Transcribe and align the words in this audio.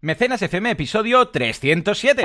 Mecenas 0.00 0.40
FM, 0.42 0.70
episodio 0.70 1.26
307. 1.26 2.24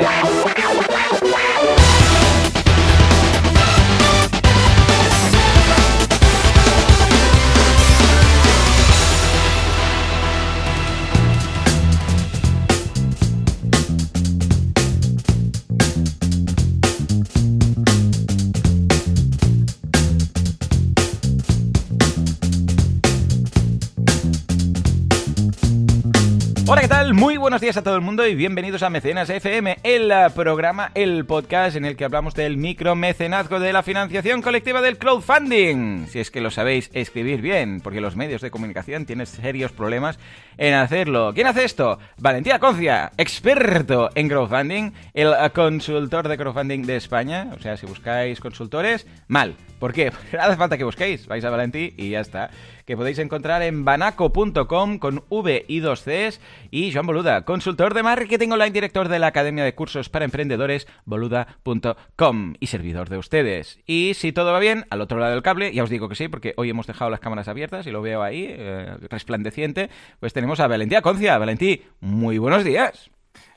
Buenos 27.54 27.62
días 27.62 27.78
a 27.78 27.84
todo 27.84 27.96
el 27.96 28.02
mundo 28.02 28.26
y 28.26 28.34
bienvenidos 28.34 28.82
a 28.82 28.90
Mecenas 28.90 29.30
FM, 29.30 29.78
el 29.84 30.10
eh, 30.10 30.26
programa, 30.34 30.90
el 30.96 31.24
podcast 31.24 31.76
en 31.76 31.86
el 31.86 31.96
que 31.96 32.04
hablamos 32.04 32.34
del 32.34 32.58
micromecenazgo 32.58 33.60
de 33.60 33.72
la 33.72 33.84
financiación 33.84 34.42
colectiva 34.42 34.82
del 34.82 34.98
crowdfunding. 34.98 36.08
Si 36.08 36.20
es 36.20 36.32
que 36.32 36.42
lo 36.42 36.50
sabéis 36.50 36.90
escribir 36.94 37.42
bien, 37.42 37.80
porque 37.82 38.02
los 38.02 38.16
medios 38.16 38.42
de 38.42 38.50
comunicación 38.50 39.06
tienen 39.06 39.28
serios 39.28 39.72
problemas 39.72 40.18
en 40.58 40.74
hacerlo. 40.74 41.32
¿Quién 41.36 41.46
hace 41.46 41.64
esto? 41.64 42.00
Valentía 42.18 42.58
Concia, 42.58 43.12
experto 43.18 44.10
en 44.16 44.30
crowdfunding, 44.30 44.92
el 45.14 45.28
eh, 45.28 45.50
consultor 45.54 46.28
de 46.28 46.38
crowdfunding 46.38 46.88
de 46.88 46.96
España. 46.96 47.50
O 47.56 47.60
sea, 47.60 47.78
si 47.78 47.86
buscáis 47.86 48.40
consultores, 48.40 49.06
mal. 49.28 49.56
¿Por 49.78 49.94
qué? 49.94 50.12
Porque 50.12 50.38
no 50.38 50.42
hace 50.42 50.56
falta 50.56 50.78
que 50.78 50.86
busquéis, 50.86 51.28
vais 51.28 51.46
a 51.46 51.52
Valentí 51.52 51.94
y 51.98 52.10
ya 52.10 52.22
está. 52.22 52.50
Que 52.86 52.98
podéis 52.98 53.20
encontrar 53.20 53.62
en 53.62 53.86
banaco.com 53.86 55.00
con 55.00 55.24
V 55.30 55.66
y 55.68 55.80
dos 55.80 56.04
Cs. 56.04 56.42
Y 56.72 56.92
Joan 56.92 57.06
Boluda, 57.08 57.46
consultor 57.46 57.94
de 57.94 58.04
marketing 58.04 58.50
online, 58.50 58.72
director 58.72 59.08
de 59.08 59.20
la 59.20 59.28
Academia 59.28 59.64
de 59.64 59.76
Cursos 59.76 60.10
para 60.10 60.26
Emprendedores, 60.26 60.88
boluda.com 61.06 62.54
y 62.60 62.68
servidor 62.68 63.10
de 63.10 63.18
ustedes. 63.18 63.80
Y 63.86 64.14
si 64.16 64.32
todo 64.32 64.52
va 64.54 64.60
bien, 64.60 64.86
al 64.90 65.02
otro 65.02 65.20
lado 65.20 65.34
del 65.34 65.44
cable, 65.44 65.74
ya 65.74 65.84
os 65.84 65.90
digo 65.90 66.10
que 66.10 66.16
sí, 66.16 66.28
porque 66.28 66.54
hoy 66.58 66.70
hemos 66.70 66.88
dejado 66.88 67.10
las 67.12 67.20
cámaras 67.20 67.48
abiertas 67.48 67.88
y 67.88 67.92
lo 67.92 68.02
veo 68.02 68.22
ahí, 68.22 68.48
eh, 68.50 68.96
resplandeciente, 69.10 69.90
pues 70.20 70.34
tenemos 70.34 70.60
a 70.60 70.68
Valentía 70.68 71.02
Concia. 71.02 71.38
Valentí, 71.38 71.84
muy 72.02 72.38
buenos 72.38 72.64
días. 72.64 73.10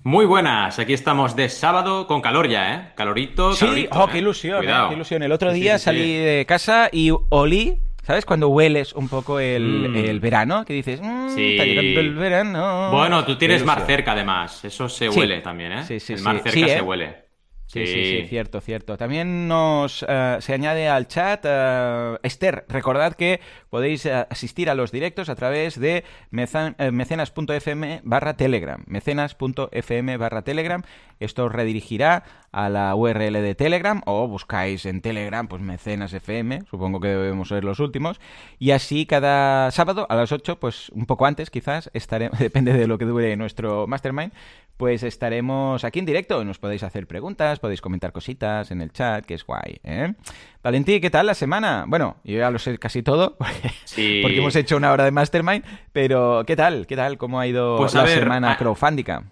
Muy 0.03 0.25
buenas, 0.25 0.78
aquí 0.78 0.93
estamos 0.93 1.34
de 1.34 1.48
sábado 1.48 2.06
con 2.06 2.20
calor 2.20 2.48
ya, 2.48 2.75
¿eh? 2.75 2.93
Calorito, 2.95 3.55
Sí, 3.55 3.65
calorito, 3.67 3.98
oh, 3.98 4.05
¿eh? 4.06 4.09
qué 4.12 4.19
ilusión, 4.19 4.65
eh, 4.65 4.72
qué 4.89 4.95
ilusión. 4.95 5.22
El 5.22 5.33
otro 5.33 5.53
día 5.53 5.75
sí, 5.75 5.78
sí. 5.78 5.84
salí 5.84 6.15
de 6.17 6.47
casa 6.47 6.89
y 6.93 7.11
olí, 7.28 7.78
¿sabes? 8.07 8.25
Cuando 8.25 8.49
hueles 8.49 8.93
un 8.93 9.09
poco 9.09 9.41
el, 9.41 9.91
Mm. 9.91 9.97
el 9.97 10.21
verano, 10.21 10.65
que 10.65 10.73
dices, 10.75 11.01
"Mm, 11.03 11.29
Sí. 11.35 11.51
está 11.53 11.65
llegando 11.65 12.01
el 12.01 12.15
verano. 12.15 12.91
Bueno, 12.93 13.25
tú 13.25 13.37
tienes 13.37 13.65
mar 13.65 13.83
cerca 13.85 14.12
además, 14.12 14.65
eso 14.65 14.89
se 14.89 15.11
Sí. 15.11 15.19
huele 15.19 15.41
también, 15.41 15.73
¿eh? 15.73 15.83
Sí, 15.85 15.99
sí, 16.01 16.12
el 16.12 16.19
sí. 16.21 16.25
mar 16.25 16.37
cerca 16.37 16.51
Sí, 16.53 16.62
¿eh? 16.62 16.69
se 16.69 16.81
huele. 16.83 17.25
Sí, 17.67 17.84
sí, 17.84 18.20
sí, 18.20 18.27
cierto, 18.28 18.61
cierto. 18.61 18.97
También 18.97 19.48
nos 19.48 20.05
eh, 20.09 20.36
se 20.41 20.55
añade 20.55 20.89
al 20.89 21.09
chat 21.09 21.45
eh, 21.45 22.17
Esther. 22.22 22.64
Recordad 22.69 23.14
que 23.14 23.41
podéis 23.70 24.06
eh, 24.06 24.12
asistir 24.31 24.70
a 24.70 24.77
los 24.77 24.92
directos 24.92 25.28
a 25.28 25.34
través 25.34 25.78
de 25.78 26.05
mecenas.fm 26.31 28.00
barra 28.05 28.37
telegram. 28.37 28.84
Mecenas.fm 28.87 30.17
barra 30.17 30.42
telegram. 30.42 30.83
Esto 31.19 31.47
os 31.47 31.53
redirigirá 31.53 32.25
a 32.53 32.69
la 32.69 32.94
URL 32.94 33.34
de 33.42 33.55
Telegram 33.55 34.03
o 34.06 34.28
buscáis 34.28 34.87
en 34.87 35.00
Telegram 35.00 35.47
pues 35.48 35.62
mecenas 35.62 36.12
FM, 36.12 36.62
supongo 36.70 37.00
que 37.00 37.09
debemos 37.09 37.48
ser 37.48 37.64
los 37.64 37.81
últimos. 37.81 38.20
Y 38.59 38.70
así 38.70 39.06
cada 39.06 39.70
sábado 39.70 40.06
a 40.09 40.14
las 40.14 40.33
8, 40.33 40.61
pues 40.61 40.91
un 40.91 41.06
poco 41.06 41.27
antes 41.27 41.50
quizás, 41.50 41.91
estaremos, 41.94 42.39
depende 42.39 42.72
de 42.72 42.87
lo 42.87 42.98
que 42.98 43.05
dure 43.05 43.37
nuestro 43.37 43.87
mastermind, 43.87 44.33
pues 44.77 45.02
estaremos 45.02 45.84
aquí 45.84 45.98
en 45.98 46.06
directo. 46.06 46.44
Nos 46.44 46.58
podéis 46.58 46.82
hacer 46.82 47.06
preguntas, 47.06 47.58
podéis 47.60 47.80
comentar 47.80 48.12
cositas 48.12 48.70
en 48.70 48.80
el 48.82 48.92
chat, 48.92 49.24
que 49.24 49.34
es 49.34 49.44
guay. 49.44 49.80
¿eh? 49.84 50.14
Valentí, 50.62 51.00
¿qué 51.00 51.10
tal 51.10 51.27
la 51.27 51.34
semana? 51.34 51.84
Bueno, 51.86 52.16
yo 52.25 52.38
ya 52.38 52.50
lo 52.50 52.59
sé 52.59 52.78
casi 52.78 53.03
todo, 53.03 53.36
porque, 53.38 53.70
Sí. 53.84 54.20
porque 54.22 54.38
hemos 54.38 54.54
hecho 54.56 54.76
una 54.76 54.92
hora 54.92 55.04
de 55.04 55.10
mastermind, 55.12 55.65
pero 55.92 56.44
¿qué 56.47 56.56
tal? 56.56 56.86
¿Qué 56.86 56.97
tal? 56.97 57.16
¿Cómo 57.19 57.41
ha 57.41 57.47
ido 57.47 57.76
Pues, 57.78 57.94
la 57.94 58.03
ver, 58.03 58.19
semana 58.20 58.53
a- 58.53 58.56
crowdfundica? 58.59 59.25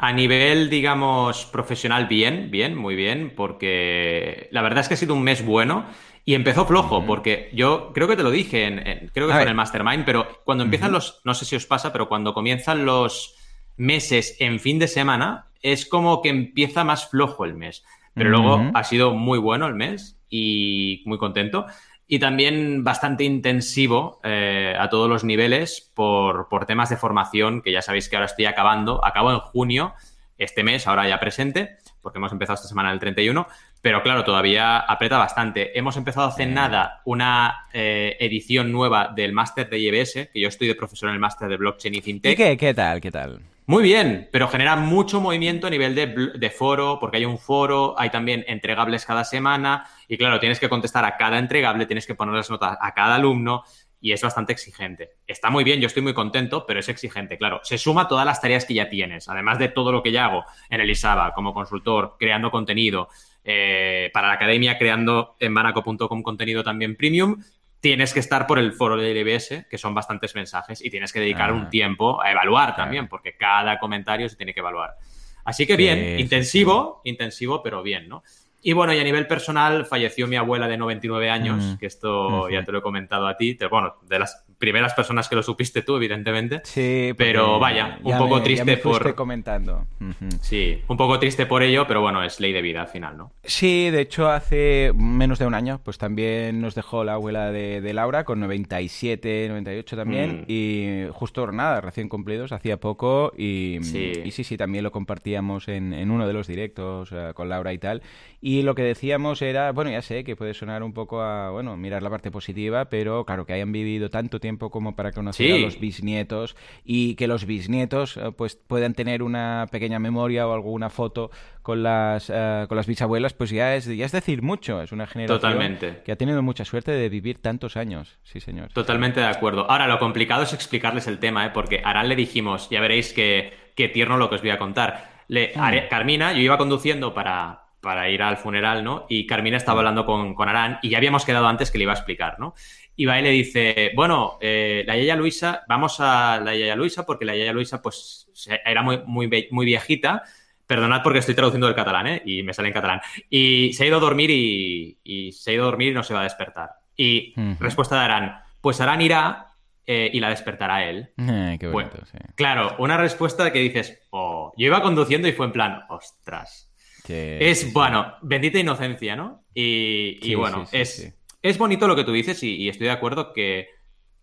A 0.00 0.12
nivel, 0.12 0.70
digamos, 0.70 1.44
profesional, 1.46 2.06
bien, 2.06 2.52
bien, 2.52 2.76
muy 2.76 2.94
bien, 2.94 3.32
porque 3.36 4.48
la 4.52 4.62
verdad 4.62 4.80
es 4.80 4.88
que 4.88 4.94
ha 4.94 4.96
sido 4.96 5.14
un 5.14 5.22
mes 5.24 5.44
bueno 5.44 5.86
y 6.24 6.34
empezó 6.34 6.66
flojo, 6.66 7.04
porque 7.04 7.50
yo 7.52 7.90
creo 7.92 8.06
que 8.06 8.14
te 8.16 8.22
lo 8.22 8.30
dije, 8.30 8.66
en, 8.66 8.86
en- 8.86 9.08
creo 9.12 9.26
que 9.26 9.32
A 9.32 9.36
fue 9.36 9.40
ver. 9.40 9.48
en 9.48 9.50
el 9.50 9.54
Mastermind, 9.56 10.04
pero 10.04 10.40
cuando 10.44 10.62
empiezan 10.62 10.92
los, 10.92 11.20
no 11.24 11.34
sé 11.34 11.44
si 11.44 11.56
os 11.56 11.66
pasa, 11.66 11.92
pero 11.92 12.08
cuando 12.08 12.32
comienzan 12.32 12.84
los 12.84 13.34
meses 13.78 14.36
en 14.40 14.60
fin 14.60 14.78
de 14.78 14.88
semana, 14.88 15.46
es 15.62 15.86
como 15.86 16.20
que 16.22 16.28
empieza 16.28 16.84
más 16.84 17.08
flojo 17.08 17.44
el 17.44 17.54
mes. 17.54 17.84
Pero 18.14 18.30
luego 18.30 18.70
ha 18.74 18.82
sido 18.82 19.14
muy 19.14 19.38
bueno 19.38 19.66
el 19.66 19.74
mes 19.74 20.20
y 20.28 21.02
muy 21.06 21.18
contento. 21.18 21.66
Y 22.08 22.18
también 22.18 22.82
bastante 22.82 23.22
intensivo 23.22 24.18
eh, 24.24 24.74
a 24.78 24.88
todos 24.88 25.08
los 25.08 25.24
niveles 25.24 25.92
por, 25.94 26.48
por 26.48 26.66
temas 26.66 26.90
de 26.90 26.96
formación, 26.96 27.62
que 27.62 27.70
ya 27.70 27.82
sabéis 27.82 28.08
que 28.08 28.16
ahora 28.16 28.26
estoy 28.26 28.46
acabando. 28.46 29.04
Acabo 29.04 29.30
en 29.30 29.38
junio, 29.38 29.94
este 30.38 30.64
mes, 30.64 30.86
ahora 30.86 31.06
ya 31.06 31.20
presente, 31.20 31.76
porque 32.00 32.18
hemos 32.18 32.32
empezado 32.32 32.54
esta 32.54 32.66
semana 32.66 32.90
el 32.90 32.98
31. 32.98 33.46
Pero 33.82 34.02
claro, 34.02 34.24
todavía 34.24 34.78
aprieta 34.78 35.18
bastante. 35.18 35.78
Hemos 35.78 35.96
empezado 35.96 36.26
hace 36.26 36.46
nada 36.46 37.02
una 37.04 37.66
eh, 37.72 38.16
edición 38.18 38.72
nueva 38.72 39.12
del 39.14 39.32
máster 39.32 39.68
de 39.68 39.78
IBS, 39.78 40.30
que 40.32 40.40
yo 40.40 40.48
estoy 40.48 40.66
de 40.66 40.74
profesor 40.74 41.10
en 41.10 41.14
el 41.14 41.20
máster 41.20 41.48
de 41.48 41.56
blockchain 41.56 41.94
y 41.94 41.98
¿Y 41.98 42.00
fintech. 42.00 42.36
qué, 42.36 42.56
qué 42.56 42.74
tal? 42.74 43.00
¿Qué 43.00 43.12
tal? 43.12 43.40
Muy 43.68 43.82
bien, 43.82 44.30
pero 44.32 44.48
genera 44.48 44.76
mucho 44.76 45.20
movimiento 45.20 45.66
a 45.66 45.70
nivel 45.70 45.94
de, 45.94 46.06
de 46.06 46.50
foro, 46.50 46.96
porque 46.98 47.18
hay 47.18 47.26
un 47.26 47.36
foro, 47.36 47.94
hay 47.98 48.08
también 48.08 48.42
entregables 48.48 49.04
cada 49.04 49.24
semana, 49.24 49.84
y 50.08 50.16
claro, 50.16 50.40
tienes 50.40 50.58
que 50.58 50.70
contestar 50.70 51.04
a 51.04 51.18
cada 51.18 51.38
entregable, 51.38 51.84
tienes 51.84 52.06
que 52.06 52.14
poner 52.14 52.34
las 52.34 52.48
notas 52.48 52.78
a 52.80 52.94
cada 52.94 53.16
alumno, 53.16 53.64
y 54.00 54.12
es 54.12 54.22
bastante 54.22 54.54
exigente. 54.54 55.10
Está 55.26 55.50
muy 55.50 55.64
bien, 55.64 55.80
yo 55.80 55.86
estoy 55.86 56.02
muy 56.02 56.14
contento, 56.14 56.64
pero 56.64 56.80
es 56.80 56.88
exigente, 56.88 57.36
claro. 57.36 57.60
Se 57.62 57.76
suma 57.76 58.08
todas 58.08 58.24
las 58.24 58.40
tareas 58.40 58.64
que 58.64 58.72
ya 58.72 58.88
tienes, 58.88 59.28
además 59.28 59.58
de 59.58 59.68
todo 59.68 59.92
lo 59.92 60.02
que 60.02 60.12
ya 60.12 60.24
hago 60.24 60.46
en 60.70 60.80
el 60.80 60.88
ISABA, 60.88 61.34
como 61.34 61.52
consultor, 61.52 62.16
creando 62.18 62.50
contenido, 62.50 63.10
eh, 63.44 64.10
para 64.14 64.28
la 64.28 64.34
academia, 64.34 64.78
creando 64.78 65.36
en 65.40 65.52
banaco.com 65.52 66.22
contenido 66.22 66.64
también 66.64 66.96
premium, 66.96 67.42
tienes 67.80 68.12
que 68.12 68.20
estar 68.20 68.46
por 68.46 68.58
el 68.58 68.72
foro 68.72 68.96
del 68.96 69.16
IBS, 69.16 69.66
que 69.70 69.78
son 69.78 69.94
bastantes 69.94 70.34
mensajes, 70.34 70.84
y 70.84 70.90
tienes 70.90 71.12
que 71.12 71.20
dedicar 71.20 71.50
Ah. 71.50 71.54
un 71.54 71.70
tiempo 71.70 72.20
a 72.22 72.30
evaluar 72.32 72.70
Claro. 72.74 72.82
también, 72.84 73.08
porque 73.08 73.36
cada 73.36 73.78
comentario 73.78 74.28
se 74.28 74.36
tiene 74.36 74.52
que 74.52 74.60
evaluar. 74.60 74.96
Así 75.44 75.66
que 75.66 75.76
bien, 75.76 75.98
sí, 76.16 76.22
intensivo, 76.22 77.00
intensivo, 77.04 77.62
pero 77.62 77.82
bien, 77.82 78.08
¿no? 78.08 78.22
Y 78.60 78.72
bueno, 78.72 78.92
y 78.92 78.98
a 78.98 79.04
nivel 79.04 79.26
personal, 79.28 79.86
falleció 79.86 80.26
mi 80.26 80.34
abuela 80.36 80.66
de 80.66 80.76
99 80.76 81.30
años, 81.30 81.62
Mm. 81.64 81.76
que 81.78 81.86
esto 81.86 82.48
ya 82.50 82.64
te 82.64 82.72
lo 82.72 82.78
he 82.78 82.82
comentado 82.82 83.28
a 83.28 83.36
ti, 83.36 83.54
te- 83.54 83.66
bueno, 83.66 83.94
de 84.02 84.18
las 84.18 84.44
primeras 84.58 84.92
personas 84.94 85.28
que 85.28 85.36
lo 85.36 85.42
supiste 85.42 85.82
tú, 85.82 85.96
evidentemente. 85.96 86.60
Sí, 86.64 87.12
Pero 87.16 87.58
vaya, 87.60 87.98
un 88.02 88.18
poco 88.18 88.36
me- 88.36 88.42
triste 88.42 88.76
por- 88.78 89.14
comentando. 89.14 89.86
Ujú. 90.00 90.28
Sí, 90.40 90.82
un 90.88 90.96
poco 90.96 91.18
triste 91.18 91.46
por 91.46 91.62
ello, 91.62 91.86
pero 91.86 92.00
bueno, 92.00 92.22
es 92.24 92.40
ley 92.40 92.52
de 92.52 92.60
vida 92.60 92.82
al 92.82 92.88
final, 92.88 93.16
¿no? 93.16 93.32
Sí, 93.44 93.90
de 93.90 94.00
hecho 94.00 94.28
hace 94.28 94.92
menos 94.96 95.38
de 95.38 95.46
un 95.46 95.54
año, 95.54 95.80
pues 95.84 95.96
también 95.98 96.60
nos 96.60 96.74
dejó 96.74 97.04
la 97.04 97.14
abuela 97.14 97.52
de, 97.52 97.80
de 97.80 97.94
Laura 97.94 98.24
con 98.24 98.40
97, 98.40 99.46
98 99.48 99.96
también, 99.96 100.40
Mm. 100.40 100.44
y 100.48 101.06
justo 101.12 101.46
nada, 101.52 101.80
recién 101.80 102.08
cumplidos, 102.08 102.52
hacía 102.52 102.78
poco, 102.78 103.32
y 103.36 103.78
Sí. 103.82 104.12
y 104.24 104.30
sí, 104.32 104.42
sí, 104.44 104.56
también 104.56 104.82
lo 104.84 104.90
compartíamos 104.90 105.68
en, 105.68 105.92
en 105.94 106.10
uno 106.10 106.26
de 106.26 106.32
los 106.32 106.46
directos 106.46 107.14
con 107.34 107.48
Laura 107.48 107.72
y 107.72 107.78
tal, 107.78 108.02
y 108.40 108.62
lo 108.62 108.74
que 108.74 108.82
decíamos 108.82 109.40
era, 109.42 109.70
bueno, 109.72 109.90
ya 109.90 110.02
sé 110.02 110.24
que 110.24 110.34
puede 110.36 110.54
sonar 110.54 110.82
un 110.82 110.92
poco 110.92 111.22
a, 111.22 111.50
bueno, 111.50 111.76
mirar 111.76 112.02
la 112.02 112.10
parte 112.10 112.30
positiva, 112.30 112.86
pero 112.86 113.24
claro, 113.24 113.46
que 113.46 113.52
hayan 113.52 113.70
vivido 113.72 114.10
tanto 114.10 114.40
tiempo 114.40 114.47
como 114.56 114.96
para 114.96 115.12
conocer 115.12 115.52
a 115.52 115.58
los 115.58 115.78
bisnietos 115.78 116.56
y 116.84 117.14
que 117.16 117.26
los 117.26 117.44
bisnietos 117.44 118.16
eh, 118.16 118.32
pues 118.36 118.56
puedan 118.56 118.94
tener 118.94 119.22
una 119.22 119.66
pequeña 119.70 119.98
memoria 119.98 120.46
o 120.48 120.54
alguna 120.54 120.88
foto 120.88 121.30
con 121.62 121.82
las 121.82 122.30
eh, 122.32 122.64
con 122.68 122.76
las 122.76 122.86
bisabuelas 122.86 123.34
pues 123.34 123.50
ya 123.50 123.74
es 123.76 123.84
ya 123.84 124.06
es 124.06 124.12
decir 124.12 124.40
mucho 124.42 124.80
es 124.80 124.92
una 124.92 125.06
generación 125.06 125.40
Totalmente. 125.40 126.02
que 126.04 126.12
ha 126.12 126.16
tenido 126.16 126.42
mucha 126.42 126.64
suerte 126.64 126.92
de 126.92 127.08
vivir 127.08 127.42
tantos 127.42 127.76
años 127.76 128.18
sí 128.22 128.40
señor 128.40 128.72
Totalmente 128.72 129.20
de 129.20 129.26
acuerdo. 129.26 129.70
Ahora, 129.70 129.86
lo 129.88 129.98
complicado 129.98 130.42
es 130.44 130.52
explicarles 130.52 131.06
el 131.08 131.18
tema, 131.18 131.44
¿eh? 131.46 131.50
porque 131.52 131.80
a 131.84 131.90
Aran 131.90 132.08
le 132.08 132.16
dijimos, 132.16 132.68
ya 132.70 132.80
veréis 132.80 133.12
qué, 133.12 133.52
qué 133.74 133.88
tierno 133.88 134.16
lo 134.16 134.28
que 134.28 134.36
os 134.36 134.40
voy 134.40 134.50
a 134.50 134.58
contar. 134.58 135.10
Le. 135.28 135.52
Are- 135.56 135.88
Carmina, 135.88 136.32
yo 136.32 136.40
iba 136.40 136.56
conduciendo 136.58 137.12
para, 137.12 137.64
para 137.80 138.08
ir 138.08 138.22
al 138.22 138.36
funeral, 138.36 138.84
¿no? 138.84 139.06
Y 139.08 139.26
Carmina 139.26 139.56
estaba 139.56 139.80
hablando 139.80 140.04
con, 140.06 140.34
con 140.34 140.48
Arán 140.48 140.78
y 140.82 140.90
ya 140.90 140.98
habíamos 140.98 141.24
quedado 141.24 141.48
antes 141.48 141.70
que 141.70 141.78
le 141.78 141.84
iba 141.84 141.92
a 141.92 141.96
explicar, 141.96 142.38
¿no? 142.38 142.54
Y 142.98 143.06
va 143.06 143.18
y 143.18 143.22
le 143.22 143.30
dice, 143.30 143.92
bueno, 143.94 144.38
eh, 144.40 144.82
la 144.84 144.96
Yaya 144.96 145.14
Luisa, 145.14 145.62
vamos 145.68 146.00
a 146.00 146.40
la 146.44 146.54
Yaya 146.54 146.74
Luisa 146.74 147.06
porque 147.06 147.24
la 147.24 147.36
Yaya 147.36 147.52
Luisa 147.52 147.80
pues 147.80 148.28
era 148.64 148.82
muy, 148.82 149.02
muy, 149.06 149.64
viejita. 149.64 150.24
Perdonad 150.66 151.02
porque 151.02 151.20
estoy 151.20 151.36
traduciendo 151.36 151.68
del 151.68 151.76
catalán, 151.76 152.08
¿eh? 152.08 152.22
Y 152.26 152.42
me 152.42 152.52
sale 152.52 152.68
en 152.68 152.74
catalán. 152.74 153.00
Y 153.30 153.72
se 153.72 153.84
ha 153.84 153.86
ido 153.86 153.98
a 153.98 154.00
dormir 154.00 154.30
y, 154.30 154.98
y 155.04 155.32
se 155.32 155.52
ha 155.52 155.54
ido 155.54 155.62
a 155.62 155.66
dormir 155.66 155.92
y 155.92 155.94
no 155.94 156.02
se 156.02 156.12
va 156.12 156.20
a 156.20 156.24
despertar. 156.24 156.70
Y 156.96 157.34
respuesta 157.60 157.94
de 157.94 158.02
Arán, 158.02 158.40
pues 158.60 158.80
Arán 158.80 159.00
irá 159.00 159.54
eh, 159.90 160.10
y 160.12 160.20
la 160.20 160.28
despertará 160.28 160.84
él. 160.84 161.08
Eh, 161.16 161.56
qué 161.58 161.66
bonito, 161.68 162.04
sí. 162.04 162.18
Claro, 162.34 162.76
una 162.78 162.98
respuesta 162.98 163.50
que 163.52 163.60
dices, 163.60 164.06
oh, 164.10 164.52
yo 164.58 164.66
iba 164.66 164.82
conduciendo 164.82 165.28
y 165.28 165.32
fue 165.32 165.46
en 165.46 165.52
plan, 165.52 165.84
ostras. 165.88 166.70
es, 167.08 167.72
bueno, 167.72 168.16
bendita 168.20 168.58
inocencia, 168.58 169.16
¿no? 169.16 169.44
Y, 169.54 170.34
bueno, 170.34 170.66
es, 170.72 171.17
es 171.42 171.58
bonito 171.58 171.86
lo 171.86 171.96
que 171.96 172.04
tú 172.04 172.12
dices 172.12 172.42
y, 172.42 172.68
estoy 172.68 172.86
de 172.86 172.92
acuerdo 172.92 173.32
que 173.32 173.68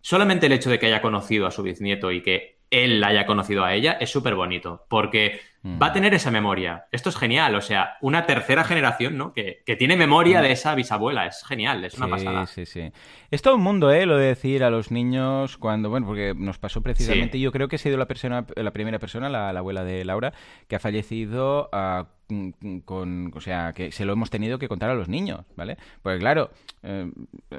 solamente 0.00 0.46
el 0.46 0.52
hecho 0.52 0.70
de 0.70 0.78
que 0.78 0.86
haya 0.86 1.02
conocido 1.02 1.46
a 1.46 1.50
su 1.50 1.62
bisnieto 1.62 2.12
y 2.12 2.22
que 2.22 2.56
él 2.70 3.00
la 3.00 3.08
haya 3.08 3.26
conocido 3.26 3.64
a 3.64 3.74
ella 3.74 3.92
es 3.92 4.10
súper 4.10 4.34
bonito, 4.34 4.86
porque 4.88 5.40
mm. 5.62 5.80
va 5.80 5.86
a 5.86 5.92
tener 5.92 6.14
esa 6.14 6.32
memoria. 6.32 6.86
Esto 6.90 7.10
es 7.10 7.16
genial, 7.16 7.54
o 7.54 7.60
sea, 7.60 7.96
una 8.00 8.26
tercera 8.26 8.64
generación, 8.64 9.16
¿no? 9.16 9.32
Que, 9.32 9.62
tiene 9.78 9.96
memoria 9.96 10.40
mm. 10.40 10.42
de 10.42 10.52
esa 10.52 10.74
bisabuela, 10.74 11.26
es 11.26 11.44
genial, 11.44 11.84
es 11.84 11.94
una 11.94 12.08
pasada. 12.08 12.46
Sí, 12.46 12.66
sí, 12.66 12.90
Es 13.30 13.42
todo 13.42 13.54
un 13.54 13.62
mundo, 13.62 13.92
¿eh? 13.92 14.04
Lo 14.04 14.18
de 14.18 14.26
decir 14.26 14.64
a 14.64 14.70
los 14.70 14.90
niños 14.90 15.58
cuando, 15.58 15.90
bueno, 15.90 16.06
porque 16.06 16.34
nos 16.36 16.58
pasó 16.58 16.82
precisamente, 16.82 17.38
yo 17.38 17.52
creo 17.52 17.68
que 17.68 17.76
ha 17.76 17.78
sido 17.78 17.96
la, 17.96 18.06
persona, 18.06 18.46
la 18.56 18.72
primera 18.72 18.98
persona, 18.98 19.28
la, 19.28 19.50
abuela 19.50 19.84
de 19.84 20.04
Laura, 20.04 20.32
que 20.66 20.74
ha 20.74 20.80
fallecido 20.80 21.68
a 21.72 22.15
con, 22.84 23.32
o 23.34 23.40
sea, 23.40 23.72
que 23.72 23.92
se 23.92 24.04
lo 24.04 24.12
hemos 24.12 24.30
tenido 24.30 24.58
que 24.58 24.68
contar 24.68 24.90
a 24.90 24.94
los 24.94 25.08
niños, 25.08 25.40
¿vale? 25.56 25.76
Porque 26.02 26.18
claro, 26.18 26.50
eh, 26.82 27.10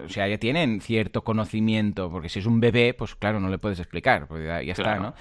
o 0.05 0.09
sea, 0.09 0.27
ya 0.27 0.37
tienen 0.37 0.81
cierto 0.81 1.23
conocimiento, 1.23 2.09
porque 2.11 2.29
si 2.29 2.39
es 2.39 2.45
un 2.45 2.59
bebé, 2.59 2.93
pues 2.93 3.15
claro, 3.15 3.39
no 3.39 3.49
le 3.49 3.57
puedes 3.57 3.79
explicar, 3.79 4.27
porque 4.27 4.45
ya, 4.45 4.59
está, 4.59 4.99
¿no? 4.99 5.13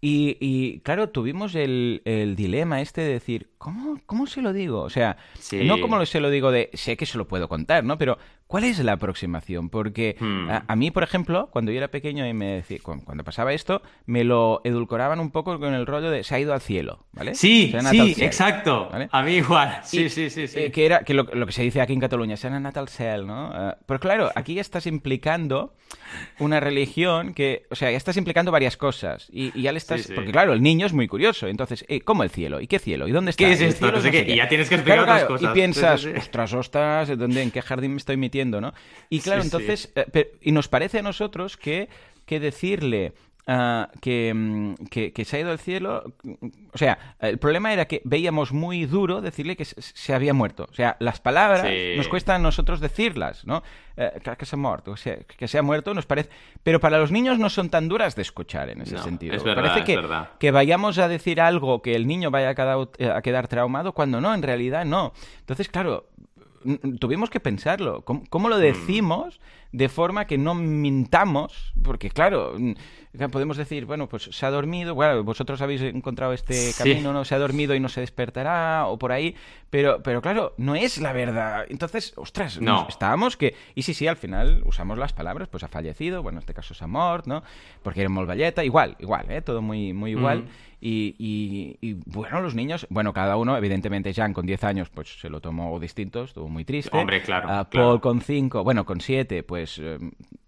Y, 0.00 0.80
claro, 0.80 1.08
tuvimos 1.08 1.54
el, 1.54 2.34
dilema 2.36 2.80
este 2.80 3.00
de 3.00 3.12
decir, 3.12 3.50
¿cómo, 3.66 3.98
¿cómo 4.06 4.28
se 4.28 4.42
lo 4.42 4.52
digo? 4.52 4.82
O 4.82 4.90
sea, 4.90 5.16
no 5.50 5.80
como 5.80 6.06
se 6.06 6.20
lo 6.20 6.30
digo 6.30 6.52
de, 6.52 6.70
sé 6.74 6.96
que 6.96 7.04
se 7.04 7.18
lo 7.18 7.26
puedo 7.26 7.48
contar, 7.48 7.82
¿no? 7.82 7.98
Pero 7.98 8.16
¿Cuál 8.46 8.62
es 8.62 8.78
la 8.78 8.92
aproximación? 8.92 9.70
Porque 9.70 10.16
hmm. 10.20 10.48
a, 10.68 10.76
mí, 10.76 10.92
por 10.92 11.02
ejemplo, 11.02 11.48
cuando 11.50 11.72
yo 11.72 11.78
era 11.78 11.88
pequeño 11.88 12.26
y 12.28 12.32
me 12.32 12.46
decía, 12.56 12.78
cuando, 12.80 13.24
pasaba 13.24 13.52
esto, 13.52 13.82
me 14.06 14.22
lo 14.22 14.60
edulcoraban 14.62 15.18
un 15.18 15.32
poco 15.32 15.58
con 15.58 15.74
el 15.74 15.84
rollo 15.84 16.12
de 16.12 16.22
se 16.22 16.36
ha 16.36 16.38
ido 16.38 16.52
al 16.52 16.60
cielo, 16.60 17.06
¿vale? 17.12 17.34
Sí, 17.34 17.74
sí, 17.90 18.14
exacto. 18.18 18.88
A 19.10 19.22
mí 19.22 19.32
igual. 19.32 19.80
Sí, 19.82 20.08
sí, 20.08 20.30
sí, 20.30 20.46
sí. 20.46 20.60
Eh, 20.60 20.70
que 20.70 20.86
era 20.86 21.00
que 21.00 21.12
lo, 21.12 21.26
que 21.26 21.50
se 21.50 21.62
dice 21.62 21.80
aquí 21.80 21.92
en 21.92 21.98
Cataluña, 22.00 22.36
se 22.36 22.46
ha 22.46 22.54
anat 22.54 22.76
al 22.76 22.88
cielo, 22.88 23.26
¿no? 23.26 23.48
Uh, 23.48 23.72
pero 23.84 23.98
claro, 23.98 24.30
aquí 24.36 24.54
ya 24.54 24.60
estás 24.60 24.86
implicando 24.86 25.74
una 26.38 26.60
religión 26.60 27.34
que, 27.34 27.66
o 27.70 27.74
sea, 27.74 27.90
ya 27.90 27.96
estás 27.96 28.16
implicando 28.16 28.52
varias 28.52 28.76
cosas 28.76 29.26
y, 29.32 29.60
ya 29.60 29.72
le 29.72 29.78
estás, 29.78 30.08
porque 30.14 30.30
claro, 30.30 30.52
el 30.52 30.62
niño 30.62 30.86
es 30.86 30.92
muy 30.92 31.08
curioso, 31.08 31.48
entonces, 31.48 31.84
eh, 31.88 32.00
¿cómo 32.00 32.22
el 32.22 32.30
cielo? 32.30 32.60
¿Y 32.60 32.68
qué 32.68 32.78
cielo? 32.78 33.08
¿Y 33.08 33.10
dónde 33.10 33.30
está? 33.30 33.44
¿Qué 33.44 33.55
es 33.56 33.74
esto? 33.74 33.90
No 33.90 34.00
sé 34.00 34.10
qué. 34.10 34.24
Y 34.28 34.36
ya 34.36 34.48
tienes 34.48 34.68
que 34.68 34.76
explicar 34.76 35.00
otras 35.00 35.24
cosas. 35.24 35.50
Y 35.50 35.54
piensas, 35.54 36.04
ostras, 36.04 36.52
ostras, 36.52 37.18
¿dónde, 37.18 37.42
¿en 37.42 37.50
qué 37.50 37.62
jardín 37.62 37.92
me 37.92 37.98
estoy 37.98 38.16
metiendo, 38.16 38.60
no? 38.60 38.72
Y 39.10 39.20
claro, 39.20 39.42
entonces, 39.42 39.92
eh, 39.94 40.32
y 40.40 40.52
nos 40.52 40.68
parece 40.68 41.00
a 41.00 41.02
nosotros 41.02 41.56
que, 41.56 41.88
que 42.24 42.40
decirle 42.40 43.12
ah, 43.46 43.88
mm, 43.92 44.74
que, 44.90 45.12
que, 45.12 45.24
se 45.24 45.36
ha 45.36 45.40
ido 45.40 45.50
al 45.50 45.58
cielo. 45.58 46.12
O 46.72 46.78
sea, 46.78 47.16
el 47.20 47.38
problema 47.38 47.72
era 47.72 47.86
que 47.86 48.02
veíamos 48.04 48.52
muy 48.52 48.86
duro 48.86 49.20
decirle 49.20 49.56
que 49.56 49.64
se, 49.64 50.14
había 50.14 50.34
muerto. 50.34 50.66
O 50.70 50.74
sea, 50.74 50.96
las 51.00 51.20
palabras 51.20 51.64
nos 51.96 52.08
cuesta 52.08 52.34
a 52.34 52.38
nosotros 52.38 52.80
decirlas, 52.80 53.46
¿no? 53.46 53.62
Eh, 53.96 54.20
que 54.38 54.44
se 54.44 54.56
ha 54.56 54.58
muerto, 54.58 54.90
o 54.90 54.96
sea, 54.96 55.16
que 55.16 55.48
se 55.48 55.58
ha 55.58 55.62
muerto, 55.62 55.94
nos 55.94 56.06
parece. 56.06 56.30
Pero 56.62 56.80
para 56.80 56.98
los 56.98 57.10
niños 57.10 57.38
no 57.38 57.48
son 57.48 57.70
tan 57.70 57.88
duras 57.88 58.14
de 58.14 58.22
escuchar 58.22 58.68
en 58.68 58.82
ese 58.82 58.98
sentido. 58.98 59.34
Es 59.34 59.42
verdad, 59.42 59.62
parece 59.62 59.84
que, 59.84 60.00
que 60.38 60.50
vayamos 60.50 60.98
a 60.98 61.08
decir 61.08 61.40
algo 61.40 61.82
que 61.82 61.94
el 61.94 62.06
niño 62.06 62.30
vaya 62.30 62.50
a 62.50 62.54
quedar, 62.54 62.88
a 63.14 63.22
quedar 63.22 63.48
traumado 63.48 63.92
cuando 63.92 64.20
no, 64.20 64.34
en 64.34 64.42
realidad 64.42 64.84
no. 64.84 65.12
Entonces, 65.40 65.68
claro, 65.68 66.08
tuvimos 66.98 67.30
que 67.30 67.40
pensarlo. 67.40 68.02
¿Cómo, 68.04 68.48
lo 68.48 68.56
mm. 68.56 68.60
decimos 68.60 69.40
de 69.76 69.90
forma 69.90 70.26
que 70.26 70.38
no 70.38 70.54
mintamos? 70.54 71.74
Porque, 71.82 72.08
claro, 72.08 72.56
podemos 73.30 73.58
decir, 73.58 73.84
bueno, 73.84 74.08
pues 74.08 74.22
se 74.32 74.46
ha 74.46 74.50
dormido, 74.50 74.94
bueno, 74.94 75.22
vosotros 75.22 75.60
habéis 75.60 75.82
encontrado 75.82 76.32
este 76.32 76.72
camino, 76.78 77.12
¿no? 77.12 77.26
Se 77.26 77.34
ha 77.34 77.38
dormido 77.38 77.74
y 77.74 77.80
no 77.80 77.90
se 77.90 78.00
despertará, 78.00 78.86
o 78.86 78.98
por 78.98 79.12
ahí, 79.12 79.36
pero, 79.68 80.02
pero 80.02 80.22
claro, 80.22 80.54
no 80.56 80.74
es 80.74 80.96
la 80.98 81.12
verdad. 81.12 81.66
Entonces, 81.68 82.14
ostras, 82.16 82.58
no. 82.58 82.86
estábamos 82.88 83.36
que... 83.36 83.54
Y 83.74 83.82
sí, 83.82 83.92
sí, 83.92 84.06
al 84.06 84.16
final 84.16 84.62
usamos 84.64 84.96
las 84.96 85.12
palabras, 85.12 85.48
pues 85.48 85.62
ha 85.62 85.68
fallecido, 85.68 86.22
bueno, 86.22 86.38
en 86.38 86.40
este 86.40 86.54
caso 86.54 86.72
es 86.72 86.80
amor, 86.80 87.28
¿no? 87.28 87.42
Porque 87.82 88.00
era 88.00 88.08
Molvalleta, 88.08 88.64
igual, 88.64 88.96
igual, 88.98 89.30
¿eh? 89.30 89.42
Todo 89.42 89.60
muy, 89.60 89.92
muy 89.92 90.12
igual. 90.12 90.44
Mm. 90.44 90.48
Y, 90.88 91.96
bueno, 92.06 92.40
los 92.40 92.54
niños, 92.54 92.86
bueno, 92.90 93.12
cada 93.12 93.36
uno, 93.36 93.56
evidentemente, 93.56 94.12
Jan 94.14 94.32
con 94.32 94.46
10 94.46 94.64
años, 94.64 94.88
pues 94.90 95.20
se 95.20 95.28
lo 95.28 95.40
tomó 95.40 95.78
distinto, 95.80 96.24
estuvo 96.24 96.48
muy 96.48 96.64
triste. 96.64 96.96
Hombre, 96.96 97.22
claro. 97.22 97.48
Ah, 97.50 97.68
Paul 97.68 98.00
con 98.00 98.20
5, 98.20 98.62
bueno, 98.62 98.84
con 98.84 99.00
7, 99.00 99.42
pues 99.42 99.65
eh, 99.78 99.98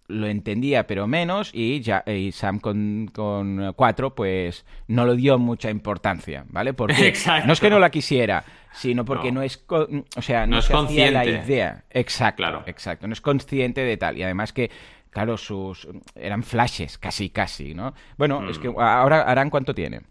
lo 0.09 0.27
entendía, 0.27 0.87
pero 0.87 1.07
menos. 1.07 1.51
Y, 1.53 1.81
ya, 1.81 2.03
y 2.07 2.33
Sam 2.33 2.59
con, 2.61 3.11
con 3.13 3.73
4, 3.75 4.15
pues 4.15 4.65
no 4.89 5.05
lo 5.05 5.15
dio 5.15 5.39
mucha 5.39 5.71
importancia, 5.71 6.45
¿vale? 6.49 6.73
Porque 6.73 7.13
no 7.47 7.53
es 7.53 7.61
que 7.61 7.71
no 7.71 7.79
la 7.79 7.91
quisiera, 7.91 8.45
sino 8.73 9.05
porque 9.05 9.31
no, 9.31 9.43
es, 9.43 9.65
o 9.69 10.23
sea, 10.23 10.47
no, 10.47 10.59
es 10.59 10.69
consciente. 10.69 11.13
la 11.13 11.27
idea. 11.27 11.85
Exacto, 11.91 12.43
claro. 12.43 12.63
exacto. 12.67 13.07
No 13.07 13.13
es 13.13 13.21
consciente 13.21 13.83
de 13.83 13.97
tal. 13.97 14.17
Y 14.17 14.23
además 14.23 14.53
que 14.53 14.71
claro, 15.11 15.37
sus 15.37 15.89
eran 16.15 16.43
flashes, 16.43 16.99
casi, 16.99 17.31
casi, 17.31 17.75
¿no? 17.75 17.95
Bueno, 18.17 18.49
es 18.49 18.59
que 18.59 18.69
mm. 18.69 18.79
ahora 18.79 19.23
harán 19.23 19.51
cuánto 19.51 19.75
tiene. 19.75 20.03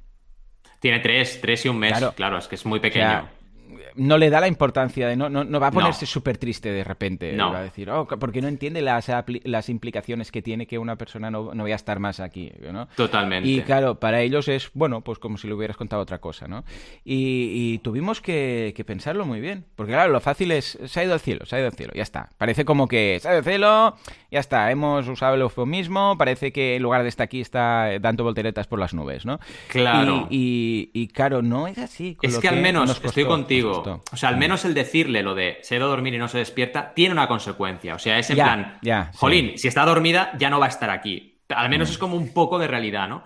Tiene 0.80 1.00
tres, 1.00 1.40
tres 1.42 1.66
y 1.66 1.70
un 1.70 1.80
mes, 1.80 1.98
claro, 2.16 2.38
es 2.38 2.48
que 2.48 2.56
es 2.56 2.66
muy 2.66 2.80
pequeño 2.80 3.30
no 3.96 4.18
le 4.18 4.30
da 4.30 4.40
la 4.40 4.48
importancia 4.48 5.08
de 5.08 5.16
no, 5.16 5.30
no, 5.30 5.60
va 5.60 5.68
a 5.68 5.72
ponerse 5.72 6.06
súper 6.06 6.38
triste 6.38 6.72
de 6.72 6.84
repente. 6.84 7.34
No. 7.34 7.52
Va 7.52 7.60
a 7.60 7.64
decir, 7.64 7.90
oh, 7.90 8.08
porque 8.08 8.42
no 8.42 8.48
entiende 8.48 8.82
las, 8.82 9.12
las 9.44 9.70
implicaciones 9.70 10.32
que 10.32 10.42
tiene 10.42 10.68
que 10.68 10.78
una 10.78 10.96
persona 10.96 11.32
no, 11.32 11.54
no 11.54 11.64
vaya 11.64 11.76
a 11.76 11.78
estar 11.78 12.00
más 12.00 12.20
aquí, 12.20 12.52
¿no? 12.72 12.88
Totalmente. 12.96 13.50
Y 13.50 13.62
claro, 13.62 14.00
para 14.00 14.22
ellos 14.22 14.48
es, 14.48 14.70
bueno, 14.74 15.02
pues 15.02 15.20
como 15.20 15.38
si 15.38 15.48
le 15.48 15.54
hubieras 15.54 15.78
contado 15.78 16.02
otra 16.02 16.20
cosa, 16.20 16.48
¿no? 16.48 16.64
Y, 17.04 17.80
tuvimos 17.80 18.22
que, 18.22 18.74
pensarlo 18.86 19.26
muy 19.26 19.42
bien. 19.42 19.66
Porque 19.76 19.94
claro, 19.94 20.12
lo 20.12 20.20
fácil 20.20 20.52
es, 20.52 20.78
se 20.86 21.00
ha 21.00 21.04
ido 21.04 21.14
al 21.14 21.20
cielo, 21.20 21.46
se 21.46 21.56
ha 21.56 21.60
ido 21.60 21.68
al 21.68 21.74
cielo, 21.74 21.94
ya 21.96 22.04
está. 22.04 22.30
Parece 22.38 22.66
como 22.66 22.88
que 22.88 23.20
se 23.22 23.28
ha 23.28 23.32
ido 23.32 23.40
al 23.40 23.44
cielo, 23.44 23.98
ya 24.32 24.40
está, 24.40 24.72
hemos 24.72 25.08
usado 25.08 25.36
el 25.36 25.42
eufemismo, 25.42 26.18
parece 26.18 26.52
que 26.52 26.76
en 26.76 26.84
lugar 26.84 27.04
de 27.04 27.10
estar 27.10 27.26
aquí 27.26 27.42
está 27.42 28.00
dando 28.00 28.24
volteretas 28.24 28.68
por 28.68 28.80
las 28.80 28.94
nubes, 28.94 29.26
¿no? 29.26 29.40
Claro. 29.68 30.28
Y, 30.30 31.10
claro, 31.14 31.42
no 31.42 31.68
es 31.68 31.78
así. 31.78 32.18
es 32.22 32.38
que, 32.40 32.48
al 32.48 32.62
menos 32.62 33.02
estoy 33.04 33.26
contigo. 33.26 33.57
O 33.66 34.02
sea, 34.16 34.30
al 34.30 34.38
menos 34.38 34.66
el 34.66 34.74
decirle 34.74 35.24
lo 35.24 35.36
de 35.36 35.60
se 35.62 35.76
ha 35.76 35.78
ido 35.78 35.88
a 35.88 35.90
dormir 35.90 36.14
y 36.14 36.18
no 36.18 36.28
se 36.28 36.40
despierta 36.40 36.94
tiene 36.94 37.14
una 37.14 37.28
consecuencia. 37.28 37.96
O 37.96 38.00
sea, 38.00 38.20
es 38.20 38.30
en 38.30 38.38
plan, 38.38 38.80
jolín, 39.16 39.58
si 39.58 39.68
está 39.68 39.86
dormida 39.86 40.32
ya 40.38 40.50
no 40.50 40.60
va 40.60 40.68
a 40.68 40.70
estar 40.70 40.90
aquí. 40.90 41.40
Al 41.50 41.70
menos 41.70 41.90
mm. 41.90 41.92
es 41.92 41.98
como 41.98 42.18
un 42.18 42.34
poco 42.34 42.60
de 42.60 42.68
realidad, 42.68 43.08
¿no? 43.08 43.24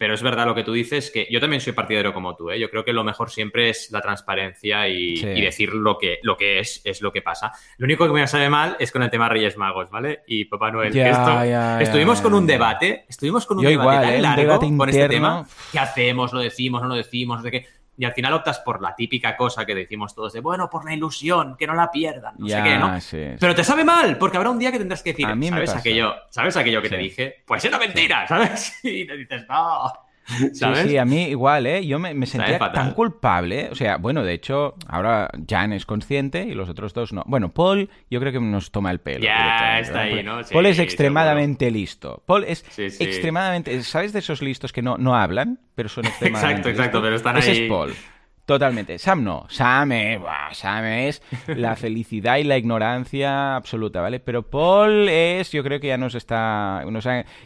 Pero 0.00 0.14
es 0.14 0.22
verdad 0.22 0.46
lo 0.46 0.54
que 0.54 0.64
tú 0.64 0.72
dices, 0.72 1.10
que 1.10 1.28
yo 1.30 1.40
también 1.40 1.60
soy 1.60 1.74
partidario 1.74 2.14
como 2.14 2.34
tú, 2.34 2.50
¿eh? 2.50 2.58
Yo 2.58 2.70
creo 2.70 2.82
que 2.86 2.92
lo 2.94 3.04
mejor 3.04 3.28
siempre 3.28 3.68
es 3.68 3.90
la 3.90 4.00
transparencia 4.00 4.88
y, 4.88 5.20
decir 5.20 5.74
lo 5.74 5.98
que, 5.98 6.20
lo 6.22 6.38
que 6.38 6.58
es, 6.58 6.80
es 6.84 7.02
lo 7.02 7.12
que 7.12 7.20
pasa. 7.20 7.52
Lo 7.76 7.84
único 7.84 8.06
que 8.06 8.14
me 8.14 8.26
sale 8.26 8.48
mal 8.48 8.78
es 8.80 8.92
con 8.92 9.02
el 9.02 9.10
tema 9.10 9.28
Reyes 9.28 9.58
Magos, 9.58 9.90
¿vale? 9.90 10.22
Y 10.26 10.46
Papá 10.46 10.70
Noel. 10.70 10.96
estuvimos 11.82 12.22
con 12.22 12.32
un 12.32 12.46
debate, 12.46 13.04
estuvimos 13.10 13.44
con 13.44 13.58
un 13.58 13.66
debate 13.66 14.06
tan 14.06 14.14
¿eh? 14.14 14.22
largo 14.22 14.58
con 14.58 14.88
este 14.88 15.06
tema. 15.06 15.46
¿Qué 15.70 15.78
hacemos? 15.78 16.32
¿Lo 16.32 16.40
decimos? 16.40 16.80
¿No 16.80 16.88
lo 16.88 16.94
decimos? 16.94 17.36
No 17.36 17.42
sé 17.42 17.50
qué 17.50 17.66
y 18.00 18.04
al 18.06 18.14
final 18.14 18.32
optas 18.32 18.60
por 18.60 18.80
la 18.80 18.94
típica 18.94 19.36
cosa 19.36 19.66
que 19.66 19.74
decimos 19.74 20.14
todos 20.14 20.32
de, 20.32 20.40
bueno, 20.40 20.70
por 20.70 20.86
la 20.86 20.94
ilusión, 20.94 21.54
que 21.58 21.66
no 21.66 21.74
la 21.74 21.90
pierdan, 21.90 22.34
no 22.38 22.48
sé 22.48 22.62
qué, 22.62 22.78
¿no? 22.78 22.86
Pero 23.38 23.54
te 23.54 23.62
sabe 23.62 23.84
mal, 23.84 24.16
porque 24.16 24.38
habrá 24.38 24.48
un 24.48 24.58
día 24.58 24.72
que 24.72 24.78
tendrás 24.78 25.02
que 25.02 25.10
decir, 25.10 25.26
¿sabes, 25.50 25.68
aquello, 25.76 26.14
¿sabes 26.30 26.56
aquello 26.56 26.80
que 26.80 26.88
te 26.88 26.96
dije? 26.96 27.42
Pues 27.46 27.62
era 27.62 27.78
mentira, 27.78 28.26
¿sabes? 28.26 28.78
Y 28.82 29.06
te 29.06 29.18
dices, 29.18 29.46
no. 29.46 29.92
Sí, 30.52 30.64
sí, 30.86 30.96
a 30.96 31.04
mí 31.04 31.24
igual, 31.24 31.66
¿eh? 31.66 31.86
Yo 31.86 31.98
me, 31.98 32.26
sentía 32.26 32.58
tan 32.58 32.92
culpable. 32.92 33.68
O 33.70 33.74
sea, 33.74 33.96
bueno, 33.96 34.22
de 34.24 34.34
hecho, 34.34 34.74
ahora 34.86 35.30
Jan 35.48 35.72
es 35.72 35.86
consciente 35.86 36.44
y 36.44 36.54
los 36.54 36.68
otros 36.68 36.92
dos 36.94 37.12
no. 37.12 37.22
Bueno, 37.26 37.52
Paul, 37.52 37.90
yo 38.10 38.20
creo 38.20 38.32
que 38.32 38.40
nos 38.40 38.70
toma 38.70 38.90
el 38.90 39.00
pelo. 39.00 39.24
Ya, 39.24 39.78
está 39.80 40.00
ahí, 40.00 40.22
¿no? 40.22 40.40
Paul 40.50 40.66
es 40.66 40.78
extremadamente 40.78 41.70
listo. 41.70 42.22
Paul 42.26 42.44
es 42.44 42.64
extremadamente. 42.78 43.82
¿Sabes 43.82 44.12
de 44.12 44.20
esos 44.20 44.42
listos 44.42 44.72
que 44.72 44.82
no, 44.82 44.96
no 44.98 45.14
hablan, 45.14 45.60
pero 45.74 45.88
son 45.88 46.04
extremadamente. 46.06 46.70
exacto, 46.70 46.70
exacto, 46.70 47.02
pero 47.02 47.16
están 47.16 47.36
ahí. 47.36 47.42
Ese 47.42 47.64
es 47.64 47.68
Paul. 47.68 47.94
Totalmente. 48.50 48.98
Sam 48.98 49.22
no. 49.22 49.46
Sam 49.48 49.92
es, 49.92 50.20
Sam 50.54 50.84
es 50.84 51.22
la 51.46 51.76
felicidad 51.76 52.38
y 52.38 52.42
la 52.42 52.58
ignorancia 52.58 53.54
absoluta, 53.54 54.00
¿vale? 54.00 54.18
Pero 54.18 54.42
Paul 54.42 55.08
es, 55.08 55.52
yo 55.52 55.62
creo 55.62 55.78
que 55.78 55.86
ya 55.86 55.96
nos 55.96 56.16
está, 56.16 56.84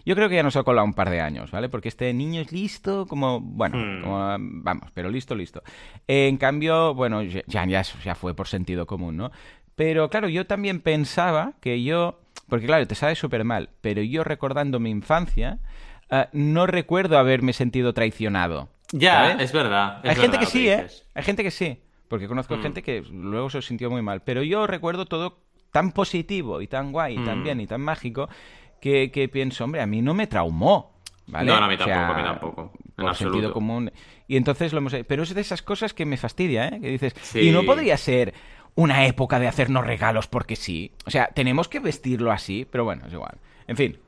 yo 0.07 0.15
creo 0.15 0.31
que 0.31 0.37
ya 0.37 0.43
nos 0.43 0.57
ha 0.57 0.63
colado 0.63 0.87
un 0.87 0.95
par 0.95 1.11
de 1.11 1.21
años, 1.21 1.51
¿vale? 1.51 1.69
Porque 1.69 1.89
este 1.89 2.15
niño 2.15 2.41
es 2.41 2.53
listo, 2.53 3.05
como, 3.07 3.39
bueno, 3.43 3.77
hmm. 3.77 4.63
vamos, 4.65 4.89
pero 4.95 5.11
listo, 5.11 5.35
listo. 5.35 5.63
en 6.09 6.39
cambio, 6.39 6.95
bueno, 6.95 7.23
ya, 7.23 7.43
ya, 7.47 7.83
ya 7.83 8.15
fue 8.15 8.33
por 8.33 8.49
sentido 8.49 8.87
común, 8.87 9.19
¿no? 9.19 9.31
Pero 9.77 10.09
claro, 10.09 10.31
yo 10.31 10.47
también 10.47 10.81
pensaba 10.81 11.53
que 11.61 11.83
yo, 11.83 12.19
porque 12.49 12.65
claro, 12.65 12.87
te 12.87 12.95
sabe 12.95 13.15
súper 13.15 13.45
mal, 13.45 13.69
pero 13.83 14.01
yo 14.01 14.25
recordando 14.25 14.81
mi 14.81 14.89
infancia, 14.89 15.59
eh, 16.09 16.29
no 16.33 16.67
recuerdo 16.67 17.19
haberme 17.19 17.53
sentido 17.53 17.93
traicionado. 17.93 18.71
Ya, 18.97 19.33
es 19.33 19.53
verdad. 19.53 20.01
Hay 20.05 20.15
gente 20.15 20.39
que 20.39 20.47
sí, 20.47 20.69
¿eh? 20.69 20.87
Hay 21.15 21.23
gente 21.25 21.43
que 21.43 21.51
sí. 21.51 21.81
Porque 22.09 22.29
conozco 22.29 22.57
mm. 22.57 22.63
gente 22.63 22.83
que 22.83 23.03
luego 23.11 23.51
se 23.51 23.61
sintió 23.61 23.91
muy 23.91 24.03
mal. 24.03 24.23
Pero 24.23 24.43
yo 24.43 24.67
recuerdo 24.67 25.05
todo 25.05 25.39
tan 25.73 25.91
positivo 25.91 26.61
y 26.61 26.69
tan 26.69 26.93
guay, 26.93 27.19
y 27.19 27.25
tan 27.25 27.41
mm. 27.41 27.43
bien 27.43 27.61
y 27.61 27.67
tan 27.67 27.81
mágico 27.81 28.29
que, 28.81 29.11
que 29.11 29.29
pienso, 29.29 29.65
hombre, 29.65 29.81
a 29.81 29.87
mí 29.87 30.01
no 30.01 30.15
me 30.15 30.29
traumó. 30.29 30.95
¿Vale? 31.27 31.51
No, 31.51 31.59
no, 31.59 31.67
a 31.67 31.69
mí 31.69 31.77
tampoco, 31.77 32.13
a 32.13 32.17
mí 32.17 32.23
tampoco. 32.23 32.73
En 32.97 33.05
por 33.05 33.17
sentido 33.17 33.53
común. 33.53 33.91
Y 34.29 34.37
entonces 34.37 34.73
lo 34.73 34.79
hemos... 34.79 34.95
Pero 35.09 35.23
es 35.25 35.35
de 35.35 35.41
esas 35.41 35.63
cosas 35.63 35.93
que 35.93 36.05
me 36.05 36.17
fastidia, 36.17 36.69
¿eh? 36.69 36.81
Que 36.81 36.91
dices, 36.91 37.15
y 37.35 37.51
no 37.51 37.65
podría 37.65 37.97
ser 37.97 38.35
una 38.77 39.07
época 39.07 39.41
de 39.41 39.49
hacernos 39.49 39.85
regalos 39.85 40.29
porque 40.29 40.55
sí. 40.55 40.93
O 41.07 41.11
sea, 41.11 41.29
tenemos 41.35 41.67
que 41.69 41.81
vestirlo 41.81 42.31
así, 42.31 42.65
pero 42.71 42.85
bueno, 42.85 43.07
es 43.07 43.13
igual. 43.13 43.39
En 43.67 43.77
fin. 43.77 43.99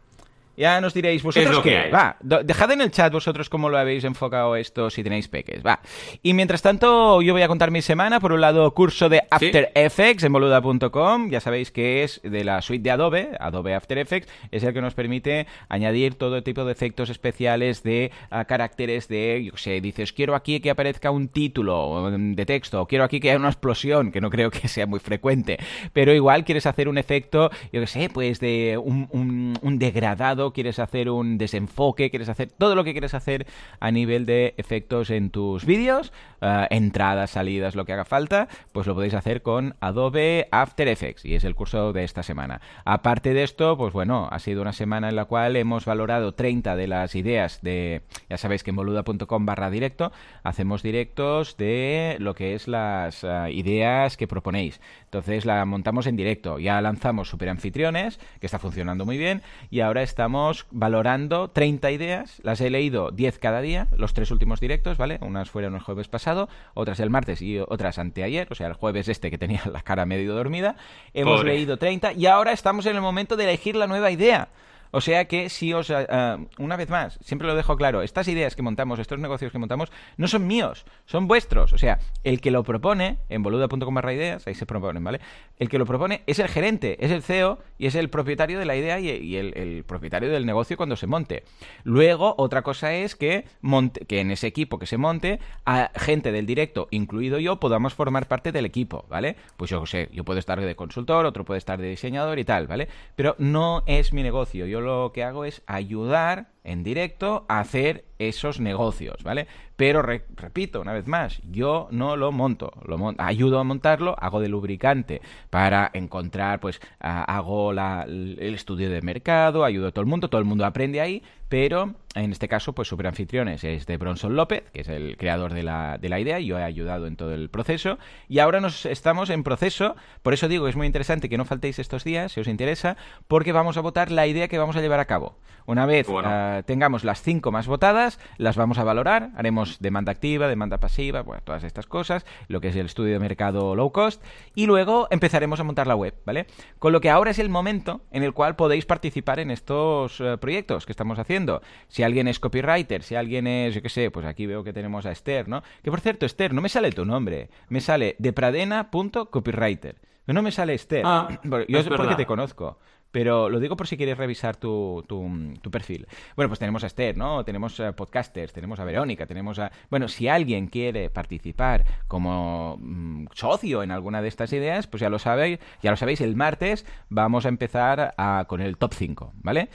Ya 0.56 0.80
nos 0.80 0.94
diréis 0.94 1.22
vosotros 1.22 1.52
lo 1.54 1.62
que 1.62 1.70
qué. 1.70 1.76
hay. 1.78 1.90
Va, 1.90 2.16
dejad 2.20 2.70
en 2.72 2.80
el 2.80 2.90
chat 2.90 3.12
vosotros 3.12 3.48
cómo 3.48 3.68
lo 3.68 3.78
habéis 3.78 4.04
enfocado 4.04 4.56
esto 4.56 4.90
si 4.90 5.02
tenéis 5.02 5.28
peques. 5.28 5.64
Va. 5.64 5.80
Y 6.22 6.32
mientras 6.34 6.62
tanto, 6.62 7.20
yo 7.22 7.32
voy 7.32 7.42
a 7.42 7.48
contar 7.48 7.70
mi 7.70 7.82
semana. 7.82 8.20
Por 8.20 8.32
un 8.32 8.40
lado, 8.40 8.72
curso 8.72 9.08
de 9.08 9.22
After 9.30 9.70
Effects 9.74 10.24
en 10.24 10.32
boluda.com. 10.32 11.30
Ya 11.30 11.40
sabéis 11.40 11.70
que 11.70 12.02
es 12.04 12.20
de 12.22 12.44
la 12.44 12.62
suite 12.62 12.82
de 12.82 12.90
Adobe, 12.90 13.30
Adobe 13.38 13.74
After 13.74 13.98
Effects. 13.98 14.28
Es 14.50 14.62
el 14.64 14.72
que 14.72 14.80
nos 14.80 14.94
permite 14.94 15.46
añadir 15.68 16.14
todo 16.14 16.42
tipo 16.42 16.64
de 16.64 16.72
efectos 16.72 17.10
especiales 17.10 17.82
de 17.82 18.10
ah, 18.30 18.44
caracteres 18.44 19.08
de, 19.08 19.44
yo 19.50 19.56
sé, 19.56 19.80
dices, 19.80 20.12
quiero 20.12 20.34
aquí 20.34 20.60
que 20.60 20.70
aparezca 20.70 21.10
un 21.10 21.28
título 21.28 22.10
mm, 22.10 22.34
de 22.34 22.46
texto, 22.46 22.82
o 22.82 22.86
quiero 22.86 23.04
aquí 23.04 23.20
que 23.20 23.30
haya 23.30 23.38
una 23.38 23.48
explosión, 23.48 24.12
que 24.12 24.20
no 24.20 24.30
creo 24.30 24.50
que 24.50 24.68
sea 24.68 24.86
muy 24.86 25.00
frecuente. 25.00 25.58
Pero 25.92 26.12
igual 26.14 26.44
quieres 26.44 26.66
hacer 26.66 26.88
un 26.88 26.98
efecto, 26.98 27.50
yo 27.72 27.80
qué 27.80 27.86
sé, 27.86 28.08
pues 28.12 28.40
de 28.40 28.78
un, 28.82 29.08
un- 29.10 29.58
un 29.62 29.78
degradado, 29.78 30.45
quieres 30.52 30.78
hacer 30.78 31.10
un 31.10 31.38
desenfoque, 31.38 32.10
quieres 32.10 32.28
hacer 32.28 32.50
todo 32.50 32.74
lo 32.74 32.84
que 32.84 32.92
quieres 32.92 33.14
hacer 33.14 33.46
a 33.80 33.90
nivel 33.90 34.26
de 34.26 34.54
efectos 34.56 35.10
en 35.10 35.30
tus 35.30 35.64
vídeos, 35.64 36.12
ah, 36.40 36.66
entradas, 36.70 37.30
salidas, 37.30 37.74
lo 37.74 37.84
que 37.84 37.92
haga 37.92 38.04
falta, 38.04 38.48
pues 38.72 38.86
lo 38.86 38.94
podéis 38.94 39.14
hacer 39.14 39.42
con 39.42 39.74
Adobe 39.80 40.48
After 40.50 40.88
Effects 40.88 41.24
y 41.24 41.34
es 41.34 41.44
el 41.44 41.54
curso 41.54 41.92
de 41.92 42.04
esta 42.04 42.22
semana. 42.22 42.60
Aparte 42.84 43.34
de 43.34 43.42
esto, 43.42 43.76
pues 43.76 43.92
bueno, 43.92 44.28
ha 44.30 44.38
sido 44.38 44.62
una 44.62 44.72
semana 44.72 45.08
en 45.08 45.16
la 45.16 45.26
cual 45.26 45.56
hemos 45.56 45.84
valorado 45.84 46.34
30 46.34 46.76
de 46.76 46.86
las 46.86 47.14
ideas 47.14 47.60
de, 47.62 48.02
ya 48.28 48.36
sabéis 48.36 48.62
que 48.62 48.70
en 48.70 48.76
boluda.com 48.76 49.46
barra 49.46 49.70
directo 49.70 50.12
hacemos 50.42 50.82
directos 50.82 51.56
de 51.56 52.16
lo 52.20 52.34
que 52.34 52.54
es 52.54 52.68
las 52.68 53.24
ah, 53.24 53.50
ideas 53.50 54.16
que 54.16 54.28
proponéis. 54.28 54.80
Entonces 55.04 55.44
la 55.44 55.64
montamos 55.64 56.06
en 56.06 56.16
directo. 56.16 56.58
Ya 56.58 56.80
lanzamos 56.80 57.28
Super 57.28 57.48
Anfitriones, 57.48 58.18
que 58.40 58.46
está 58.46 58.58
funcionando 58.58 59.04
muy 59.04 59.18
bien, 59.18 59.42
y 59.70 59.80
ahora 59.80 60.02
estamos 60.02 60.35
valorando 60.70 61.48
30 61.48 61.90
ideas. 61.90 62.40
Las 62.42 62.60
he 62.60 62.70
leído 62.70 63.10
10 63.10 63.38
cada 63.38 63.60
día, 63.60 63.88
los 63.96 64.14
tres 64.14 64.30
últimos 64.30 64.60
directos, 64.60 64.98
¿vale? 64.98 65.18
Unas 65.20 65.50
fueron 65.50 65.74
el 65.74 65.80
jueves 65.80 66.08
pasado, 66.08 66.48
otras 66.74 67.00
el 67.00 67.10
martes 67.10 67.42
y 67.42 67.58
otras 67.58 67.98
anteayer, 67.98 68.48
o 68.50 68.54
sea, 68.54 68.66
el 68.66 68.74
jueves 68.74 69.08
este 69.08 69.30
que 69.30 69.38
tenía 69.38 69.62
la 69.72 69.82
cara 69.82 70.06
medio 70.06 70.34
dormida. 70.34 70.76
Hemos 71.14 71.40
Pobre. 71.40 71.54
leído 71.54 71.76
30 71.76 72.12
y 72.12 72.26
ahora 72.26 72.52
estamos 72.52 72.86
en 72.86 72.96
el 72.96 73.02
momento 73.02 73.36
de 73.36 73.44
elegir 73.44 73.76
la 73.76 73.86
nueva 73.86 74.10
idea. 74.10 74.48
O 74.90 75.00
sea 75.00 75.26
que 75.26 75.48
si 75.48 75.72
os... 75.72 75.90
ah, 75.90 76.38
una 76.58 76.76
vez 76.76 76.88
más, 76.88 77.18
siempre 77.22 77.46
lo 77.48 77.54
dejo 77.54 77.76
claro, 77.76 78.02
estas 78.02 78.28
ideas 78.28 78.56
que 78.56 78.62
montamos, 78.62 78.98
estos 78.98 79.18
negocios 79.18 79.52
que 79.52 79.58
montamos, 79.58 79.90
no 80.16 80.28
son 80.28 80.46
míos, 80.46 80.84
son 81.06 81.28
vuestros. 81.28 81.72
O 81.72 81.78
sea, 81.78 81.98
el 82.24 82.40
que 82.40 82.50
lo 82.50 82.62
propone, 82.64 83.18
en 83.28 83.42
boluda.com 83.42 83.94
barra 83.94 84.12
ideas, 84.12 84.46
ahí 84.46 84.54
se 84.54 84.66
proponen, 84.66 85.02
¿vale? 85.02 85.20
El 85.58 85.68
que 85.68 85.78
lo 85.78 85.86
propone 85.86 86.22
es 86.26 86.38
el 86.38 86.48
gerente, 86.48 87.04
es 87.04 87.10
el 87.10 87.22
CEO 87.22 87.58
y 87.78 87.86
es 87.86 87.94
el 87.94 88.10
propietario 88.10 88.58
de 88.58 88.64
la 88.64 88.76
idea 88.76 89.00
y, 89.00 89.36
el, 89.36 89.84
propietario 89.86 90.30
del 90.30 90.46
negocio 90.46 90.76
cuando 90.76 90.96
se 90.96 91.06
monte. 91.06 91.44
Luego, 91.84 92.34
otra 92.38 92.62
cosa 92.62 92.94
es 92.94 93.14
que, 93.14 93.44
monte, 93.60 94.04
que 94.06 94.20
en 94.20 94.30
ese 94.30 94.46
equipo 94.46 94.78
que 94.78 94.86
se 94.86 94.98
monte, 94.98 95.40
a 95.64 95.90
gente 95.94 96.32
del 96.32 96.46
directo, 96.46 96.88
incluido 96.90 97.38
yo, 97.38 97.60
podamos 97.60 97.94
formar 97.94 98.28
parte 98.28 98.52
del 98.52 98.66
equipo, 98.66 99.06
¿vale? 99.08 99.36
Pues 99.56 99.70
yo 99.70 99.84
sé, 99.86 100.08
yo 100.12 100.24
puedo 100.24 100.38
estar 100.38 100.60
de 100.60 100.76
consultor, 100.76 101.26
otro 101.26 101.44
puede 101.44 101.58
estar 101.58 101.80
de 101.80 101.88
diseñador 101.88 102.38
y 102.38 102.44
tal, 102.44 102.66
¿vale? 102.66 102.88
Pero 103.14 103.34
no 103.38 103.82
es 103.86 104.12
mi 104.12 104.22
negocio. 104.22 104.66
Lo 104.80 105.12
que 105.12 105.24
hago 105.24 105.44
es 105.44 105.62
ayudar 105.66 106.48
en 106.66 106.82
directo 106.82 107.46
a 107.48 107.60
hacer 107.60 108.04
esos 108.18 108.60
negocios, 108.60 109.22
¿vale? 109.22 109.46
Pero 109.76 110.00
re- 110.00 110.24
repito 110.36 110.80
una 110.80 110.94
vez 110.94 111.06
más, 111.06 111.40
yo 111.50 111.86
no 111.90 112.16
lo 112.16 112.32
monto, 112.32 112.72
lo 112.86 112.96
mon- 112.96 113.14
ayudo 113.18 113.58
a 113.58 113.64
montarlo, 113.64 114.16
hago 114.18 114.40
de 114.40 114.48
lubricante 114.48 115.20
para 115.50 115.90
encontrar, 115.92 116.60
pues 116.60 116.80
a- 116.98 117.24
hago 117.24 117.72
la- 117.74 118.04
el 118.04 118.54
estudio 118.54 118.88
de 118.90 119.02
mercado, 119.02 119.64
ayudo 119.64 119.88
a 119.88 119.90
todo 119.92 120.00
el 120.00 120.06
mundo, 120.08 120.28
todo 120.30 120.40
el 120.40 120.46
mundo 120.46 120.64
aprende 120.64 121.00
ahí, 121.02 121.22
pero 121.50 121.94
en 122.14 122.32
este 122.32 122.48
caso, 122.48 122.72
pues 122.72 122.88
Super 122.88 123.06
Anfitriones 123.06 123.62
es 123.64 123.84
de 123.86 123.98
Bronson 123.98 124.34
López, 124.34 124.64
que 124.72 124.80
es 124.80 124.88
el 124.88 125.18
creador 125.18 125.52
de 125.52 125.62
la, 125.62 125.98
de 125.98 126.08
la 126.08 126.18
idea, 126.18 126.40
yo 126.40 126.58
he 126.58 126.62
ayudado 126.64 127.06
en 127.06 127.16
todo 127.16 127.34
el 127.34 127.50
proceso, 127.50 127.98
y 128.28 128.38
ahora 128.38 128.60
nos 128.60 128.86
estamos 128.86 129.28
en 129.28 129.42
proceso, 129.42 129.94
por 130.22 130.32
eso 130.32 130.48
digo, 130.48 130.68
es 130.68 130.76
muy 130.76 130.86
interesante 130.86 131.28
que 131.28 131.36
no 131.36 131.44
faltéis 131.44 131.78
estos 131.78 132.02
días, 132.02 132.32
si 132.32 132.40
os 132.40 132.48
interesa, 132.48 132.96
porque 133.28 133.52
vamos 133.52 133.76
a 133.76 133.82
votar 133.82 134.10
la 134.10 134.26
idea 134.26 134.48
que 134.48 134.56
vamos 134.58 134.74
a 134.76 134.80
llevar 134.80 135.00
a 135.00 135.04
cabo. 135.04 135.36
Una 135.66 135.84
vez 135.84 136.06
Bueno. 136.06 136.28
Tengamos 136.62 137.04
las 137.04 137.22
cinco 137.22 137.52
más 137.52 137.66
votadas, 137.66 138.18
las 138.38 138.56
vamos 138.56 138.78
a 138.78 138.84
valorar, 138.84 139.30
haremos 139.36 139.78
demanda 139.80 140.12
activa, 140.12 140.48
demanda 140.48 140.78
pasiva, 140.78 141.22
bueno, 141.22 141.42
todas 141.44 141.64
estas 141.64 141.86
cosas, 141.86 142.24
lo 142.48 142.60
que 142.60 142.68
es 142.68 142.76
el 142.76 142.86
estudio 142.86 143.14
de 143.14 143.18
mercado 143.18 143.74
low 143.74 143.92
cost, 143.92 144.22
y 144.54 144.66
luego 144.66 145.08
empezaremos 145.10 145.60
a 145.60 145.64
montar 145.64 145.86
la 145.86 145.96
web, 145.96 146.14
¿vale? 146.24 146.46
Con 146.78 146.92
lo 146.92 147.00
que 147.00 147.10
ahora 147.10 147.30
es 147.30 147.38
el 147.38 147.48
momento 147.48 148.02
en 148.10 148.22
el 148.22 148.32
cual 148.32 148.56
podéis 148.56 148.86
participar 148.86 149.40
en 149.40 149.50
estos 149.50 150.20
eh, 150.20 150.38
proyectos 150.38 150.86
que 150.86 150.92
estamos 150.92 151.18
haciendo. 151.18 151.62
Si 151.88 152.02
alguien 152.02 152.28
es 152.28 152.40
copywriter, 152.40 153.02
si 153.02 153.14
alguien 153.14 153.46
es, 153.46 153.74
yo 153.74 153.82
qué 153.82 153.88
sé, 153.88 154.10
pues 154.10 154.26
aquí 154.26 154.46
veo 154.46 154.64
que 154.64 154.72
tenemos 154.72 155.06
a 155.06 155.12
Esther, 155.12 155.48
¿no? 155.48 155.62
Que 155.82 155.90
por 155.90 156.00
cierto, 156.00 156.26
Esther, 156.26 156.54
no 156.54 156.60
me 156.60 156.68
sale 156.68 156.92
tu 156.92 157.04
nombre, 157.04 157.50
me 157.68 157.80
sale 157.80 158.16
depradena.copywriter. 158.18 159.96
No 160.26 160.42
me 160.42 160.50
sale 160.50 160.74
Esther. 160.74 161.02
Ah, 161.04 161.28
yo 161.68 161.78
es 161.78 161.88
porque 161.88 162.16
te 162.16 162.26
conozco. 162.26 162.78
Pero 163.16 163.48
lo 163.48 163.60
digo 163.60 163.78
por 163.78 163.86
si 163.86 163.96
quieres 163.96 164.18
revisar 164.18 164.56
tu, 164.56 165.02
tu, 165.08 165.70
perfil. 165.70 166.06
Bueno, 166.36 166.50
pues 166.50 166.58
tenemos 166.58 166.84
a 166.84 166.86
Esther, 166.86 167.16
¿no? 167.16 167.46
Tenemos 167.46 167.80
a 167.80 167.96
podcasters, 167.96 168.52
tenemos 168.52 168.78
a 168.78 168.84
Verónica, 168.84 169.24
tenemos 169.24 169.58
a... 169.58 169.72
Bueno, 169.88 170.06
si 170.08 170.28
alguien 170.28 170.66
quiere 170.66 171.08
participar 171.08 171.86
como 172.08 172.76
mm, 172.78 173.28
socio 173.32 173.82
en 173.82 173.90
alguna 173.90 174.20
de 174.20 174.28
estas 174.28 174.52
ideas, 174.52 174.86
pues 174.86 175.00
ya 175.00 175.08
lo 175.08 175.18
sabéis, 175.18 175.60
ya 175.82 175.90
lo 175.92 175.96
sabéis, 175.96 176.20
el 176.20 176.36
martes 176.36 176.84
vamos 177.08 177.46
a 177.46 177.48
empezar 177.48 178.12
a- 178.18 178.44
con 178.48 178.60
el 178.60 178.76
top 178.76 178.92
5, 178.92 179.32
¿vale? 179.36 179.70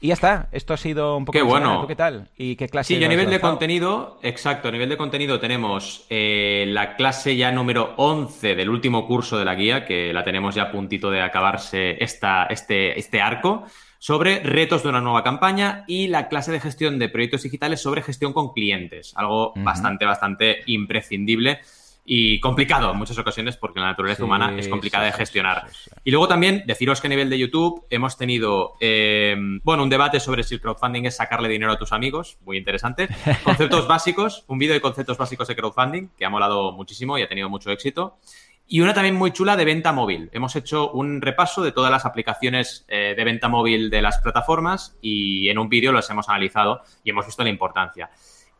Y 0.00 0.08
ya 0.08 0.14
está, 0.14 0.48
esto 0.52 0.74
ha 0.74 0.76
sido 0.76 1.16
un 1.16 1.24
poco... 1.24 1.32
Qué 1.32 1.38
semana. 1.38 1.66
bueno. 1.66 1.80
¿Tú 1.82 1.86
qué 1.88 1.96
tal? 1.96 2.28
¿Y 2.36 2.56
qué 2.56 2.68
clase 2.68 2.94
Sí, 2.94 3.02
a 3.02 3.08
nivel 3.08 3.30
de 3.30 3.40
contenido, 3.40 4.18
exacto, 4.22 4.68
a 4.68 4.70
nivel 4.70 4.88
de 4.90 4.96
contenido 4.96 5.40
tenemos 5.40 6.06
eh, 6.10 6.66
la 6.68 6.96
clase 6.96 7.36
ya 7.36 7.50
número 7.50 7.94
11 7.96 8.54
del 8.54 8.68
último 8.68 9.06
curso 9.06 9.38
de 9.38 9.46
la 9.46 9.54
guía, 9.54 9.86
que 9.86 10.12
la 10.12 10.22
tenemos 10.22 10.54
ya 10.54 10.64
a 10.64 10.70
puntito 10.70 11.10
de 11.10 11.22
acabarse 11.22 12.02
esta, 12.02 12.44
este, 12.46 12.98
este 12.98 13.22
arco, 13.22 13.64
sobre 13.98 14.40
retos 14.40 14.82
de 14.82 14.90
una 14.90 15.00
nueva 15.00 15.24
campaña 15.24 15.84
y 15.86 16.08
la 16.08 16.28
clase 16.28 16.52
de 16.52 16.60
gestión 16.60 16.98
de 16.98 17.08
proyectos 17.08 17.42
digitales 17.42 17.80
sobre 17.80 18.02
gestión 18.02 18.34
con 18.34 18.52
clientes, 18.52 19.14
algo 19.16 19.54
bastante, 19.56 20.04
bastante 20.04 20.58
imprescindible 20.66 21.60
y 22.08 22.38
complicado 22.38 22.92
en 22.92 22.96
muchas 22.98 23.18
ocasiones 23.18 23.56
porque 23.56 23.80
la 23.80 23.86
naturaleza 23.86 24.18
Sí, 24.18 24.22
humana 24.22 24.54
es 24.56 24.68
complicada 24.68 25.06
sí, 25.06 25.12
de 25.12 25.18
gestionar. 25.18 25.64
sí. 25.72 25.90
Y 26.04 26.12
luego 26.12 26.28
también 26.28 26.62
deciros 26.64 27.00
que 27.00 27.08
a 27.08 27.10
nivel 27.10 27.28
de 27.28 27.36
YouTube 27.38 27.84
hemos 27.90 28.16
tenido, 28.16 28.74
eh, 28.80 29.34
bueno, 29.64 29.82
un 29.82 29.90
debate 29.90 30.20
sobre 30.20 30.44
si 30.44 30.54
el 30.54 30.60
crowdfunding 30.60 31.04
es 31.04 31.16
sacarle 31.16 31.48
dinero 31.48 31.72
a 31.72 31.78
tus 31.78 31.92
amigos, 31.92 32.38
muy 32.44 32.56
interesante. 32.58 33.08
Conceptos 33.44 33.88
básicos, 33.88 34.44
un 34.46 34.58
vídeo 34.58 34.74
de 34.74 34.80
conceptos 34.80 35.18
básicos 35.18 35.48
de 35.48 35.56
crowdfunding, 35.56 36.08
que 36.16 36.24
ha 36.24 36.30
molado 36.30 36.70
muchísimo 36.72 37.18
y 37.18 37.22
ha 37.22 37.28
tenido 37.28 37.48
mucho 37.50 37.70
éxito. 37.72 38.18
Y 38.68 38.80
una 38.80 38.94
también 38.94 39.14
muy 39.14 39.32
chula 39.32 39.56
de 39.56 39.64
venta 39.64 39.92
móvil. 39.92 40.28
Hemos 40.32 40.56
hecho 40.56 40.90
un 40.90 41.20
repaso 41.20 41.62
de 41.62 41.70
todas 41.70 41.90
las 41.90 42.04
aplicaciones 42.04 42.84
eh, 42.88 43.14
de 43.16 43.24
venta 43.24 43.48
móvil 43.48 43.90
de 43.90 44.02
las 44.02 44.18
plataformas 44.18 44.96
y 45.00 45.48
en 45.48 45.58
un 45.58 45.68
vídeo 45.68 45.92
los 45.92 46.08
hemos 46.10 46.28
analizado 46.28 46.82
y 47.04 47.10
hemos 47.10 47.26
visto 47.26 47.44
la 47.44 47.50
importancia. 47.50 48.10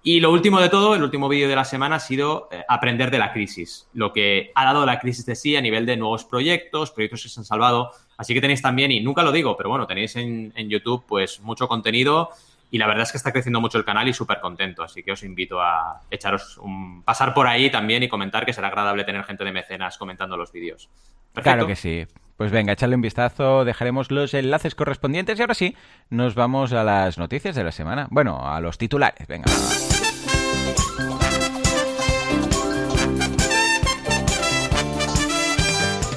Y 0.08 0.20
lo 0.20 0.30
último 0.30 0.60
de 0.60 0.68
todo, 0.68 0.94
el 0.94 1.02
último 1.02 1.28
vídeo 1.28 1.48
de 1.48 1.56
la 1.56 1.64
semana 1.64 1.96
ha 1.96 1.98
sido 1.98 2.48
eh, 2.52 2.62
aprender 2.68 3.10
de 3.10 3.18
la 3.18 3.32
crisis, 3.32 3.88
lo 3.92 4.12
que 4.12 4.52
ha 4.54 4.64
dado 4.64 4.86
la 4.86 5.00
crisis 5.00 5.26
de 5.26 5.34
sí 5.34 5.56
a 5.56 5.60
nivel 5.60 5.84
de 5.84 5.96
nuevos 5.96 6.24
proyectos, 6.24 6.92
proyectos 6.92 7.24
que 7.24 7.28
se 7.28 7.40
han 7.40 7.44
salvado. 7.44 7.90
Así 8.16 8.32
que 8.32 8.40
tenéis 8.40 8.62
también, 8.62 8.92
y 8.92 9.00
nunca 9.00 9.24
lo 9.24 9.32
digo, 9.32 9.56
pero 9.56 9.68
bueno, 9.68 9.84
tenéis 9.84 10.14
en, 10.14 10.52
YouTube 10.68 11.02
pues 11.08 11.40
mucho 11.40 11.66
contenido 11.66 12.30
y 12.70 12.78
la 12.78 12.86
verdad 12.86 13.02
es 13.02 13.10
que 13.10 13.18
está 13.18 13.32
creciendo 13.32 13.60
mucho 13.60 13.78
el 13.78 13.84
canal 13.84 14.06
y 14.06 14.12
súper 14.12 14.38
contento. 14.38 14.84
Así 14.84 15.02
que 15.02 15.10
os 15.10 15.24
invito 15.24 15.60
a 15.60 16.02
echaros 16.08 16.56
un 16.58 17.02
pasar 17.02 17.34
por 17.34 17.48
ahí 17.48 17.68
también 17.68 18.04
y 18.04 18.08
comentar 18.08 18.46
que 18.46 18.52
será 18.52 18.68
agradable 18.68 19.02
tener 19.02 19.24
gente 19.24 19.42
de 19.42 19.50
mecenas 19.50 19.98
comentando 19.98 20.36
los 20.36 20.52
vídeos. 20.52 20.88
Claro 21.32 21.66
que 21.66 21.74
sí. 21.74 22.06
Pues 22.36 22.52
venga, 22.52 22.74
echarle 22.74 22.94
un 22.94 23.02
vistazo, 23.02 23.64
dejaremos 23.64 24.12
los 24.12 24.34
enlaces 24.34 24.76
correspondientes 24.76 25.36
y 25.36 25.42
ahora 25.42 25.54
sí, 25.54 25.74
nos 26.10 26.36
vamos 26.36 26.72
a 26.72 26.84
las 26.84 27.18
noticias 27.18 27.56
de 27.56 27.64
la 27.64 27.72
semana. 27.72 28.06
Bueno, 28.12 28.46
a 28.46 28.60
los 28.60 28.78
titulares, 28.78 29.26
venga. 29.26 29.50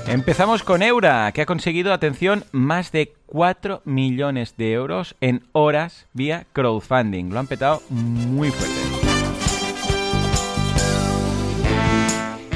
Empezamos 0.10 0.64
con 0.64 0.82
Eura, 0.82 1.32
que 1.34 1.44
ha 1.44 1.46
conseguido, 1.46 1.94
atención, 1.94 2.44
más 2.52 2.92
de 2.92 3.14
4 3.28 3.84
millones 3.86 4.58
de 4.58 4.74
euros 4.74 5.16
en 5.22 5.44
horas 5.52 6.08
vía 6.14 6.48
crowdfunding. 6.52 7.30
Lo 7.30 7.40
han 7.40 7.46
petado 7.46 7.84
muy 7.90 8.50
fuerte. 8.50 8.74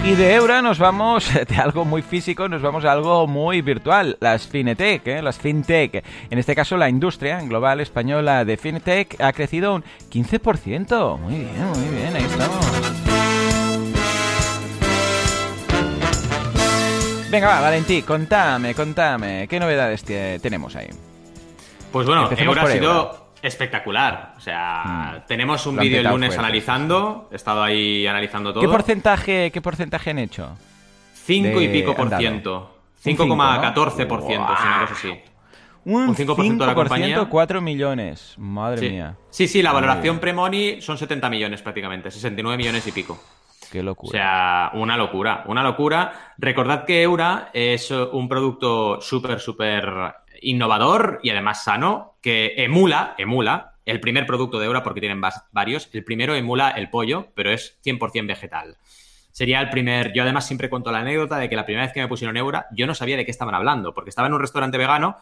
Y 0.04 0.16
de 0.16 0.34
Eura 0.34 0.64
nos 0.64 0.80
vamos, 0.80 1.32
de 1.48 1.56
algo 1.58 1.86
muy 1.86 2.02
físico, 2.02 2.50
nos 2.50 2.64
vamos 2.64 2.86
a 2.86 2.92
algo 2.92 3.28
muy 3.28 3.62
virtual, 3.62 4.18
las 4.20 4.48
FinTech, 4.48 5.08
¿eh? 5.08 5.22
las 5.22 5.38
FinTech. 5.38 6.04
En 6.32 6.40
este 6.40 6.56
caso, 6.56 6.76
la 6.76 6.90
industria 6.90 7.40
global 7.42 7.82
española 7.82 8.46
de 8.46 8.58
FinTech 8.58 9.22
ha 9.22 9.32
crecido 9.32 9.76
un 9.76 9.84
15%. 10.12 11.20
Muy 11.20 11.36
bien, 11.36 11.68
muy 11.68 11.88
bien, 12.00 12.16
ahí 12.16 12.24
estamos. 12.24 13.03
Venga, 17.34 17.48
va, 17.48 17.62
Valentí, 17.62 18.04
contame, 18.04 18.75
contame, 18.75 19.48
¿qué 19.48 19.60
novedades 19.60 20.04
tenemos 20.40 20.75
ahí? 20.75 20.86
Pues 21.92 22.06
bueno, 22.06 22.30
Eura 22.38 22.62
ha 22.62 22.68
sido 22.68 23.30
espectacular. 23.42 24.36
O 24.38 24.40
sea, 24.40 25.16
mm. 25.16 25.28
tenemos 25.28 25.66
un 25.66 25.78
vídeo 25.78 26.02
el 26.02 26.08
lunes 26.10 26.38
analizando, 26.38 27.30
he 27.32 27.36
estado 27.36 27.63
ahí 27.63 28.06
analizando 28.06 28.54
todo. 28.54 28.62
¿Qué 28.62 28.68
porcentaje, 28.68 29.50
qué 29.52 29.62
porcentaje 29.62 30.12
han 30.12 30.20
hecho? 30.20 30.56
5 31.25 31.60
y 31.60 31.70
pico 31.70 31.96
por 31.96 32.16
ciento. 32.16 32.78
5,14 33.04 34.06
por 34.06 34.28
ciento, 34.28 34.56
si 34.56 34.68
una 34.68 34.80
cosa 34.82 34.94
así. 34.94 35.20
Un 35.86 36.16
5%, 36.16 36.58
de 36.60 36.66
la 36.68 36.75
compañía. 36.75 37.25
4 37.25 37.62
millones. 37.62 38.36
Madre 38.38 38.92
mía. 38.92 39.16
Sí, 39.32 39.48
sí, 39.48 39.63
la 39.63 39.74
valoración 39.74 40.20
pre-money 40.20 40.84
son 40.84 41.00
70 41.00 41.32
millones 41.32 41.63
prácticamente, 41.63 42.12
69 42.12 42.58
millones 42.58 42.86
y 42.86 42.92
pico. 42.92 43.20
Qué 43.74 43.82
locura. 43.82 44.08
O 44.08 44.12
sea, 44.12 44.72
una 44.75 44.96
locura, 44.96 45.46
una 45.48 45.63
locura. 45.63 46.36
Recordad 46.38 46.86
que 46.86 47.01
Eura 47.01 47.50
es 47.53 47.89
un 47.89 48.30
producto 48.30 49.01
súper, 49.01 49.39
súper 49.39 50.13
innovador 50.44 51.20
y 51.24 51.32
además 51.32 51.63
sano, 51.63 52.18
que 52.22 52.53
emula, 52.56 53.15
emula 53.18 53.74
el 53.84 54.00
primer 54.00 54.27
producto 54.27 54.60
de 54.60 54.68
Eura 54.68 54.84
porque 54.84 55.00
tienen 55.00 55.20
varios. 55.51 55.89
El 55.92 56.03
primero 56.03 56.36
emula 56.36 56.70
el 56.70 56.92
pollo, 56.92 57.30
pero 57.34 57.50
es 57.50 57.80
100% 57.84 58.27
vegetal. 58.27 58.77
Sería 59.32 59.60
el 59.60 59.72
primer. 59.72 60.13
Yo 60.13 60.22
además 60.22 60.46
siempre 60.46 60.70
cuento 60.70 60.92
la 60.92 61.00
anécdota 61.00 61.39
de 61.39 61.50
que 61.50 61.56
la 61.56 61.65
primera 61.65 61.88
vez 61.88 61.94
que 61.94 62.01
me 62.01 62.08
pusieron 62.08 62.38
Eura, 62.38 62.68
yo 62.74 62.86
no 62.86 62.94
sabía 62.94 63.18
de 63.18 63.25
qué 63.25 63.32
estaban 63.32 63.56
hablando, 63.56 63.96
porque 63.96 64.12
estaba 64.12 64.27
en 64.27 64.36
un 64.36 64.39
restaurante 64.39 64.77
vegano 64.77 65.18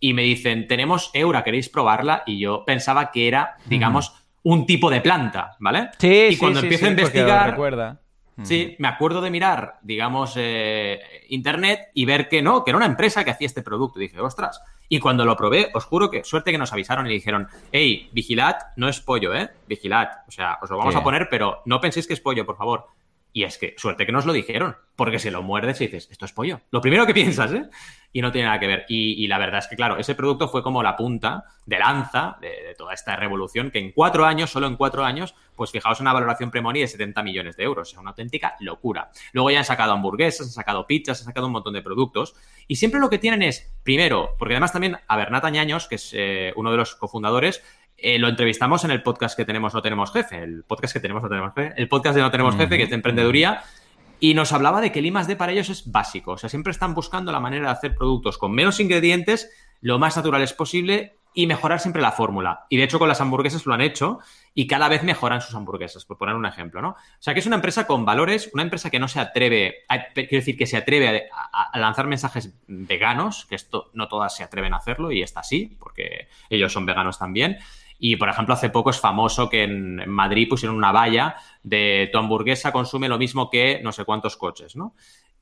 y 0.00 0.12
me 0.12 0.22
dicen, 0.22 0.66
tenemos 0.66 1.12
Eura, 1.14 1.44
¿queréis 1.44 1.68
probarla? 1.68 2.24
Y 2.26 2.40
yo 2.40 2.64
pensaba 2.64 3.12
que 3.12 3.28
era, 3.28 3.58
digamos, 3.66 4.21
un 4.44 4.66
tipo 4.66 4.90
de 4.90 5.00
planta, 5.00 5.56
¿vale? 5.60 5.90
Sí, 5.98 6.28
y 6.30 6.36
cuando 6.36 6.60
empiezo 6.60 6.86
a 6.86 6.90
investigar. 6.90 7.50
Recuerda. 7.50 7.98
Sí, 8.42 8.74
me 8.78 8.88
acuerdo 8.88 9.20
de 9.20 9.30
mirar, 9.30 9.78
digamos, 9.82 10.34
eh, 10.36 11.00
internet 11.28 11.90
y 11.94 12.06
ver 12.06 12.28
que 12.28 12.42
no, 12.42 12.64
que 12.64 12.70
era 12.70 12.78
una 12.78 12.86
empresa 12.86 13.24
que 13.24 13.30
hacía 13.30 13.46
este 13.46 13.62
producto. 13.62 14.00
Y 14.00 14.08
dije, 14.08 14.20
ostras. 14.20 14.60
Y 14.88 14.98
cuando 14.98 15.24
lo 15.24 15.36
probé, 15.36 15.70
os 15.74 15.84
juro 15.84 16.10
que 16.10 16.24
suerte 16.24 16.50
que 16.50 16.58
nos 16.58 16.72
avisaron 16.72 17.06
y 17.06 17.10
dijeron, 17.10 17.48
hey, 17.70 18.10
vigilad, 18.12 18.56
no 18.76 18.88
es 18.88 19.00
pollo, 19.00 19.34
¿eh? 19.34 19.50
Vigilad. 19.68 20.08
O 20.26 20.30
sea, 20.30 20.58
os 20.60 20.70
lo 20.70 20.78
vamos 20.78 20.96
a 20.96 21.02
poner, 21.02 21.28
pero 21.30 21.62
no 21.66 21.80
penséis 21.80 22.06
que 22.06 22.14
es 22.14 22.20
pollo, 22.20 22.44
por 22.44 22.56
favor. 22.56 22.86
Y 23.32 23.44
es 23.44 23.56
que 23.56 23.74
suerte 23.78 24.04
que 24.04 24.12
nos 24.12 24.26
lo 24.26 24.32
dijeron, 24.32 24.76
porque 24.94 25.18
si 25.18 25.30
lo 25.30 25.42
muerdes 25.42 25.80
y 25.80 25.86
dices, 25.86 26.08
esto 26.10 26.26
es 26.26 26.32
pollo. 26.32 26.60
Lo 26.70 26.82
primero 26.82 27.06
que 27.06 27.14
piensas, 27.14 27.52
¿eh? 27.52 27.68
Y 28.12 28.20
no 28.20 28.30
tiene 28.30 28.46
nada 28.46 28.60
que 28.60 28.66
ver. 28.66 28.84
Y, 28.88 29.26
la 29.26 29.38
verdad 29.38 29.60
es 29.60 29.68
que, 29.68 29.76
claro, 29.76 29.96
ese 29.96 30.14
producto 30.14 30.48
fue 30.48 30.62
como 30.62 30.82
la 30.82 30.96
punta 30.96 31.44
de 31.64 31.78
lanza 31.78 32.36
de, 32.42 32.74
toda 32.76 32.92
esta 32.92 33.16
revolución, 33.16 33.70
que 33.70 33.78
en 33.78 33.92
cuatro 33.92 34.26
años, 34.26 34.50
solo 34.50 34.66
en 34.66 34.76
cuatro 34.76 35.02
años, 35.02 35.34
pues 35.56 35.70
fijaos 35.70 36.00
una 36.00 36.12
valoración 36.12 36.50
premoni 36.50 36.80
de 36.80 36.88
70 36.88 37.22
millones 37.22 37.56
de 37.56 37.64
euros. 37.64 37.90
Es 37.90 37.98
una 37.98 38.10
auténtica 38.10 38.54
locura. 38.60 39.10
Luego 39.32 39.50
ya 39.50 39.60
han 39.60 39.64
sacado 39.64 39.92
hamburguesas, 39.92 40.48
han 40.48 40.52
sacado 40.52 40.86
pizzas, 40.86 41.20
han 41.20 41.26
sacado 41.26 41.46
un 41.46 41.52
montón 41.52 41.72
de 41.72 41.80
productos. 41.80 42.34
Y 42.68 42.76
siempre 42.76 43.00
lo 43.00 43.08
que 43.08 43.18
tienen 43.18 43.42
es, 43.42 43.72
primero, 43.82 44.36
porque 44.38 44.54
además 44.54 44.72
también 44.72 44.98
a 45.08 45.16
Bernat 45.16 45.46
Añaños, 45.46 45.88
que 45.88 45.94
es 45.94 46.10
eh, 46.12 46.52
uno 46.56 46.70
de 46.70 46.76
los 46.76 46.94
cofundadores, 46.96 47.62
eh, 48.02 48.18
lo 48.18 48.28
entrevistamos 48.28 48.84
en 48.84 48.90
el 48.90 49.02
podcast 49.02 49.36
que 49.36 49.44
tenemos 49.44 49.72
No 49.72 49.80
Tenemos 49.80 50.12
Jefe, 50.12 50.42
el 50.42 50.64
podcast 50.64 50.92
que 50.92 51.00
tenemos 51.00 51.22
No 51.22 51.28
Tenemos 51.28 51.54
Jefe, 51.54 51.72
el 51.76 51.88
podcast 51.88 52.16
de 52.16 52.22
No 52.22 52.30
Tenemos 52.30 52.56
Jefe, 52.56 52.76
que 52.76 52.82
es 52.82 52.90
de 52.90 52.96
emprendeduría, 52.96 53.62
y 54.18 54.34
nos 54.34 54.52
hablaba 54.52 54.80
de 54.80 54.92
que 54.92 54.98
el 54.98 55.06
I 55.06 55.12
D 55.26 55.36
para 55.36 55.52
ellos 55.52 55.68
es 55.68 55.90
básico. 55.90 56.32
O 56.32 56.36
sea, 56.36 56.48
siempre 56.48 56.72
están 56.72 56.94
buscando 56.94 57.32
la 57.32 57.40
manera 57.40 57.66
de 57.66 57.72
hacer 57.72 57.94
productos 57.94 58.38
con 58.38 58.52
menos 58.52 58.80
ingredientes, 58.80 59.50
lo 59.80 59.98
más 59.98 60.16
naturales 60.16 60.52
posible 60.52 61.16
y 61.34 61.46
mejorar 61.46 61.80
siempre 61.80 62.02
la 62.02 62.12
fórmula. 62.12 62.66
Y 62.68 62.76
de 62.76 62.84
hecho, 62.84 62.98
con 62.98 63.08
las 63.08 63.20
hamburguesas 63.20 63.66
lo 63.66 63.74
han 63.74 63.80
hecho 63.80 64.18
y 64.54 64.66
cada 64.66 64.88
vez 64.88 65.02
mejoran 65.02 65.40
sus 65.40 65.54
hamburguesas, 65.54 66.04
por 66.04 66.18
poner 66.18 66.34
un 66.34 66.44
ejemplo, 66.44 66.82
¿no? 66.82 66.90
O 66.90 66.96
sea, 67.20 67.34
que 67.34 67.40
es 67.40 67.46
una 67.46 67.56
empresa 67.56 67.86
con 67.86 68.04
valores, 68.04 68.50
una 68.52 68.62
empresa 68.62 68.90
que 68.90 68.98
no 68.98 69.08
se 69.08 69.18
atreve, 69.18 69.84
quiero 70.14 70.28
decir, 70.30 70.56
que 70.56 70.66
se 70.66 70.76
atreve 70.76 71.30
a, 71.32 71.70
a, 71.72 71.78
lanzar 71.78 72.06
mensajes 72.06 72.54
veganos, 72.66 73.46
que 73.46 73.54
esto 73.54 73.90
no 73.94 74.08
todas 74.08 74.36
se 74.36 74.44
atreven 74.44 74.74
a 74.74 74.76
hacerlo 74.76 75.10
y 75.10 75.22
esta 75.22 75.42
sí, 75.42 75.76
porque 75.80 76.28
ellos 76.50 76.72
son 76.72 76.84
veganos 76.84 77.18
también. 77.18 77.58
Y, 78.04 78.16
por 78.16 78.28
ejemplo, 78.28 78.54
hace 78.54 78.68
poco 78.68 78.90
es 78.90 78.98
famoso 78.98 79.48
que 79.48 79.62
en 79.62 80.10
Madrid 80.10 80.48
pusieron 80.48 80.76
una 80.76 80.90
valla 80.90 81.36
de 81.62 82.10
tu 82.10 82.18
hamburguesa 82.18 82.72
consume 82.72 83.08
lo 83.08 83.16
mismo 83.16 83.48
que 83.48 83.80
no 83.80 83.92
sé 83.92 84.04
cuántos 84.04 84.36
coches, 84.36 84.74
¿no? 84.74 84.96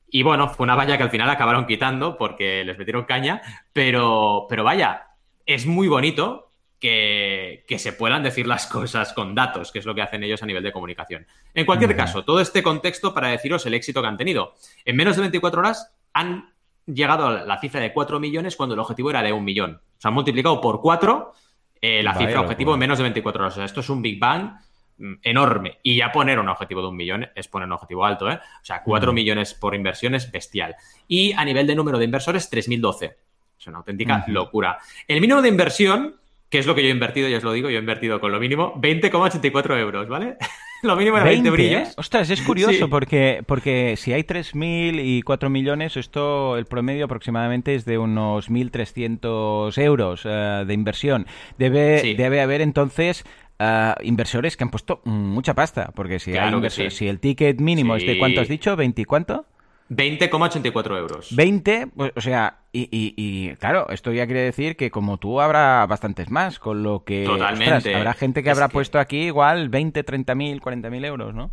Y 0.07 0.21
bueno, 0.21 0.47
fue 0.47 0.65
una 0.65 0.75
valla 0.75 0.95
que 0.95 1.01
al 1.01 1.09
final 1.09 1.27
acabaron 1.27 1.65
quitando 1.65 2.19
porque 2.19 2.63
les 2.63 2.77
metieron 2.77 3.05
caña, 3.05 3.41
pero, 3.73 4.45
pero 4.47 4.63
vaya, 4.63 5.07
es 5.47 5.65
muy 5.65 5.87
bonito 5.87 6.51
que, 6.79 7.65
se 7.79 7.93
puedan 7.93 8.21
decir 8.21 8.45
las 8.45 8.67
cosas 8.67 9.11
con 9.13 9.33
datos, 9.33 9.71
que 9.71 9.79
es 9.79 9.85
lo 9.87 9.95
que 9.95 10.03
hacen 10.03 10.21
ellos 10.21 10.43
a 10.43 10.45
nivel 10.45 10.61
de 10.61 10.71
comunicación. 10.71 11.25
En 11.55 11.65
cualquier 11.65 11.95
caso, 11.95 12.23
todo 12.23 12.41
este 12.41 12.61
contexto 12.61 13.11
para 13.11 13.29
deciros 13.29 13.65
el 13.65 13.73
éxito 13.73 14.03
que 14.03 14.07
han 14.07 14.17
tenido. 14.17 14.53
En 14.85 14.95
menos 14.97 15.15
de 15.15 15.21
24 15.21 15.61
horas 15.61 15.95
han 16.13 16.53
llegado 16.85 17.25
a 17.25 17.43
la 17.43 17.59
cifra 17.59 17.79
de 17.79 17.91
4 17.91 18.19
millones 18.19 18.55
cuando 18.55 18.75
el 18.75 18.79
objetivo 18.81 19.09
era 19.09 19.23
de 19.23 19.33
un 19.33 19.43
millón. 19.43 19.81
Se 19.97 20.07
han 20.07 20.13
multiplicado 20.13 20.61
por 20.61 20.79
4 20.79 21.33
eh, 21.81 22.03
la 22.03 22.13
cifra 22.13 22.41
objetivo 22.41 22.73
en 22.73 22.79
menos 22.79 22.99
de 22.99 23.03
24 23.03 23.41
horas. 23.41 23.53
O 23.53 23.55
sea, 23.55 23.65
esto 23.65 23.79
es 23.79 23.89
un 23.89 24.01
Big 24.01 24.19
Bang 24.19 24.53
mm, 24.97 25.13
enorme. 25.23 25.79
Y 25.81 25.95
ya 25.95 26.11
poner 26.11 26.39
un 26.39 26.47
objetivo 26.47 26.81
de 26.81 26.87
un 26.89 26.95
millón 26.95 27.27
es 27.35 27.47
poner 27.47 27.65
un 27.65 27.73
objetivo 27.73 28.05
alto, 28.05 28.29
¿eh? 28.29 28.35
O 28.35 28.65
sea, 28.65 28.83
4 28.83 29.11
millones 29.11 29.55
por 29.55 29.73
inversión 29.73 30.13
es 30.13 30.31
bestial. 30.31 30.75
Y 31.07 31.33
a 31.33 31.43
nivel 31.43 31.65
de 31.65 31.75
número 31.75 31.97
de 31.97 32.05
inversores, 32.05 32.51
3.012. 32.51 33.15
Es 33.59 33.67
una 33.67 33.79
auténtica 33.79 34.23
locura. 34.27 34.79
El 35.07 35.21
mínimo 35.21 35.41
de 35.41 35.49
inversión, 35.49 36.15
que 36.51 36.59
es 36.59 36.67
lo 36.67 36.75
que 36.75 36.83
yo 36.83 36.89
he 36.89 36.91
invertido, 36.91 37.29
ya 37.29 37.37
os 37.37 37.43
lo 37.43 37.53
digo, 37.53 37.69
yo 37.69 37.77
he 37.77 37.79
invertido 37.79 38.19
con 38.19 38.33
lo 38.33 38.39
mínimo 38.39 38.73
20,84 38.75 39.79
euros, 39.79 40.09
¿vale? 40.09 40.35
lo 40.83 40.97
mínimo 40.97 41.15
era 41.15 41.25
20, 41.25 41.49
brillos. 41.49 41.93
Ostras, 41.95 42.29
es 42.29 42.41
curioso 42.45 42.89
porque, 42.89 43.41
porque 43.47 43.95
si 43.95 44.11
hay 44.11 44.23
3.000 44.23 44.99
y 45.01 45.21
4 45.21 45.49
millones, 45.49 45.95
esto, 45.95 46.57
el 46.57 46.65
promedio 46.65 47.05
aproximadamente 47.05 47.73
es 47.73 47.85
de 47.85 47.97
unos 47.97 48.51
1.300 48.51 49.81
euros 49.81 50.23
eh, 50.25 50.63
de 50.67 50.73
inversión. 50.73 51.25
Debe, 51.57 52.15
debe 52.17 52.41
haber 52.41 52.59
entonces 52.59 53.23
uh, 53.61 53.93
inversores 54.03 54.57
que 54.57 54.65
han 54.65 54.71
puesto 54.71 55.01
mucha 55.05 55.53
pasta, 55.53 55.93
porque 55.95 56.19
si, 56.19 56.37
hay 56.37 56.69
si 56.89 57.07
el 57.07 57.21
ticket 57.21 57.61
mínimo 57.61 57.95
es 57.95 58.05
de 58.05 58.19
cuánto 58.19 58.41
has 58.41 58.49
dicho, 58.49 58.75
20 58.75 59.05
cuánto? 59.05 59.45
20,84 59.91 60.97
euros. 60.97 61.35
20, 61.35 61.87
pues, 61.87 62.13
o 62.15 62.21
sea, 62.21 62.59
y, 62.71 62.87
y, 62.91 63.55
claro, 63.57 63.89
esto 63.89 64.13
ya 64.13 64.25
quiere 64.25 64.41
decir 64.41 64.77
que 64.77 64.89
como 64.89 65.17
tú 65.17 65.41
habrá 65.41 65.85
bastantes 65.85 66.31
más, 66.31 66.59
con 66.59 66.81
lo 66.81 67.03
que 67.03 67.25
Totalmente. 67.25 67.93
habrá 67.93 68.13
gente 68.13 68.41
que 68.41 68.49
habrá 68.49 68.69
puesto 68.69 68.99
aquí 68.99 69.23
igual 69.23 69.67
20, 69.67 70.03
30 70.03 70.35
mil, 70.35 70.61
40 70.61 70.89
mil 70.89 71.03
euros, 71.03 71.35
¿no? 71.35 71.51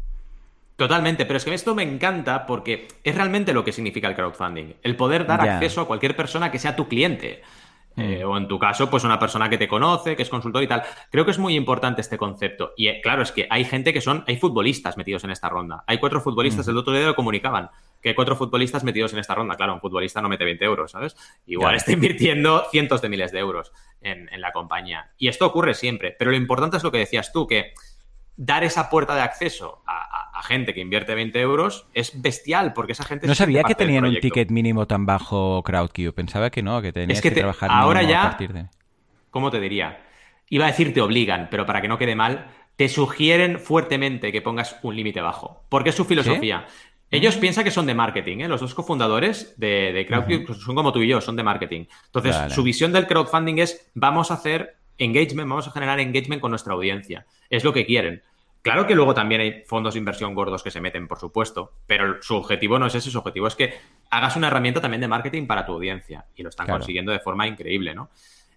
Totalmente, 0.76 1.26
pero 1.26 1.38
es 1.38 1.44
que 1.44 1.52
esto 1.52 1.74
me 1.74 1.82
encanta 1.82 2.46
porque 2.46 2.86
es 3.02 3.12
realmente 3.12 3.52
lo 3.52 3.64
que 3.64 3.72
significa 3.72 4.06
el 4.06 4.14
crowdfunding, 4.14 4.74
el 4.84 4.94
poder 4.94 5.26
dar 5.26 5.40
acceso 5.40 5.80
a 5.80 5.88
cualquier 5.88 6.14
persona 6.14 6.52
que 6.52 6.60
sea 6.60 6.76
tu 6.76 6.86
cliente. 6.86 7.42
Mm. 7.96 8.00
Eh, 8.00 8.24
o 8.24 8.36
en 8.36 8.48
tu 8.48 8.58
caso, 8.58 8.88
pues 8.88 9.04
una 9.04 9.18
persona 9.18 9.48
que 9.48 9.58
te 9.58 9.68
conoce, 9.68 10.16
que 10.16 10.22
es 10.22 10.28
consultor 10.28 10.62
y 10.62 10.68
tal. 10.68 10.82
Creo 11.10 11.24
que 11.24 11.32
es 11.32 11.38
muy 11.38 11.54
importante 11.54 12.00
este 12.00 12.16
concepto. 12.16 12.72
Y 12.76 12.88
eh, 12.88 13.00
claro, 13.02 13.22
es 13.22 13.32
que 13.32 13.46
hay 13.50 13.64
gente 13.64 13.92
que 13.92 14.00
son, 14.00 14.24
hay 14.26 14.36
futbolistas 14.36 14.96
metidos 14.96 15.24
en 15.24 15.30
esta 15.30 15.48
ronda. 15.48 15.84
Hay 15.86 15.98
cuatro 15.98 16.20
futbolistas, 16.20 16.66
mm. 16.66 16.70
el 16.70 16.76
otro 16.78 16.92
día 16.92 17.06
lo 17.06 17.16
comunicaban 17.16 17.70
que 18.02 18.10
hay 18.10 18.14
cuatro 18.14 18.36
futbolistas 18.36 18.84
metidos 18.84 19.12
en 19.12 19.18
esta 19.18 19.34
ronda. 19.34 19.56
Claro, 19.56 19.74
un 19.74 19.80
futbolista 19.80 20.22
no 20.22 20.28
mete 20.28 20.44
20 20.44 20.64
euros, 20.64 20.92
¿sabes? 20.92 21.16
Igual 21.46 21.74
está 21.76 21.92
invirtiendo 21.92 22.64
cientos 22.70 23.02
de 23.02 23.08
miles 23.08 23.32
de 23.32 23.40
euros 23.40 23.72
en, 24.00 24.28
la 24.40 24.52
compañía. 24.52 25.10
Y 25.18 25.28
esto 25.28 25.46
ocurre 25.46 25.74
siempre. 25.74 26.14
Pero 26.16 26.30
lo 26.30 26.36
importante 26.36 26.76
es 26.76 26.84
lo 26.84 26.92
que 26.92 26.98
decías 26.98 27.32
tú, 27.32 27.46
que 27.46 27.72
dar 28.36 28.62
esa 28.62 28.88
puerta 28.88 29.16
de 29.16 29.22
acceso 29.22 29.82
a, 30.38 30.42
gente 30.42 30.74
que 30.74 30.80
invierte 30.80 31.14
20 31.14 31.40
euros 31.40 31.86
es 31.94 32.20
bestial, 32.20 32.72
porque 32.72 32.92
esa 32.92 33.04
gente... 33.04 33.26
No 33.26 33.34
sabía 33.34 33.62
que 33.64 33.74
tenían 33.74 34.04
un 34.04 34.18
ticket 34.20 34.50
mínimo 34.50 34.86
tan 34.86 35.06
bajo 35.06 35.62
CrowdQ. 35.62 36.12
Pensaba 36.14 36.50
que 36.50 36.62
no, 36.62 36.80
que 36.80 36.92
tenías 36.92 37.20
que, 37.20 37.30
trabajar 37.30 37.70
ahora 37.72 38.02
ya, 38.02 38.22
a 38.22 38.28
partir 38.30 38.52
de... 38.52 38.66
¿Cómo 39.30 39.50
te 39.50 39.60
diría? 39.60 40.00
Iba 40.48 40.66
a 40.66 40.68
decir 40.68 40.94
te 40.94 41.00
obligan, 41.00 41.48
pero 41.50 41.66
para 41.66 41.80
que 41.80 41.88
no 41.88 41.98
quede 41.98 42.14
mal, 42.14 42.46
te 42.76 42.88
sugieren 42.88 43.58
fuertemente 43.58 44.32
que 44.32 44.40
pongas 44.40 44.76
un 44.82 44.96
límite 44.96 45.20
bajo. 45.20 45.64
Porque 45.68 45.90
es 45.90 45.96
su 45.96 46.04
filosofía. 46.04 46.66
Ellos 47.10 47.36
piensan 47.36 47.64
que 47.64 47.70
son 47.70 47.86
de 47.86 47.94
marketing, 47.94 48.38
¿eh? 48.40 48.48
los 48.48 48.60
dos 48.60 48.74
cofundadores 48.74 49.54
de, 49.58 49.92
de 49.92 50.06
Crowdfunding 50.06 50.46
son 50.54 50.74
como 50.74 50.92
tú 50.92 51.00
y 51.00 51.08
yo, 51.08 51.20
son 51.20 51.36
de 51.36 51.42
marketing. 51.42 51.86
Entonces, 52.06 52.52
su 52.52 52.62
visión 52.62 52.92
del 52.92 53.06
crowdfunding 53.06 53.58
es 53.58 53.90
vamos 53.94 54.30
a 54.30 54.34
hacer 54.34 54.76
engagement, 54.98 55.48
vamos 55.48 55.66
a 55.66 55.70
generar 55.70 56.00
engagement 56.00 56.40
con 56.42 56.50
nuestra 56.50 56.74
audiencia. 56.74 57.26
Es 57.48 57.64
lo 57.64 57.72
que 57.72 57.86
quieren. 57.86 58.22
Claro 58.62 58.86
que 58.86 58.94
luego 58.94 59.14
también 59.14 59.40
hay 59.40 59.62
fondos 59.66 59.94
de 59.94 59.98
inversión 59.98 60.34
gordos 60.34 60.62
que 60.62 60.70
se 60.70 60.80
meten, 60.80 61.08
por 61.08 61.18
supuesto, 61.18 61.72
pero 61.86 62.22
su 62.22 62.36
objetivo 62.36 62.78
no 62.78 62.86
es 62.86 62.94
ese, 62.94 63.10
su 63.10 63.18
objetivo 63.18 63.46
es 63.46 63.54
que 63.54 63.74
hagas 64.10 64.36
una 64.36 64.48
herramienta 64.48 64.80
también 64.80 65.00
de 65.00 65.08
marketing 65.08 65.46
para 65.46 65.64
tu 65.64 65.72
audiencia 65.72 66.26
y 66.34 66.42
lo 66.42 66.48
están 66.48 66.66
consiguiendo 66.66 67.12
de 67.12 67.20
forma 67.20 67.46
increíble, 67.46 67.94
¿no? 67.94 68.10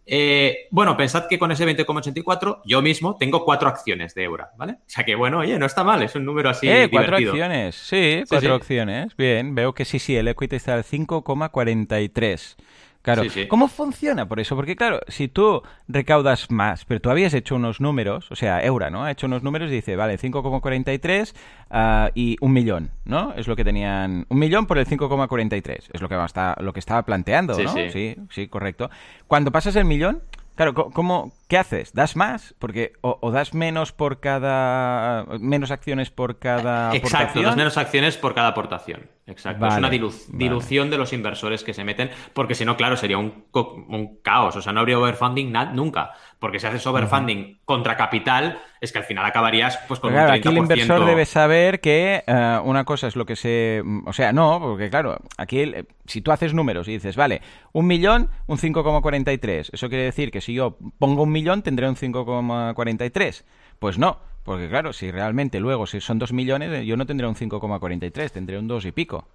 Eh, 0.06 0.68
bueno, 0.72 0.98
pensad 0.98 1.28
que 1.28 1.38
con 1.38 1.52
ese 1.52 1.66
20,84 1.66 2.62
yo 2.66 2.82
mismo 2.82 3.18
tengo 3.18 3.46
cuatro 3.46 3.70
acciones 3.70 4.16
de 4.16 4.24
Eura, 4.24 4.50
¿vale? 4.58 4.74
O 4.74 4.90
sea 4.90 5.06
que 5.06 5.16
bueno, 5.16 5.40
oye, 5.40 5.58
no 5.60 5.66
está 5.66 5.84
mal, 5.84 6.02
es 6.02 6.16
un 6.16 6.26
número 6.26 6.50
así. 6.50 6.68
Eh, 6.68 6.90
cuatro 6.92 7.18
acciones, 7.18 7.76
sí, 7.76 8.24
cuatro 8.28 8.56
acciones. 8.56 9.16
Bien, 9.16 9.54
veo 9.54 9.74
que 9.74 9.86
sí, 9.86 10.00
sí, 10.00 10.18
el 10.18 10.28
equity 10.28 10.56
está 10.56 10.74
al 10.74 10.84
5,43. 10.84 12.56
Claro, 13.02 13.24
¿cómo 13.48 13.68
funciona 13.68 14.28
por 14.28 14.40
eso? 14.40 14.56
Porque 14.56 14.76
claro, 14.76 15.00
si 15.08 15.28
tú 15.28 15.64
recaudas 15.88 16.52
más, 16.52 16.86
pero 16.86 17.00
tú 17.00 17.10
habías 17.10 17.34
hecho 17.34 17.56
unos 17.56 17.82
números, 17.82 18.32
o 18.32 18.36
sea, 18.36 18.64
Eura, 18.64 18.92
¿no? 18.92 19.04
Ha 19.04 19.12
hecho 19.12 19.26
unos 19.26 19.42
números 19.42 19.72
y 19.72 19.76
dice, 19.76 19.96
vale, 19.96 20.20
5,43 20.20 21.34
uh, 21.72 22.12
y 22.14 22.38
un 22.42 22.54
millón, 22.54 22.92
¿no? 23.06 23.34
Es 23.36 23.48
lo 23.48 23.56
que 23.56 23.64
tenían, 23.64 24.28
un 24.30 24.38
millón 24.38 24.68
por 24.68 24.78
el 24.78 24.86
5,43, 24.86 25.90
es 25.92 26.02
lo 26.02 26.08
que, 26.08 26.18
lo 26.64 26.74
que 26.74 26.80
estaba 26.80 27.04
planteando, 27.04 27.58
¿no? 27.58 27.74
Sí, 27.74 28.16
sí, 28.30 28.48
correcto. 28.48 28.92
Cuando 29.28 29.52
pasas 29.52 29.76
el 29.76 29.86
millón, 29.86 30.22
Claro, 30.56 30.76
¿cómo, 30.76 31.32
¿qué 31.48 31.58
haces? 31.58 31.94
¿Das 31.94 32.16
más? 32.16 32.54
Porque 32.60 32.94
o, 33.02 33.32
das 33.32 33.54
menos 33.54 33.94
por 33.94 34.20
cada... 34.20 35.26
menos 35.40 35.72
acciones 35.72 36.12
por 36.12 36.38
cada 36.40 36.94
Exacto, 36.94 37.42
das 37.42 37.56
menos 37.56 37.78
acciones 37.78 38.18
por 38.18 38.36
cada 38.36 38.50
aportación. 38.50 39.10
Exacto. 39.32 39.66
es 39.66 39.78
una 39.78 39.90
dilución 39.90 40.90
de 40.90 40.98
los 40.98 41.14
inversores 41.14 41.64
que 41.64 41.74
se 41.74 41.84
meten, 41.84 42.12
porque 42.34 42.56
si 42.56 42.66
no, 42.66 42.78
claro, 42.78 42.98
sería 42.98 43.18
un, 43.18 43.46
un 43.54 44.20
caos. 44.22 44.56
O 44.56 44.62
sea, 44.62 44.74
no 44.74 44.82
habría 44.82 45.00
overfunding 45.00 45.52
nunca. 45.74 46.12
Porque 46.40 46.60
si 46.60 46.68
haces 46.68 46.86
overfunding 46.88 47.60
contra 47.66 47.96
capital, 47.96 48.60
es 48.80 48.92
que 48.92 48.98
al 48.98 49.04
final 49.04 49.26
acabarías 49.26 49.80
pues 49.88 50.00
con 50.00 50.12
claro, 50.12 50.34
un 50.34 50.36
30%. 50.36 50.40
Aquí 50.40 50.48
el 50.50 50.58
inversor 50.58 51.06
debe 51.06 51.26
saber 51.26 51.80
que 51.80 52.24
eh, 52.26 52.60
una 52.64 52.84
cosa 52.84 53.08
es 53.08 53.16
lo 53.16 53.26
que 53.26 53.36
se... 53.36 53.84
O 54.06 54.14
sea, 54.14 54.34
no, 54.34 54.60
porque 54.60 54.90
claro, 54.90 55.20
aquí 55.38 55.72
si 56.06 56.22
tú 56.22 56.32
haces 56.32 56.54
números 56.54 56.88
y 56.88 56.94
dices, 56.94 57.16
vale, 57.16 57.42
un 57.74 57.86
millón, 57.86 58.30
un 58.48 58.58
5,43. 58.58 59.70
Eso 59.72 59.90
quiere 59.90 60.06
decir 60.06 60.32
que 60.32 60.42
si 60.42 60.54
yo 60.54 60.78
pongo 60.98 61.24
un 61.24 61.32
millón, 61.32 61.62
tendré 61.62 61.88
un 61.88 61.96
5,43. 61.96 63.44
Pues 63.78 63.98
no, 63.98 64.20
porque 64.44 64.70
claro, 64.70 64.94
si 64.94 65.12
realmente 65.12 65.60
luego 65.60 65.88
si 65.88 66.02
son 66.02 66.20
dos 66.20 66.34
millones, 66.34 66.86
yo 66.86 66.98
no 66.98 67.06
tendré 67.06 67.28
un 67.28 67.36
5,43, 67.36 68.32
tendré 68.32 68.58
un 68.58 68.68
dos 68.68 68.86
y 68.86 68.92
pico. 68.92 69.28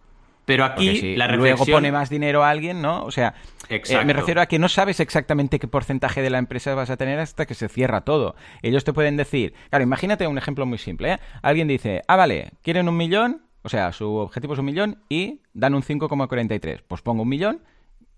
Pero 0.47 0.64
aquí 0.64 1.16
la 1.16 1.27
reflexión... 1.27 1.38
luego 1.38 1.66
pone 1.66 1.90
más 1.90 2.09
dinero 2.09 2.45
a 2.45 2.51
alguien, 2.51 2.81
¿no? 2.81 3.05
O 3.05 3.11
sea, 3.11 3.35
eh, 3.69 3.83
me 4.05 4.12
refiero 4.12 4.40
a 4.40 4.47
que 4.47 4.61
no 4.61 4.69
sabes 4.69 5.01
exactamente 5.01 5.59
qué 5.59 5.66
porcentaje 5.66 6.23
de 6.23 6.31
la 6.31 6.38
empresa 6.38 6.75
vas 6.75 6.88
a 6.88 6.97
tener 6.97 7.19
hasta 7.19 7.47
que 7.47 7.55
se 7.55 7.69
cierra 7.69 8.03
todo. 8.03 8.37
Ellos 8.62 8.85
te 8.85 8.92
pueden 8.92 9.16
decir, 9.16 9.55
claro, 9.71 9.83
imagínate 9.83 10.27
un 10.29 10.38
ejemplo 10.38 10.64
muy 10.64 10.79
simple, 10.79 11.14
¿eh? 11.14 11.19
Alguien 11.42 11.66
dice, 11.66 12.03
ah, 12.07 12.14
vale, 12.14 12.53
quieren 12.62 12.88
un 12.88 12.97
millón, 12.97 13.42
o 13.62 13.69
sea, 13.69 13.92
su 13.92 14.14
objetivo 14.14 14.53
es 14.53 14.61
un 14.61 14.66
millón 14.66 15.03
y 15.09 15.40
dan 15.53 15.75
un 15.75 15.83
5,43. 15.83 16.83
Pues 16.87 17.03
pongo 17.03 17.23
un 17.23 17.29
millón, 17.29 17.62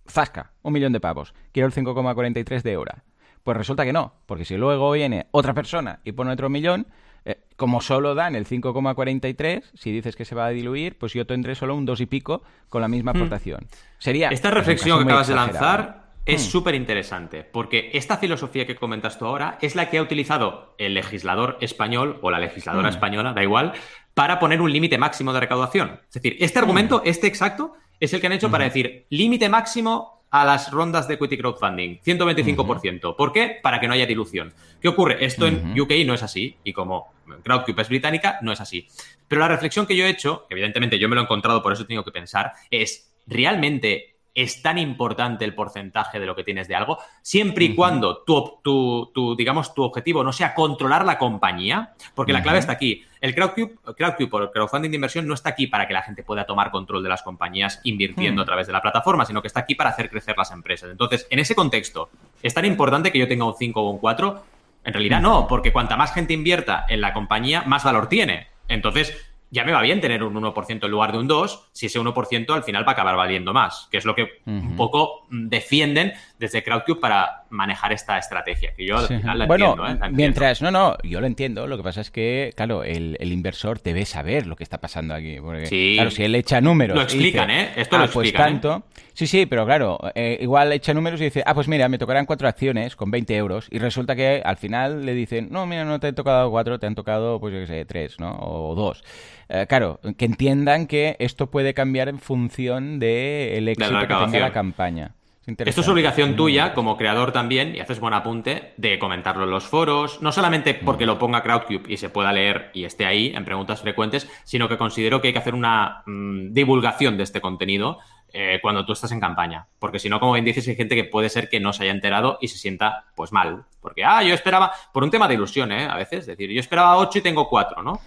zasca, 0.06 0.52
un 0.60 0.74
millón 0.74 0.92
de 0.92 1.00
pavos. 1.00 1.32
Quiero 1.52 1.66
el 1.66 1.72
5,43 1.72 2.60
de 2.60 2.76
hora. 2.76 3.04
Pues 3.48 3.56
resulta 3.56 3.86
que 3.86 3.94
no, 3.94 4.12
porque 4.26 4.44
si 4.44 4.58
luego 4.58 4.90
viene 4.90 5.26
otra 5.30 5.54
persona 5.54 6.00
y 6.04 6.12
pone 6.12 6.30
otro 6.32 6.50
millón, 6.50 6.86
eh, 7.24 7.40
como 7.56 7.80
solo 7.80 8.14
dan 8.14 8.36
el 8.36 8.44
5,43, 8.44 9.62
si 9.72 9.90
dices 9.90 10.16
que 10.16 10.26
se 10.26 10.34
va 10.34 10.44
a 10.44 10.50
diluir, 10.50 10.98
pues 10.98 11.14
yo 11.14 11.26
tendré 11.26 11.54
solo 11.54 11.74
un 11.74 11.86
2 11.86 12.02
y 12.02 12.04
pico 12.04 12.42
con 12.68 12.82
la 12.82 12.88
misma 12.88 13.14
hmm. 13.14 13.16
aportación. 13.16 13.66
Sería. 13.96 14.28
Esta 14.28 14.50
reflexión 14.50 14.98
que 14.98 15.04
acabas 15.04 15.28
de 15.28 15.34
lanzar 15.34 16.10
es 16.26 16.46
hmm. 16.46 16.50
súper 16.50 16.74
interesante, 16.74 17.42
porque 17.42 17.88
esta 17.94 18.18
filosofía 18.18 18.66
que 18.66 18.76
comentas 18.76 19.18
tú 19.18 19.24
ahora 19.24 19.56
es 19.62 19.74
la 19.74 19.88
que 19.88 19.96
ha 19.96 20.02
utilizado 20.02 20.74
el 20.76 20.92
legislador 20.92 21.56
español 21.62 22.18
o 22.20 22.30
la 22.30 22.40
legisladora 22.40 22.90
hmm. 22.90 22.92
española, 22.92 23.32
da 23.32 23.42
igual, 23.42 23.72
para 24.12 24.40
poner 24.40 24.60
un 24.60 24.70
límite 24.70 24.98
máximo 24.98 25.32
de 25.32 25.40
recaudación. 25.40 26.00
Es 26.08 26.20
decir, 26.20 26.36
este 26.40 26.58
argumento, 26.58 27.00
este 27.02 27.28
exacto, 27.28 27.72
es 27.98 28.12
el 28.12 28.20
que 28.20 28.26
han 28.26 28.34
hecho 28.34 28.50
para 28.50 28.64
decir 28.64 29.06
límite 29.08 29.48
máximo 29.48 30.17
a 30.30 30.44
las 30.44 30.70
rondas 30.70 31.08
de 31.08 31.14
equity 31.14 31.38
crowdfunding, 31.38 31.98
125%. 32.00 33.16
¿Por 33.16 33.32
qué? 33.32 33.58
Para 33.62 33.80
que 33.80 33.88
no 33.88 33.94
haya 33.94 34.06
dilución. 34.06 34.52
¿Qué 34.80 34.88
ocurre? 34.88 35.24
Esto 35.24 35.46
en 35.46 35.78
UK 35.78 35.92
no 36.06 36.14
es 36.14 36.22
así, 36.22 36.56
y 36.64 36.72
como 36.72 37.12
Crowdcube 37.42 37.82
es 37.82 37.88
británica, 37.88 38.38
no 38.42 38.52
es 38.52 38.60
así. 38.60 38.88
Pero 39.26 39.40
la 39.40 39.48
reflexión 39.48 39.86
que 39.86 39.96
yo 39.96 40.04
he 40.04 40.10
hecho, 40.10 40.46
evidentemente 40.50 40.98
yo 40.98 41.08
me 41.08 41.14
lo 41.14 41.22
he 41.22 41.24
encontrado, 41.24 41.62
por 41.62 41.72
eso 41.72 41.86
tengo 41.86 42.04
que 42.04 42.12
pensar, 42.12 42.52
es, 42.70 43.12
¿realmente 43.26 44.17
es 44.42 44.62
tan 44.62 44.78
importante 44.78 45.44
el 45.44 45.52
porcentaje 45.52 46.20
de 46.20 46.26
lo 46.26 46.36
que 46.36 46.44
tienes 46.44 46.68
de 46.68 46.76
algo, 46.76 46.98
siempre 47.22 47.64
y 47.64 47.74
cuando 47.74 48.18
tu, 48.18 48.60
tu, 48.62 49.34
digamos, 49.36 49.74
tu 49.74 49.82
objetivo 49.82 50.22
no 50.22 50.32
sea 50.32 50.54
controlar 50.54 51.04
la 51.04 51.18
compañía, 51.18 51.94
porque 52.14 52.32
la 52.32 52.42
clave 52.42 52.60
está 52.60 52.72
aquí. 52.72 53.04
El 53.20 53.34
Crowdcube, 53.34 53.74
Crowdcube 53.96 54.28
o 54.30 54.42
el 54.42 54.50
crowdfunding 54.52 54.90
de 54.90 54.94
inversión 54.94 55.26
no 55.26 55.34
está 55.34 55.50
aquí 55.50 55.66
para 55.66 55.88
que 55.88 55.92
la 55.92 56.02
gente 56.02 56.22
pueda 56.22 56.46
tomar 56.46 56.70
control 56.70 57.02
de 57.02 57.08
las 57.08 57.22
compañías 57.22 57.80
invirtiendo 57.82 58.40
hmm. 58.40 58.44
a 58.44 58.46
través 58.46 58.66
de 58.68 58.72
la 58.72 58.80
plataforma, 58.80 59.24
sino 59.24 59.42
que 59.42 59.48
está 59.48 59.60
aquí 59.60 59.74
para 59.74 59.90
hacer 59.90 60.08
crecer 60.08 60.36
las 60.38 60.52
empresas. 60.52 60.88
Entonces, 60.88 61.26
en 61.30 61.40
ese 61.40 61.56
contexto, 61.56 62.10
¿es 62.40 62.54
tan 62.54 62.64
importante 62.64 63.10
que 63.10 63.18
yo 63.18 63.26
tenga 63.26 63.44
un 63.44 63.54
5 63.58 63.80
o 63.80 63.90
un 63.90 63.98
4? 63.98 64.44
En 64.84 64.92
realidad 64.92 65.20
no, 65.20 65.48
porque 65.48 65.72
cuanta 65.72 65.96
más 65.96 66.14
gente 66.14 66.32
invierta 66.32 66.86
en 66.88 67.00
la 67.00 67.12
compañía, 67.12 67.62
más 67.62 67.82
valor 67.82 68.08
tiene. 68.08 68.46
Entonces, 68.68 69.16
ya 69.50 69.64
me 69.64 69.72
va 69.72 69.82
bien 69.82 70.00
tener 70.00 70.22
un 70.22 70.34
1% 70.34 70.84
en 70.84 70.90
lugar 70.90 71.12
de 71.12 71.18
un 71.18 71.26
2, 71.26 71.70
si 71.72 71.86
ese 71.86 72.00
1% 72.00 72.54
al 72.54 72.64
final 72.64 72.84
va 72.84 72.90
a 72.90 72.92
acabar 72.92 73.16
valiendo 73.16 73.52
más, 73.52 73.88
que 73.90 73.98
es 73.98 74.04
lo 74.04 74.14
que 74.14 74.42
un 74.46 74.76
poco 74.76 75.26
defienden 75.30 76.12
desde 76.38 76.62
Crowdcube 76.62 77.00
para 77.00 77.37
manejar 77.50 77.92
esta 77.92 78.18
estrategia, 78.18 78.72
que 78.74 78.86
yo 78.86 78.98
al 78.98 79.06
final 79.06 79.38
la 79.38 79.46
bueno, 79.46 79.70
entiendo, 79.70 80.06
¿eh? 80.06 80.10
mientras, 80.12 80.62
no, 80.62 80.70
no, 80.70 80.96
yo 81.02 81.20
lo 81.20 81.26
entiendo, 81.26 81.66
lo 81.66 81.76
que 81.76 81.82
pasa 81.82 82.00
es 82.00 82.10
que, 82.10 82.52
claro, 82.56 82.84
el, 82.84 83.16
inversor 83.20 83.82
debe 83.82 84.04
saber 84.04 84.46
lo 84.46 84.56
que 84.56 84.64
está 84.64 84.78
pasando 84.78 85.14
aquí, 85.14 85.38
porque, 85.40 85.66
sí. 85.66 85.92
claro, 85.94 86.10
si 86.10 86.24
él 86.24 86.34
echa 86.34 86.60
números... 86.60 86.96
Lo 86.96 87.02
explican, 87.02 87.50
¿eh? 87.50 87.72
Esto 87.76 87.98
lo 87.98 88.04
ah, 88.04 88.10
pues 88.12 88.28
explican, 88.28 88.48
¿eh? 88.48 88.52
tanto... 88.52 88.84
Sí, 89.18 89.26
sí, 89.26 89.46
pero 89.46 89.66
claro, 89.66 89.98
eh, 90.14 90.38
igual 90.40 90.72
echa 90.72 90.94
números 90.94 91.20
y 91.20 91.24
dice, 91.24 91.42
ah, 91.44 91.52
pues 91.52 91.66
mira, 91.66 91.88
me 91.88 91.98
tocarán 91.98 92.24
cuatro 92.24 92.46
acciones 92.46 92.94
con 92.94 93.10
20 93.10 93.34
euros, 93.36 93.66
y 93.68 93.80
resulta 93.80 94.14
que 94.14 94.42
al 94.44 94.56
final 94.56 95.04
le 95.04 95.12
dicen, 95.12 95.48
no, 95.50 95.66
mira, 95.66 95.84
no 95.84 95.98
te 95.98 96.06
han 96.06 96.14
tocado 96.14 96.48
cuatro, 96.52 96.78
te 96.78 96.86
han 96.86 96.94
tocado, 96.94 97.40
pues 97.40 97.52
yo 97.52 97.58
qué 97.58 97.66
sé, 97.66 97.84
tres, 97.84 98.20
¿no? 98.20 98.38
O 98.38 98.76
dos. 98.76 99.02
Eh, 99.48 99.66
claro, 99.68 99.98
que 100.16 100.24
entiendan 100.24 100.86
que 100.86 101.16
esto 101.18 101.50
puede 101.50 101.74
cambiar 101.74 102.08
en 102.08 102.20
función 102.20 103.00
del 103.00 103.64
de 103.64 103.72
éxito 103.72 103.98
que 104.00 104.06
tenga 104.06 104.38
la 104.38 104.52
campaña. 104.52 105.14
Esto 105.56 105.80
es 105.80 105.88
obligación 105.88 106.36
tuya 106.36 106.74
como 106.74 106.98
creador 106.98 107.32
también, 107.32 107.74
y 107.74 107.80
haces 107.80 108.00
buen 108.00 108.12
apunte, 108.12 108.74
de 108.76 108.98
comentarlo 108.98 109.44
en 109.44 109.50
los 109.50 109.64
foros, 109.64 110.20
no 110.20 110.30
solamente 110.30 110.74
porque 110.74 111.06
lo 111.06 111.18
ponga 111.18 111.42
Crowdcube 111.42 111.90
y 111.90 111.96
se 111.96 112.10
pueda 112.10 112.32
leer 112.32 112.70
y 112.74 112.84
esté 112.84 113.06
ahí 113.06 113.32
en 113.34 113.46
preguntas 113.46 113.80
frecuentes, 113.80 114.28
sino 114.44 114.68
que 114.68 114.76
considero 114.76 115.22
que 115.22 115.28
hay 115.28 115.32
que 115.32 115.38
hacer 115.38 115.54
una 115.54 116.02
mm, 116.04 116.52
divulgación 116.52 117.16
de 117.16 117.22
este 117.22 117.40
contenido 117.40 117.98
eh, 118.30 118.58
cuando 118.60 118.84
tú 118.84 118.92
estás 118.92 119.10
en 119.12 119.20
campaña. 119.20 119.66
Porque 119.78 119.98
si 119.98 120.10
no, 120.10 120.20
como 120.20 120.34
bien 120.34 120.44
dices, 120.44 120.68
hay 120.68 120.76
gente 120.76 120.94
que 120.94 121.04
puede 121.04 121.30
ser 121.30 121.48
que 121.48 121.60
no 121.60 121.72
se 121.72 121.84
haya 121.84 121.92
enterado 121.92 122.36
y 122.42 122.48
se 122.48 122.58
sienta 122.58 123.06
pues 123.14 123.32
mal. 123.32 123.64
Porque, 123.80 124.04
ah, 124.04 124.22
yo 124.22 124.34
esperaba, 124.34 124.72
por 124.92 125.02
un 125.02 125.10
tema 125.10 125.28
de 125.28 125.34
ilusión, 125.34 125.72
¿eh? 125.72 125.86
A 125.86 125.96
veces, 125.96 126.20
es 126.20 126.26
decir, 126.26 126.50
yo 126.50 126.60
esperaba 126.60 126.98
8 126.98 127.20
y 127.20 127.22
tengo 127.22 127.48
4, 127.48 127.82
¿no? 127.82 128.00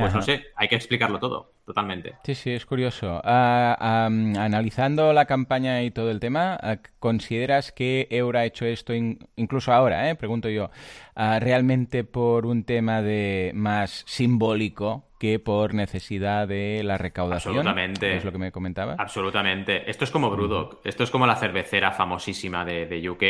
Pues 0.00 0.14
no 0.14 0.22
sé, 0.22 0.46
hay 0.54 0.68
que 0.68 0.76
explicarlo 0.76 1.18
todo, 1.18 1.52
totalmente. 1.64 2.14
Sí, 2.24 2.34
sí, 2.34 2.50
es 2.50 2.66
curioso. 2.66 3.20
Ah, 3.24 4.06
analizando 4.06 5.12
la 5.12 5.24
campaña 5.24 5.82
y 5.82 5.90
todo 5.90 6.10
el 6.10 6.20
tema, 6.20 6.58
ah, 6.60 6.76
¿consideras 6.98 7.72
que 7.72 8.06
Eura 8.10 8.40
ha 8.40 8.44
hecho 8.44 8.66
esto 8.66 8.92
incluso 8.94 9.72
ahora, 9.72 10.10
eh, 10.10 10.14
pregunto 10.14 10.48
yo, 10.48 10.70
ah, 11.14 11.38
realmente 11.40 12.04
por 12.04 12.46
un 12.46 12.64
tema 12.64 13.02
de 13.02 13.52
más 13.54 14.04
simbólico 14.06 15.04
que 15.18 15.38
por 15.38 15.74
necesidad 15.74 16.46
de 16.46 16.82
la 16.84 16.98
recaudación? 16.98 17.56
Absolutamente. 17.56 18.16
Es 18.16 18.24
lo 18.24 18.32
que 18.32 18.38
me 18.38 18.52
comentaba. 18.52 18.96
Absolutamente. 18.98 19.90
Esto 19.90 20.04
es 20.04 20.10
como 20.10 20.30
Brewdog. 20.30 20.80
Esto 20.84 21.04
es 21.04 21.10
como 21.10 21.26
la 21.26 21.36
cervecera 21.36 21.92
famosísima 21.92 22.64
de, 22.64 22.86
de 22.86 23.08
UK 23.08 23.22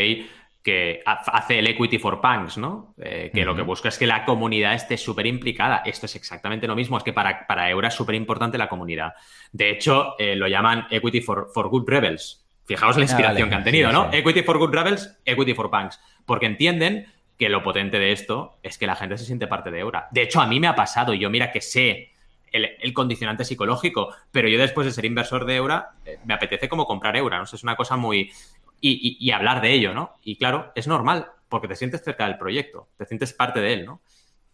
que 0.66 1.00
hace 1.06 1.60
el 1.60 1.68
Equity 1.68 2.00
for 2.00 2.20
Punks, 2.20 2.58
¿no? 2.58 2.92
Eh, 3.00 3.30
que 3.32 3.44
lo 3.44 3.54
que 3.54 3.62
busca 3.62 3.88
es 3.88 3.96
que 3.98 4.06
la 4.08 4.24
comunidad 4.24 4.74
esté 4.74 4.96
súper 4.96 5.24
implicada. 5.28 5.82
Esto 5.86 6.06
es 6.06 6.16
exactamente 6.16 6.66
lo 6.66 6.74
mismo, 6.74 6.98
es 6.98 7.04
que 7.04 7.12
para, 7.12 7.46
para 7.46 7.70
Eura 7.70 7.86
es 7.86 7.94
súper 7.94 8.16
importante 8.16 8.58
la 8.58 8.68
comunidad. 8.68 9.12
De 9.52 9.70
hecho, 9.70 10.18
eh, 10.18 10.34
lo 10.34 10.48
llaman 10.48 10.88
Equity 10.90 11.20
for, 11.20 11.50
for, 11.54 11.68
Good 11.68 11.88
Rebels. 11.88 12.44
Fijaos 12.64 12.96
la 12.96 13.02
ah, 13.02 13.04
inspiración 13.04 13.48
que 13.48 13.54
han 13.54 13.62
tenido, 13.62 13.92
¿no? 13.92 14.12
Equity 14.12 14.42
for 14.42 14.58
Good 14.58 14.74
Rebels, 14.74 15.16
Equity 15.24 15.54
for 15.54 15.70
Punks. 15.70 16.00
Porque 16.24 16.46
entienden 16.46 17.06
que 17.38 17.48
lo 17.48 17.62
potente 17.62 18.00
de 18.00 18.10
esto 18.10 18.58
es 18.64 18.76
que 18.76 18.88
la 18.88 18.96
gente 18.96 19.18
se 19.18 19.24
siente 19.24 19.46
parte 19.46 19.70
de 19.70 19.78
Eura. 19.78 20.08
De 20.10 20.22
hecho, 20.22 20.40
a 20.40 20.48
mí 20.48 20.58
me 20.58 20.66
ha 20.66 20.74
pasado, 20.74 21.14
y 21.14 21.20
yo 21.20 21.30
mira 21.30 21.52
que 21.52 21.60
sé 21.60 22.10
el, 22.50 22.92
condicionante 22.92 23.44
psicológico, 23.44 24.12
pero 24.32 24.48
yo 24.48 24.58
después 24.58 24.84
de 24.84 24.92
ser 24.92 25.04
inversor 25.04 25.44
de 25.44 25.54
Eura, 25.54 25.90
eh, 26.04 26.18
me 26.24 26.34
apetece 26.34 26.68
como 26.68 26.86
comprar 26.86 27.16
Eura, 27.16 27.38
¿no? 27.38 27.44
es 27.44 27.62
una 27.62 27.76
cosa 27.76 27.96
muy 27.96 28.32
y, 28.80 29.30
hablar 29.30 29.60
de 29.60 29.72
ello, 29.72 29.94
¿no? 29.94 30.14
Y 30.22 30.36
claro, 30.36 30.72
es 30.74 30.86
normal, 30.86 31.28
porque 31.48 31.68
te 31.68 31.76
sientes 31.76 32.02
cerca 32.02 32.26
del 32.26 32.38
proyecto, 32.38 32.88
te 32.96 33.06
sientes 33.06 33.32
parte 33.32 33.60
de 33.60 33.72
él, 33.72 33.86
¿no? 33.86 34.00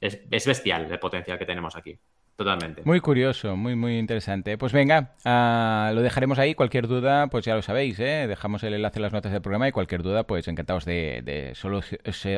Es, 0.01 0.47
bestial 0.47 0.91
el 0.91 0.99
potencial 0.99 1.39
que 1.39 1.47
tenemos 1.47 1.77
aquí. 1.77 1.99
Totalmente. 2.37 2.83
Muy 2.85 3.01
curioso, 3.01 3.57
muy, 3.57 3.77
muy 3.77 3.99
interesante. 3.99 4.57
Pues 4.57 4.73
venga, 4.73 5.13
uh, 5.25 5.95
lo 5.95 6.01
dejaremos 6.01 6.39
ahí. 6.39 6.55
Cualquier 6.55 6.89
duda, 6.89 7.27
pues 7.27 7.45
ya 7.45 7.55
lo 7.55 7.63
sabéis, 7.63 8.01
¿eh? 8.01 8.27
Dejamos 8.27 8.63
el 8.65 8.73
enlace 8.73 8.99
en 8.99 9.03
las 9.03 9.13
notas 9.13 9.33
del 9.33 9.43
programa 9.43 9.69
y 9.69 9.73
cualquier 9.73 10.03
duda, 10.03 10.25
pues 10.25 10.49
encantados 10.49 10.87
de, 10.87 11.21
de, 11.23 11.55
solo, 11.55 11.83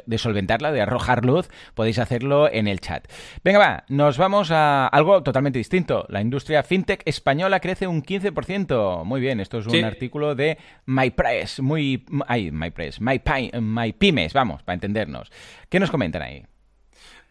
de 0.06 0.18
solventarla, 0.18 0.72
de 0.72 0.82
arrojar 0.82 1.24
luz. 1.24 1.48
Podéis 1.74 2.00
hacerlo 2.00 2.50
en 2.50 2.66
el 2.66 2.80
chat. 2.80 3.06
Venga, 3.44 3.58
va, 3.58 3.84
nos 3.88 4.18
vamos 4.18 4.50
a 4.50 4.88
algo 4.88 5.22
totalmente 5.22 5.58
distinto. 5.58 6.06
La 6.08 6.20
industria 6.20 6.64
fintech 6.64 7.02
española 7.04 7.60
crece 7.60 7.86
un 7.86 8.02
15%. 8.02 9.04
Muy 9.04 9.20
bien, 9.20 9.38
esto 9.38 9.58
es 9.58 9.66
un 9.66 9.72
sí. 9.72 9.82
artículo 9.82 10.34
de 10.34 10.58
MyPress, 10.86 11.60
muy... 11.60 12.04
Ay, 12.26 12.50
MyPress, 12.50 13.00
My, 13.00 13.20
MyPymes, 13.60 14.32
vamos, 14.32 14.62
para 14.64 14.74
entendernos. 14.74 15.30
¿Qué 15.68 15.78
nos 15.78 15.90
comentan 15.90 16.22
ahí? 16.22 16.44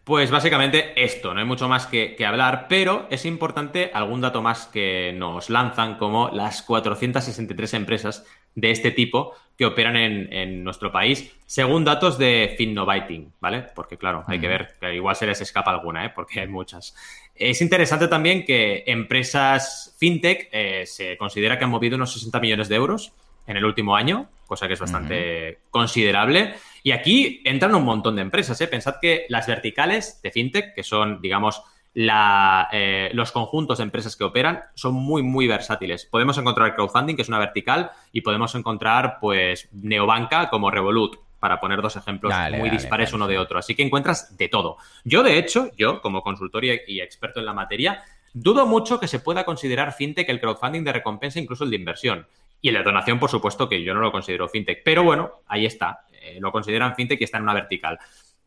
Pues 0.04 0.30
básicamente 0.30 0.92
esto, 1.02 1.32
no 1.32 1.40
hay 1.40 1.46
mucho 1.46 1.66
más 1.66 1.86
que, 1.86 2.14
que, 2.14 2.26
hablar, 2.26 2.66
pero 2.68 3.06
es 3.10 3.24
importante 3.24 3.90
algún 3.94 4.20
dato 4.20 4.42
más 4.42 4.66
que 4.66 5.14
nos 5.16 5.48
lanzan, 5.48 5.96
como 5.96 6.28
las 6.28 6.60
463 6.60 7.72
empresas 7.72 8.26
de 8.54 8.70
este 8.70 8.90
tipo 8.90 9.32
que 9.56 9.64
operan 9.64 9.96
en, 9.96 10.30
en 10.30 10.62
nuestro 10.62 10.92
país, 10.92 11.34
según 11.46 11.84
datos 11.84 12.18
de 12.18 12.54
Finnovating, 12.58 13.32
¿vale? 13.40 13.64
Porque 13.74 13.96
claro, 13.96 14.24
hay 14.26 14.38
que 14.38 14.48
ver, 14.48 14.74
que 14.78 14.94
igual 14.94 15.16
se 15.16 15.26
les 15.26 15.40
escapa 15.40 15.70
alguna, 15.70 16.04
¿eh? 16.04 16.12
Porque 16.14 16.40
hay 16.40 16.48
muchas. 16.48 16.94
Es 17.34 17.62
interesante 17.62 18.06
también 18.06 18.44
que 18.44 18.84
empresas 18.86 19.96
fintech 19.98 20.48
eh, 20.52 20.84
se 20.86 21.16
considera 21.16 21.58
que 21.58 21.64
han 21.64 21.70
movido 21.70 21.96
unos 21.96 22.12
60 22.12 22.40
millones 22.40 22.68
de 22.68 22.76
euros 22.76 23.12
en 23.46 23.56
el 23.56 23.64
último 23.64 23.96
año, 23.96 24.28
cosa 24.46 24.66
que 24.66 24.74
es 24.74 24.80
bastante 24.80 25.14
uh 25.14 25.52
-huh. 25.52 25.70
considerable. 25.70 26.54
Y 26.84 26.92
aquí 26.92 27.40
entran 27.44 27.74
un 27.74 27.82
montón 27.82 28.16
de 28.16 28.22
empresas. 28.22 28.60
¿eh? 28.60 28.68
Pensad 28.68 28.96
que 29.00 29.24
las 29.30 29.46
verticales 29.46 30.20
de 30.22 30.30
fintech, 30.30 30.74
que 30.74 30.82
son, 30.82 31.22
digamos, 31.22 31.62
la, 31.94 32.68
eh, 32.72 33.08
los 33.14 33.32
conjuntos 33.32 33.78
de 33.78 33.84
empresas 33.84 34.16
que 34.16 34.24
operan, 34.24 34.64
son 34.74 34.92
muy, 34.92 35.22
muy 35.22 35.46
versátiles. 35.46 36.04
Podemos 36.04 36.36
encontrar 36.36 36.74
crowdfunding, 36.74 37.16
que 37.16 37.22
es 37.22 37.28
una 37.28 37.38
vertical, 37.38 37.90
y 38.12 38.20
podemos 38.20 38.54
encontrar, 38.54 39.16
pues, 39.18 39.66
neobanca 39.72 40.50
como 40.50 40.70
Revolut, 40.70 41.16
para 41.40 41.58
poner 41.58 41.80
dos 41.80 41.96
ejemplos 41.96 42.30
dale, 42.34 42.58
muy 42.58 42.68
dale, 42.68 42.78
dispares 42.78 43.08
dale. 43.08 43.16
uno 43.16 43.28
de 43.28 43.38
otro. 43.38 43.58
Así 43.58 43.74
que 43.74 43.82
encuentras 43.82 44.36
de 44.36 44.48
todo. 44.48 44.76
Yo, 45.04 45.22
de 45.22 45.38
hecho, 45.38 45.70
yo, 45.78 46.02
como 46.02 46.22
consultor 46.22 46.66
y, 46.66 46.82
y 46.86 47.00
experto 47.00 47.40
en 47.40 47.46
la 47.46 47.54
materia, 47.54 48.02
dudo 48.34 48.66
mucho 48.66 49.00
que 49.00 49.08
se 49.08 49.20
pueda 49.20 49.44
considerar 49.44 49.94
fintech 49.94 50.28
el 50.28 50.38
crowdfunding 50.38 50.84
de 50.84 50.92
recompensa, 50.92 51.40
incluso 51.40 51.64
el 51.64 51.70
de 51.70 51.76
inversión. 51.76 52.26
Y 52.60 52.70
de 52.70 52.82
donación, 52.82 53.18
por 53.18 53.30
supuesto, 53.30 53.70
que 53.70 53.82
yo 53.82 53.94
no 53.94 54.00
lo 54.00 54.12
considero 54.12 54.48
fintech. 54.48 54.82
Pero 54.84 55.02
bueno, 55.02 55.40
ahí 55.46 55.64
está. 55.64 56.04
Eh, 56.24 56.38
lo 56.40 56.50
consideran 56.50 56.94
fintech 56.94 57.20
y 57.20 57.24
está 57.24 57.38
en 57.38 57.44
una 57.44 57.54
vertical. 57.54 57.98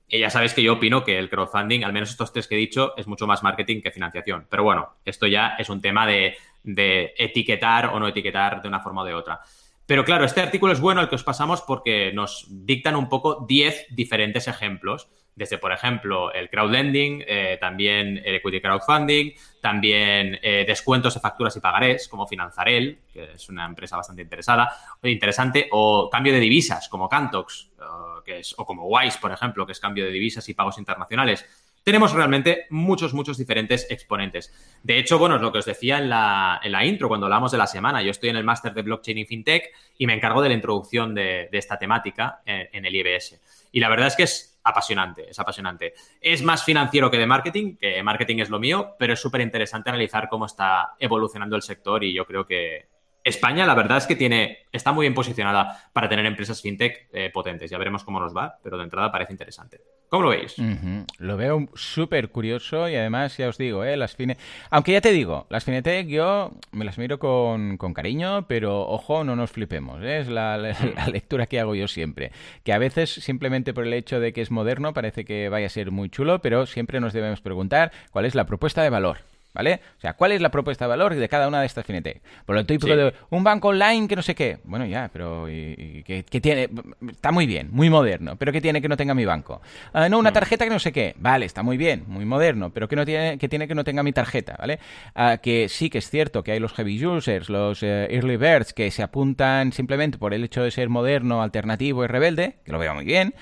Y 0.07 0.19
ya 0.19 0.29
sabéis 0.29 0.53
que 0.53 0.63
yo 0.63 0.73
opino 0.73 1.03
que 1.03 1.17
el 1.17 1.29
crowdfunding, 1.29 1.83
al 1.83 1.91
menos 1.91 2.09
estos 2.09 2.31
tres 2.31 2.47
que 2.47 2.55
he 2.55 2.57
dicho, 2.57 2.95
es 2.95 3.07
mucho 3.07 3.27
más 3.27 3.43
marketing 3.43 3.81
que 3.81 3.91
financiación. 3.91 4.47
Pero 4.49 4.63
bueno, 4.63 4.95
esto 5.03 5.27
ya 5.27 5.55
es 5.57 5.69
un 5.69 5.81
tema 5.81 6.07
de, 6.07 6.37
de 6.63 7.13
etiquetar 7.17 7.87
o 7.87 7.99
no 7.99 8.07
etiquetar 8.07 8.61
de 8.61 8.67
una 8.67 8.79
forma 8.79 9.01
o 9.01 9.05
de 9.05 9.13
otra. 9.13 9.41
Pero 9.87 10.05
claro, 10.05 10.25
este 10.25 10.41
artículo 10.41 10.73
es 10.73 10.79
bueno 10.79 11.01
el 11.01 11.09
que 11.09 11.15
os 11.15 11.23
pasamos 11.23 11.61
porque 11.61 12.11
nos 12.13 12.45
dictan 12.49 12.95
un 12.95 13.09
poco 13.09 13.45
10 13.47 13.87
diferentes 13.95 14.47
ejemplos 14.47 15.09
desde, 15.37 15.59
por 15.59 15.71
ejemplo, 15.71 16.33
el 16.33 16.49
crowdlending, 16.49 17.23
eh, 17.27 17.59
también 17.61 18.19
el 18.25 18.35
equity 18.35 18.59
crowdfunding, 18.59 19.33
también 19.61 20.39
eh, 20.41 20.65
descuentos 20.67 21.13
de 21.13 21.19
facturas 21.19 21.55
y 21.55 21.59
pagarés, 21.59 22.07
como 22.07 22.25
Finanzarel, 22.25 23.01
que 23.13 23.35
es 23.35 23.47
una 23.47 23.65
empresa 23.65 23.95
bastante 23.95 24.23
interesada, 24.23 24.73
interesante, 25.03 25.69
o 25.71 26.09
cambio 26.09 26.33
de 26.33 26.39
divisas, 26.39 26.89
como 26.89 27.07
Cantox, 27.07 27.69
uh, 27.77 28.23
que 28.25 28.39
es, 28.39 28.55
o 28.57 28.65
como 28.65 28.87
Wise, 28.87 29.19
por 29.21 29.31
ejemplo, 29.31 29.63
que 29.67 29.73
es 29.73 29.79
cambio 29.79 30.05
de 30.05 30.11
divisas 30.11 30.49
y 30.49 30.55
pagos 30.55 30.79
internacionales. 30.79 31.45
Tenemos 31.87 32.11
realmente 32.11 32.65
muchos, 32.69 33.13
muchos 33.13 33.37
diferentes 33.37 33.89
exponentes. 33.89 34.53
De 34.83 34.99
hecho, 34.99 35.17
bueno, 35.17 35.37
es 35.37 35.41
lo 35.41 35.53
que 35.53 35.59
os 35.59 35.65
decía 35.65 35.99
en 35.99 36.09
la, 36.09 36.59
en 36.61 36.73
la 36.73 36.83
intro, 36.83 37.07
cuando 37.07 37.27
hablamos 37.27 37.53
de 37.53 37.57
la 37.57 37.65
semana. 37.65 38.01
Yo 38.01 38.11
estoy 38.11 38.27
en 38.27 38.35
el 38.35 38.43
máster 38.43 38.73
de 38.73 38.81
blockchain 38.81 39.19
y 39.19 39.25
fintech 39.25 39.71
y 39.97 40.05
me 40.05 40.13
encargo 40.13 40.41
de 40.41 40.49
la 40.49 40.55
introducción 40.55 41.15
de, 41.15 41.47
de 41.49 41.57
esta 41.57 41.79
temática 41.79 42.41
en, 42.45 42.67
en 42.73 42.85
el 42.85 42.93
IBS. 42.93 43.39
Y 43.71 43.79
la 43.79 43.87
verdad 43.87 44.07
es 44.07 44.17
que 44.17 44.23
es 44.23 44.59
apasionante, 44.65 45.29
es 45.29 45.39
apasionante. 45.39 45.93
Es 46.19 46.43
más 46.43 46.65
financiero 46.65 47.09
que 47.09 47.19
de 47.19 47.25
marketing, 47.25 47.77
que 47.77 48.03
marketing 48.03 48.39
es 48.39 48.49
lo 48.49 48.59
mío, 48.59 48.95
pero 48.99 49.13
es 49.13 49.21
súper 49.21 49.39
interesante 49.39 49.89
analizar 49.89 50.27
cómo 50.27 50.45
está 50.45 50.95
evolucionando 50.99 51.55
el 51.55 51.61
sector 51.61 52.03
y 52.03 52.13
yo 52.13 52.25
creo 52.25 52.45
que 52.45 52.96
España, 53.27 53.65
la 53.65 53.75
verdad 53.75 53.97
es 53.97 54.07
que 54.07 54.15
tiene, 54.15 54.59
está 54.71 54.91
muy 54.91 55.03
bien 55.03 55.13
posicionada 55.13 55.89
para 55.93 56.07
tener 56.07 56.25
empresas 56.25 56.61
fintech 56.61 57.07
eh, 57.11 57.29
potentes. 57.33 57.69
Ya 57.69 57.77
veremos 57.77 58.03
cómo 58.03 58.19
nos 58.19 58.35
va, 58.35 58.57
pero 58.63 58.77
de 58.77 58.83
entrada 58.83 59.11
parece 59.11 59.33
interesante. 59.33 59.81
¿Cómo 60.09 60.23
lo 60.23 60.29
veis? 60.29 60.57
Uh 60.57 60.63
-huh. 60.63 61.05
Lo 61.19 61.35
veo 61.35 61.67
súper 61.73 62.29
curioso 62.29 62.87
y 62.87 62.95
además, 62.95 63.35
ya 63.35 63.49
os 63.49 63.57
digo, 63.57 63.83
¿eh? 63.83 63.97
las 63.97 64.15
fine... 64.15 64.37
Aunque 64.69 64.93
ya 64.93 65.01
te 65.01 65.11
digo, 65.11 65.45
las 65.49 65.65
Finetech 65.65 66.07
yo 66.07 66.53
me 66.71 66.85
las 66.85 66.97
miro 66.97 67.19
con, 67.19 67.75
con 67.75 67.93
cariño, 67.93 68.47
pero 68.47 68.87
ojo, 68.87 69.25
no 69.25 69.35
nos 69.35 69.51
flipemos. 69.51 70.01
¿eh? 70.01 70.19
Es 70.19 70.29
la, 70.29 70.57
la, 70.57 70.77
la, 70.95 71.07
lectura 71.07 71.47
que 71.47 71.59
hago 71.59 71.75
yo 71.75 71.89
siempre. 71.89 72.31
Que 72.63 72.71
a 72.71 72.77
veces, 72.77 73.09
simplemente 73.09 73.73
por 73.73 73.85
el 73.85 73.93
hecho 73.93 74.21
de 74.21 74.31
que 74.31 74.41
es 74.41 74.51
moderno, 74.51 74.93
parece 74.93 75.25
que 75.25 75.49
vaya 75.49 75.65
a 75.65 75.69
ser 75.69 75.91
muy 75.91 76.09
chulo, 76.09 76.39
pero 76.39 76.65
siempre 76.65 77.01
nos 77.01 77.11
debemos 77.11 77.41
preguntar 77.41 77.91
cuál 78.11 78.23
es 78.23 78.35
la 78.35 78.45
propuesta 78.45 78.83
de 78.83 78.89
valor. 78.89 79.17
¿Vale? 79.57 79.79
O 79.97 79.99
sea, 79.99 80.13
¿cuál 80.13 80.33
es 80.33 80.39
la 80.39 80.51
propuesta 80.51 80.85
de 80.85 80.89
valor 80.89 81.15
de 81.15 81.27
cada 81.27 81.47
una 81.47 81.61
de 81.61 81.65
estas 81.65 81.83
fintech? 81.83 82.21
Por 82.45 82.55
lo 82.55 82.63
típico 82.63 82.89
sí. 82.89 82.95
de 82.95 83.11
un 83.31 83.43
banco 83.43 83.69
online 83.69 84.07
que 84.07 84.15
no 84.15 84.21
sé 84.21 84.35
qué. 84.35 84.59
Bueno, 84.65 84.85
ya, 84.85 85.09
pero 85.11 85.49
¿y, 85.49 86.03
qué, 86.03 86.21
tiene? 86.39 86.69
Está 87.09 87.31
muy 87.31 87.47
bien, 87.47 87.69
muy 87.71 87.89
moderno, 87.89 88.35
pero 88.35 88.51
¿qué 88.51 88.61
tiene 88.61 88.83
que 88.83 88.87
no 88.87 88.95
tenga 88.95 89.15
mi 89.15 89.25
banco? 89.25 89.59
Uh, 89.95 90.09
no, 90.09 90.19
una 90.19 90.31
tarjeta 90.31 90.63
que 90.63 90.69
no 90.69 90.77
sé 90.77 90.91
qué. 90.91 91.15
Vale, 91.17 91.47
está 91.47 91.63
muy 91.63 91.75
bien, 91.75 92.03
muy 92.05 92.23
moderno, 92.23 92.69
pero 92.69 92.87
¿qué, 92.87 92.95
no 92.95 93.03
tiene, 93.03 93.39
qué 93.39 93.49
tiene 93.49 93.67
que 93.67 93.73
no 93.73 93.83
tenga 93.83 94.03
mi 94.03 94.13
tarjeta? 94.13 94.55
¿Vale? 94.59 94.77
Uh, 95.15 95.41
que 95.41 95.69
sí 95.69 95.89
que 95.89 95.97
es 95.97 96.07
cierto 96.07 96.43
que 96.43 96.51
hay 96.51 96.59
los 96.59 96.73
heavy 96.73 97.03
users, 97.03 97.49
los 97.49 97.81
uh, 97.81 98.05
early 98.11 98.37
birds, 98.37 98.73
que 98.73 98.91
se 98.91 99.01
apuntan 99.01 99.71
simplemente 99.71 100.19
por 100.19 100.35
el 100.35 100.43
hecho 100.43 100.61
de 100.61 100.69
ser 100.69 100.87
moderno, 100.89 101.41
alternativo 101.41 102.03
y 102.03 102.07
rebelde, 102.07 102.57
que 102.63 102.71
lo 102.71 102.77
veo 102.77 102.93
muy 102.93 103.05
bien 103.05 103.33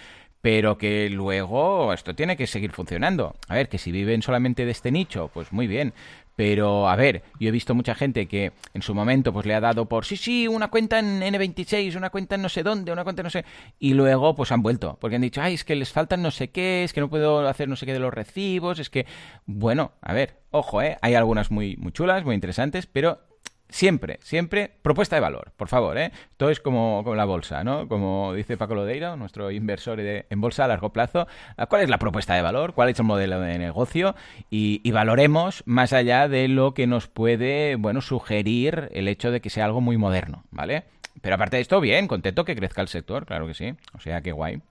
pero 0.46 0.78
que 0.78 1.10
luego 1.10 1.92
esto 1.92 2.14
tiene 2.14 2.38
que 2.38 2.46
seguir 2.46 2.72
funcionando. 2.72 3.34
A 3.48 3.56
ver, 3.56 3.68
que 3.68 3.80
si 3.80 3.92
viven 3.92 4.22
solamente 4.22 4.64
de 4.64 4.70
este 4.70 4.92
nicho, 4.92 5.32
pues 5.34 5.52
muy 5.52 5.66
bien. 5.66 5.92
Pero, 6.36 6.88
a 6.88 6.96
ver, 6.96 7.24
yo 7.40 7.50
he 7.50 7.52
visto 7.52 7.74
mucha 7.74 7.96
gente 7.96 8.28
que 8.28 8.52
en 8.76 8.84
su 8.84 8.94
momento 8.94 9.34
pues 9.34 9.48
le 9.48 9.56
ha 9.56 9.60
dado 9.60 9.88
por, 9.88 10.06
sí, 10.06 10.18
sí, 10.18 10.48
una 10.48 10.68
cuenta 10.68 11.00
en 11.00 11.22
N26, 11.22 11.96
una 11.96 12.12
cuenta 12.12 12.36
en 12.36 12.44
no 12.44 12.50
sé 12.50 12.62
dónde, 12.62 12.92
una 12.92 13.04
cuenta 13.04 13.24
en 13.24 13.24
no 13.24 13.30
sé... 13.32 13.44
Y 13.80 13.96
luego 13.96 14.36
pues 14.36 14.52
han 14.52 14.62
vuelto, 14.62 15.00
porque 15.02 15.16
han 15.16 15.24
dicho, 15.24 15.42
ay, 15.42 15.56
es 15.56 15.64
que 15.64 15.76
les 15.76 15.92
faltan 15.92 16.22
no 16.22 16.30
sé 16.30 16.52
qué, 16.52 16.84
es 16.84 16.94
que 16.94 17.02
no 17.02 17.10
puedo 17.10 17.48
hacer 17.48 17.68
no 17.68 17.76
sé 17.76 17.88
qué 17.88 17.94
de 17.94 18.00
los 18.00 18.14
recibos, 18.14 18.78
es 18.78 18.92
que... 18.92 19.08
Bueno, 19.48 19.94
a 20.00 20.14
ver, 20.14 20.42
ojo, 20.52 20.80
¿eh? 20.84 21.00
Hay 21.02 21.16
algunas 21.16 21.50
muy, 21.50 21.76
muy 21.78 21.92
chulas, 21.92 22.24
muy 22.24 22.36
interesantes, 22.36 22.86
pero 22.86 23.18
Siempre, 23.70 24.20
siempre 24.22 24.72
propuesta 24.84 25.16
de 25.16 25.22
valor, 25.22 25.52
por 25.58 25.68
favor, 25.68 25.98
¿eh? 25.98 26.12
Esto 26.32 26.50
es 26.50 26.60
como, 26.60 27.02
como 27.04 27.16
la 27.16 27.26
bolsa, 27.26 27.64
¿no? 27.64 27.88
Como 27.88 28.34
dice 28.34 28.58
Paco 28.58 28.76
Lodeiro, 28.76 29.16
nuestro 29.16 29.50
inversor 29.50 29.98
de, 29.98 30.28
en 30.30 30.40
bolsa 30.40 30.66
a 30.66 30.68
largo 30.68 30.94
plazo, 30.94 31.28
¿cuál 31.68 31.82
es 31.82 31.90
la 31.90 31.98
propuesta 31.98 32.36
de 32.36 32.44
valor? 32.44 32.74
¿Cuál 32.74 32.90
es 32.90 33.00
el 33.00 33.06
modelo 33.06 33.40
de 33.40 33.58
negocio? 33.58 34.16
Y, 34.50 34.90
valoremos 34.92 35.64
más 35.66 35.92
allá 35.92 36.30
de 36.30 36.48
lo 36.48 36.74
que 36.74 36.88
nos 36.88 37.08
puede, 37.08 37.76
bueno, 37.76 38.02
sugerir 38.02 38.90
el 38.94 39.08
hecho 39.08 39.32
de 39.32 39.42
que 39.42 39.50
sea 39.50 39.66
algo 39.66 39.82
muy 39.82 39.98
moderno, 39.98 40.46
¿vale? 40.52 40.86
Pero 41.22 41.36
aparte 41.36 41.58
de 41.58 41.62
esto, 41.64 41.82
bien, 41.82 42.08
contento 42.08 42.46
que 42.46 42.56
crezca 42.56 42.82
el 42.82 42.88
sector, 42.88 43.26
claro 43.26 43.48
que 43.48 43.56
sí. 43.56 43.74
O 43.94 44.00
sea, 44.00 44.22
qué 44.22 44.32
guay. 44.32 44.62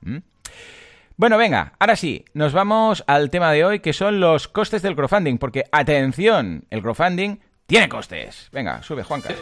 Bueno, 1.17 1.37
venga, 1.37 1.75
ahora 1.79 1.95
sí, 1.95 2.25
nos 2.33 2.53
vamos 2.53 3.05
al 3.07 3.31
tema 3.31 3.53
de 3.53 3.65
hoy, 3.65 3.81
que 3.81 3.93
son 3.93 4.19
los 4.19 4.49
costes 4.49 4.83
del 4.83 4.97
crowdfunding, 4.97 5.39
porque 5.39 5.65
atención, 5.73 6.65
el 6.71 6.81
crowdfunding 6.81 7.37
tiene 7.67 7.89
costes. 7.89 8.49
Venga, 8.53 8.83
sube, 8.83 9.03
Juanca. 9.03 9.35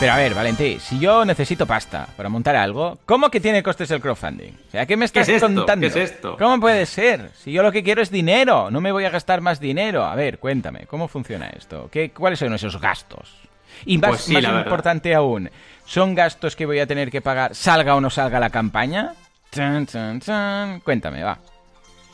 Pero 0.00 0.14
a 0.14 0.16
ver, 0.16 0.34
Valentí, 0.34 0.80
si 0.80 0.98
yo 0.98 1.24
necesito 1.24 1.64
pasta 1.64 2.08
para 2.16 2.28
montar 2.28 2.56
algo, 2.56 2.98
¿cómo 3.06 3.30
que 3.30 3.38
tiene 3.38 3.62
costes 3.62 3.88
el 3.92 4.00
crowdfunding? 4.00 4.50
O 4.50 4.70
sea, 4.72 4.84
¿qué 4.84 4.96
me 4.96 5.04
estás 5.04 5.28
¿Qué 5.28 5.36
es 5.36 5.42
contando? 5.42 5.80
¿Qué 5.80 5.86
es 5.86 6.10
esto? 6.10 6.36
¿Cómo 6.36 6.58
puede 6.58 6.86
ser? 6.86 7.30
Si 7.36 7.52
yo 7.52 7.62
lo 7.62 7.70
que 7.70 7.84
quiero 7.84 8.02
es 8.02 8.10
dinero, 8.10 8.68
no 8.72 8.80
me 8.80 8.90
voy 8.90 9.04
a 9.04 9.10
gastar 9.10 9.40
más 9.42 9.60
dinero. 9.60 10.02
A 10.04 10.16
ver, 10.16 10.40
cuéntame, 10.40 10.86
¿cómo 10.86 11.06
funciona 11.06 11.50
esto? 11.50 11.88
¿Qué, 11.92 12.10
¿Cuáles 12.10 12.40
son 12.40 12.52
esos 12.52 12.80
gastos? 12.80 13.32
Y 13.84 13.98
más, 13.98 14.10
pues 14.10 14.20
sí, 14.22 14.32
más 14.32 14.64
importante 14.64 15.14
aún, 15.14 15.48
¿son 15.92 16.14
gastos 16.14 16.56
que 16.56 16.64
voy 16.64 16.78
a 16.78 16.86
tener 16.86 17.10
que 17.10 17.20
pagar 17.20 17.54
salga 17.54 17.94
o 17.94 18.00
no 18.00 18.08
salga 18.08 18.40
la 18.40 18.48
campaña? 18.48 19.12
Cuéntame, 19.50 21.22
va. 21.22 21.38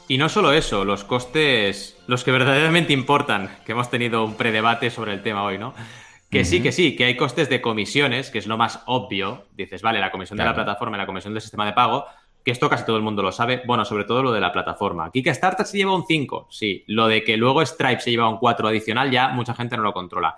Y 0.08 0.18
no 0.18 0.28
solo 0.28 0.52
eso, 0.52 0.84
los 0.84 1.04
costes, 1.04 1.96
los 2.08 2.24
que 2.24 2.32
verdaderamente 2.32 2.92
importan, 2.92 3.50
que 3.64 3.72
hemos 3.72 3.88
tenido 3.88 4.24
un 4.24 4.34
predebate 4.34 4.90
sobre 4.90 5.12
el 5.12 5.22
tema 5.22 5.44
hoy, 5.44 5.58
¿no? 5.58 5.74
Que 6.28 6.40
uh 6.40 6.42
-huh. 6.42 6.44
sí, 6.44 6.60
que 6.60 6.72
sí, 6.72 6.96
que 6.96 7.04
hay 7.04 7.16
costes 7.16 7.48
de 7.48 7.60
comisiones, 7.60 8.30
que 8.30 8.38
es 8.38 8.48
lo 8.48 8.56
más 8.56 8.82
obvio. 8.86 9.46
Dices, 9.52 9.80
vale, 9.80 10.00
la 10.00 10.10
comisión 10.10 10.38
claro. 10.38 10.50
de 10.50 10.56
la 10.56 10.64
plataforma 10.64 10.96
y 10.96 11.00
la 11.00 11.06
comisión 11.06 11.32
del 11.32 11.40
sistema 11.40 11.64
de 11.64 11.72
pago, 11.72 12.04
que 12.44 12.50
esto 12.50 12.68
casi 12.68 12.84
todo 12.84 12.96
el 12.96 13.04
mundo 13.04 13.22
lo 13.22 13.30
sabe. 13.30 13.62
Bueno, 13.64 13.84
sobre 13.84 14.04
todo 14.04 14.24
lo 14.24 14.32
de 14.32 14.40
la 14.40 14.50
plataforma. 14.50 15.12
Kickstarter 15.12 15.64
se 15.66 15.76
lleva 15.76 15.94
un 15.94 16.04
5, 16.04 16.48
sí. 16.50 16.82
Lo 16.88 17.06
de 17.06 17.22
que 17.22 17.36
luego 17.36 17.64
Stripe 17.64 18.00
se 18.00 18.10
lleva 18.10 18.28
un 18.28 18.38
4 18.38 18.66
adicional, 18.66 19.12
ya 19.12 19.28
mucha 19.28 19.54
gente 19.54 19.76
no 19.76 19.84
lo 19.84 19.92
controla. 19.92 20.36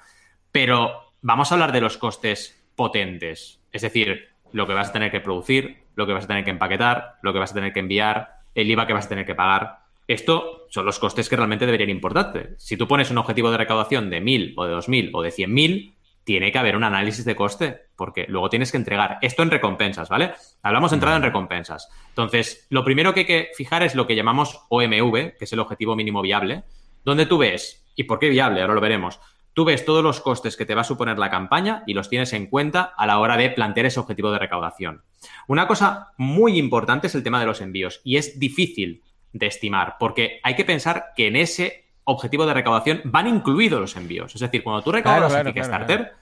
Pero 0.52 1.14
vamos 1.22 1.50
a 1.50 1.54
hablar 1.54 1.72
de 1.72 1.80
los 1.80 1.96
costes 1.96 2.59
potentes. 2.80 3.60
Es 3.72 3.82
decir, 3.82 4.30
lo 4.52 4.66
que 4.66 4.72
vas 4.72 4.88
a 4.88 4.92
tener 4.94 5.10
que 5.10 5.20
producir, 5.20 5.82
lo 5.96 6.06
que 6.06 6.14
vas 6.14 6.24
a 6.24 6.28
tener 6.28 6.44
que 6.44 6.50
empaquetar, 6.50 7.16
lo 7.20 7.34
que 7.34 7.38
vas 7.38 7.50
a 7.50 7.54
tener 7.54 7.74
que 7.74 7.80
enviar, 7.80 8.36
el 8.54 8.70
IVA 8.70 8.86
que 8.86 8.94
vas 8.94 9.04
a 9.04 9.10
tener 9.10 9.26
que 9.26 9.34
pagar. 9.34 9.80
Esto 10.08 10.64
son 10.70 10.86
los 10.86 10.98
costes 10.98 11.28
que 11.28 11.36
realmente 11.36 11.66
deberían 11.66 11.90
importarte. 11.90 12.54
Si 12.56 12.78
tú 12.78 12.88
pones 12.88 13.10
un 13.10 13.18
objetivo 13.18 13.50
de 13.50 13.58
recaudación 13.58 14.08
de 14.08 14.22
1.000 14.22 14.54
o 14.56 14.64
de 14.64 14.74
2.000 14.74 15.10
o 15.12 15.20
de 15.20 15.28
100.000, 15.28 15.92
tiene 16.24 16.50
que 16.50 16.58
haber 16.58 16.74
un 16.74 16.84
análisis 16.84 17.26
de 17.26 17.36
coste, 17.36 17.82
porque 17.96 18.24
luego 18.28 18.48
tienes 18.48 18.70
que 18.70 18.78
entregar 18.78 19.18
esto 19.20 19.42
en 19.42 19.50
recompensas, 19.50 20.08
¿vale? 20.08 20.32
Hablamos 20.62 20.90
de 20.90 20.94
entrada 20.94 21.16
en 21.16 21.22
recompensas. 21.22 21.90
Entonces, 22.08 22.66
lo 22.70 22.82
primero 22.82 23.12
que 23.12 23.20
hay 23.20 23.26
que 23.26 23.48
fijar 23.54 23.82
es 23.82 23.94
lo 23.94 24.06
que 24.06 24.16
llamamos 24.16 24.58
OMV, 24.70 25.36
que 25.36 25.44
es 25.44 25.52
el 25.52 25.60
objetivo 25.60 25.96
mínimo 25.96 26.22
viable, 26.22 26.62
donde 27.04 27.26
tú 27.26 27.36
ves, 27.36 27.84
¿y 27.94 28.04
por 28.04 28.18
qué 28.18 28.30
viable? 28.30 28.62
Ahora 28.62 28.72
lo 28.72 28.80
veremos. 28.80 29.20
Tú 29.52 29.64
ves 29.64 29.84
todos 29.84 30.02
los 30.02 30.20
costes 30.20 30.56
que 30.56 30.64
te 30.64 30.74
va 30.74 30.82
a 30.82 30.84
suponer 30.84 31.18
la 31.18 31.30
campaña 31.30 31.82
y 31.86 31.94
los 31.94 32.08
tienes 32.08 32.32
en 32.32 32.46
cuenta 32.46 32.94
a 32.96 33.06
la 33.06 33.18
hora 33.18 33.36
de 33.36 33.50
plantear 33.50 33.86
ese 33.86 34.00
objetivo 34.00 34.30
de 34.30 34.38
recaudación. 34.38 35.02
Una 35.48 35.66
cosa 35.66 36.12
muy 36.16 36.58
importante 36.58 37.08
es 37.08 37.14
el 37.14 37.22
tema 37.22 37.40
de 37.40 37.46
los 37.46 37.60
envíos 37.60 38.00
y 38.04 38.16
es 38.16 38.38
difícil 38.38 39.02
de 39.32 39.46
estimar 39.46 39.96
porque 39.98 40.40
hay 40.42 40.54
que 40.54 40.64
pensar 40.64 41.06
que 41.16 41.26
en 41.26 41.36
ese 41.36 41.90
objetivo 42.04 42.46
de 42.46 42.54
recaudación 42.54 43.02
van 43.04 43.26
incluidos 43.26 43.80
los 43.80 43.96
envíos. 43.96 44.34
Es 44.34 44.40
decir, 44.40 44.62
cuando 44.62 44.82
tú 44.82 44.92
recaudas 44.92 45.34
en 45.34 45.52
Kickstarter, 45.52 46.12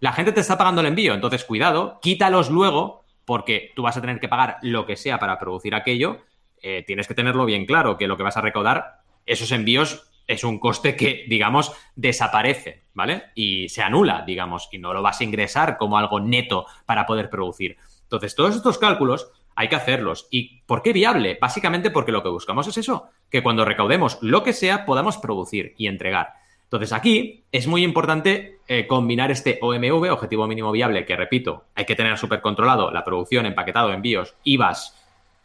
la 0.00 0.12
gente 0.12 0.32
te 0.32 0.40
está 0.40 0.56
pagando 0.56 0.80
el 0.80 0.86
envío. 0.86 1.14
Entonces, 1.14 1.44
cuidado, 1.44 1.98
quítalos 2.00 2.50
luego 2.50 3.04
porque 3.24 3.72
tú 3.76 3.82
vas 3.82 3.96
a 3.96 4.00
tener 4.00 4.20
que 4.20 4.28
pagar 4.28 4.58
lo 4.62 4.86
que 4.86 4.96
sea 4.96 5.18
para 5.18 5.38
producir 5.38 5.74
aquello. 5.74 6.22
Eh, 6.62 6.84
tienes 6.86 7.06
que 7.06 7.14
tenerlo 7.14 7.44
bien 7.44 7.66
claro 7.66 7.96
que 7.98 8.06
lo 8.06 8.16
que 8.16 8.22
vas 8.22 8.36
a 8.36 8.40
recaudar, 8.40 9.00
esos 9.26 9.52
envíos 9.52 10.07
es 10.28 10.44
un 10.44 10.60
coste 10.60 10.94
que, 10.94 11.24
digamos, 11.26 11.72
desaparece, 11.96 12.84
¿vale? 12.94 13.24
Y 13.34 13.68
se 13.70 13.82
anula, 13.82 14.22
digamos, 14.24 14.68
y 14.70 14.78
no 14.78 14.92
lo 14.92 15.02
vas 15.02 15.20
a 15.20 15.24
ingresar 15.24 15.78
como 15.78 15.98
algo 15.98 16.20
neto 16.20 16.66
para 16.86 17.06
poder 17.06 17.30
producir. 17.30 17.76
Entonces, 18.02 18.36
todos 18.36 18.54
estos 18.54 18.78
cálculos 18.78 19.32
hay 19.56 19.68
que 19.68 19.76
hacerlos. 19.76 20.28
¿Y 20.30 20.60
por 20.66 20.82
qué 20.82 20.92
viable? 20.92 21.36
Básicamente 21.40 21.90
porque 21.90 22.12
lo 22.12 22.22
que 22.22 22.28
buscamos 22.28 22.68
es 22.68 22.76
eso, 22.76 23.08
que 23.30 23.42
cuando 23.42 23.64
recaudemos 23.64 24.18
lo 24.20 24.44
que 24.44 24.52
sea 24.52 24.84
podamos 24.86 25.16
producir 25.16 25.74
y 25.78 25.88
entregar. 25.88 26.34
Entonces, 26.64 26.92
aquí 26.92 27.44
es 27.50 27.66
muy 27.66 27.82
importante 27.82 28.60
eh, 28.68 28.86
combinar 28.86 29.30
este 29.30 29.58
OMV, 29.62 30.12
objetivo 30.12 30.46
mínimo 30.46 30.70
viable, 30.70 31.06
que 31.06 31.16
repito, 31.16 31.64
hay 31.74 31.86
que 31.86 31.96
tener 31.96 32.18
súper 32.18 32.42
controlado 32.42 32.90
la 32.90 33.02
producción, 33.02 33.46
empaquetado, 33.46 33.92
envíos, 33.92 34.36
IVAs, 34.44 34.94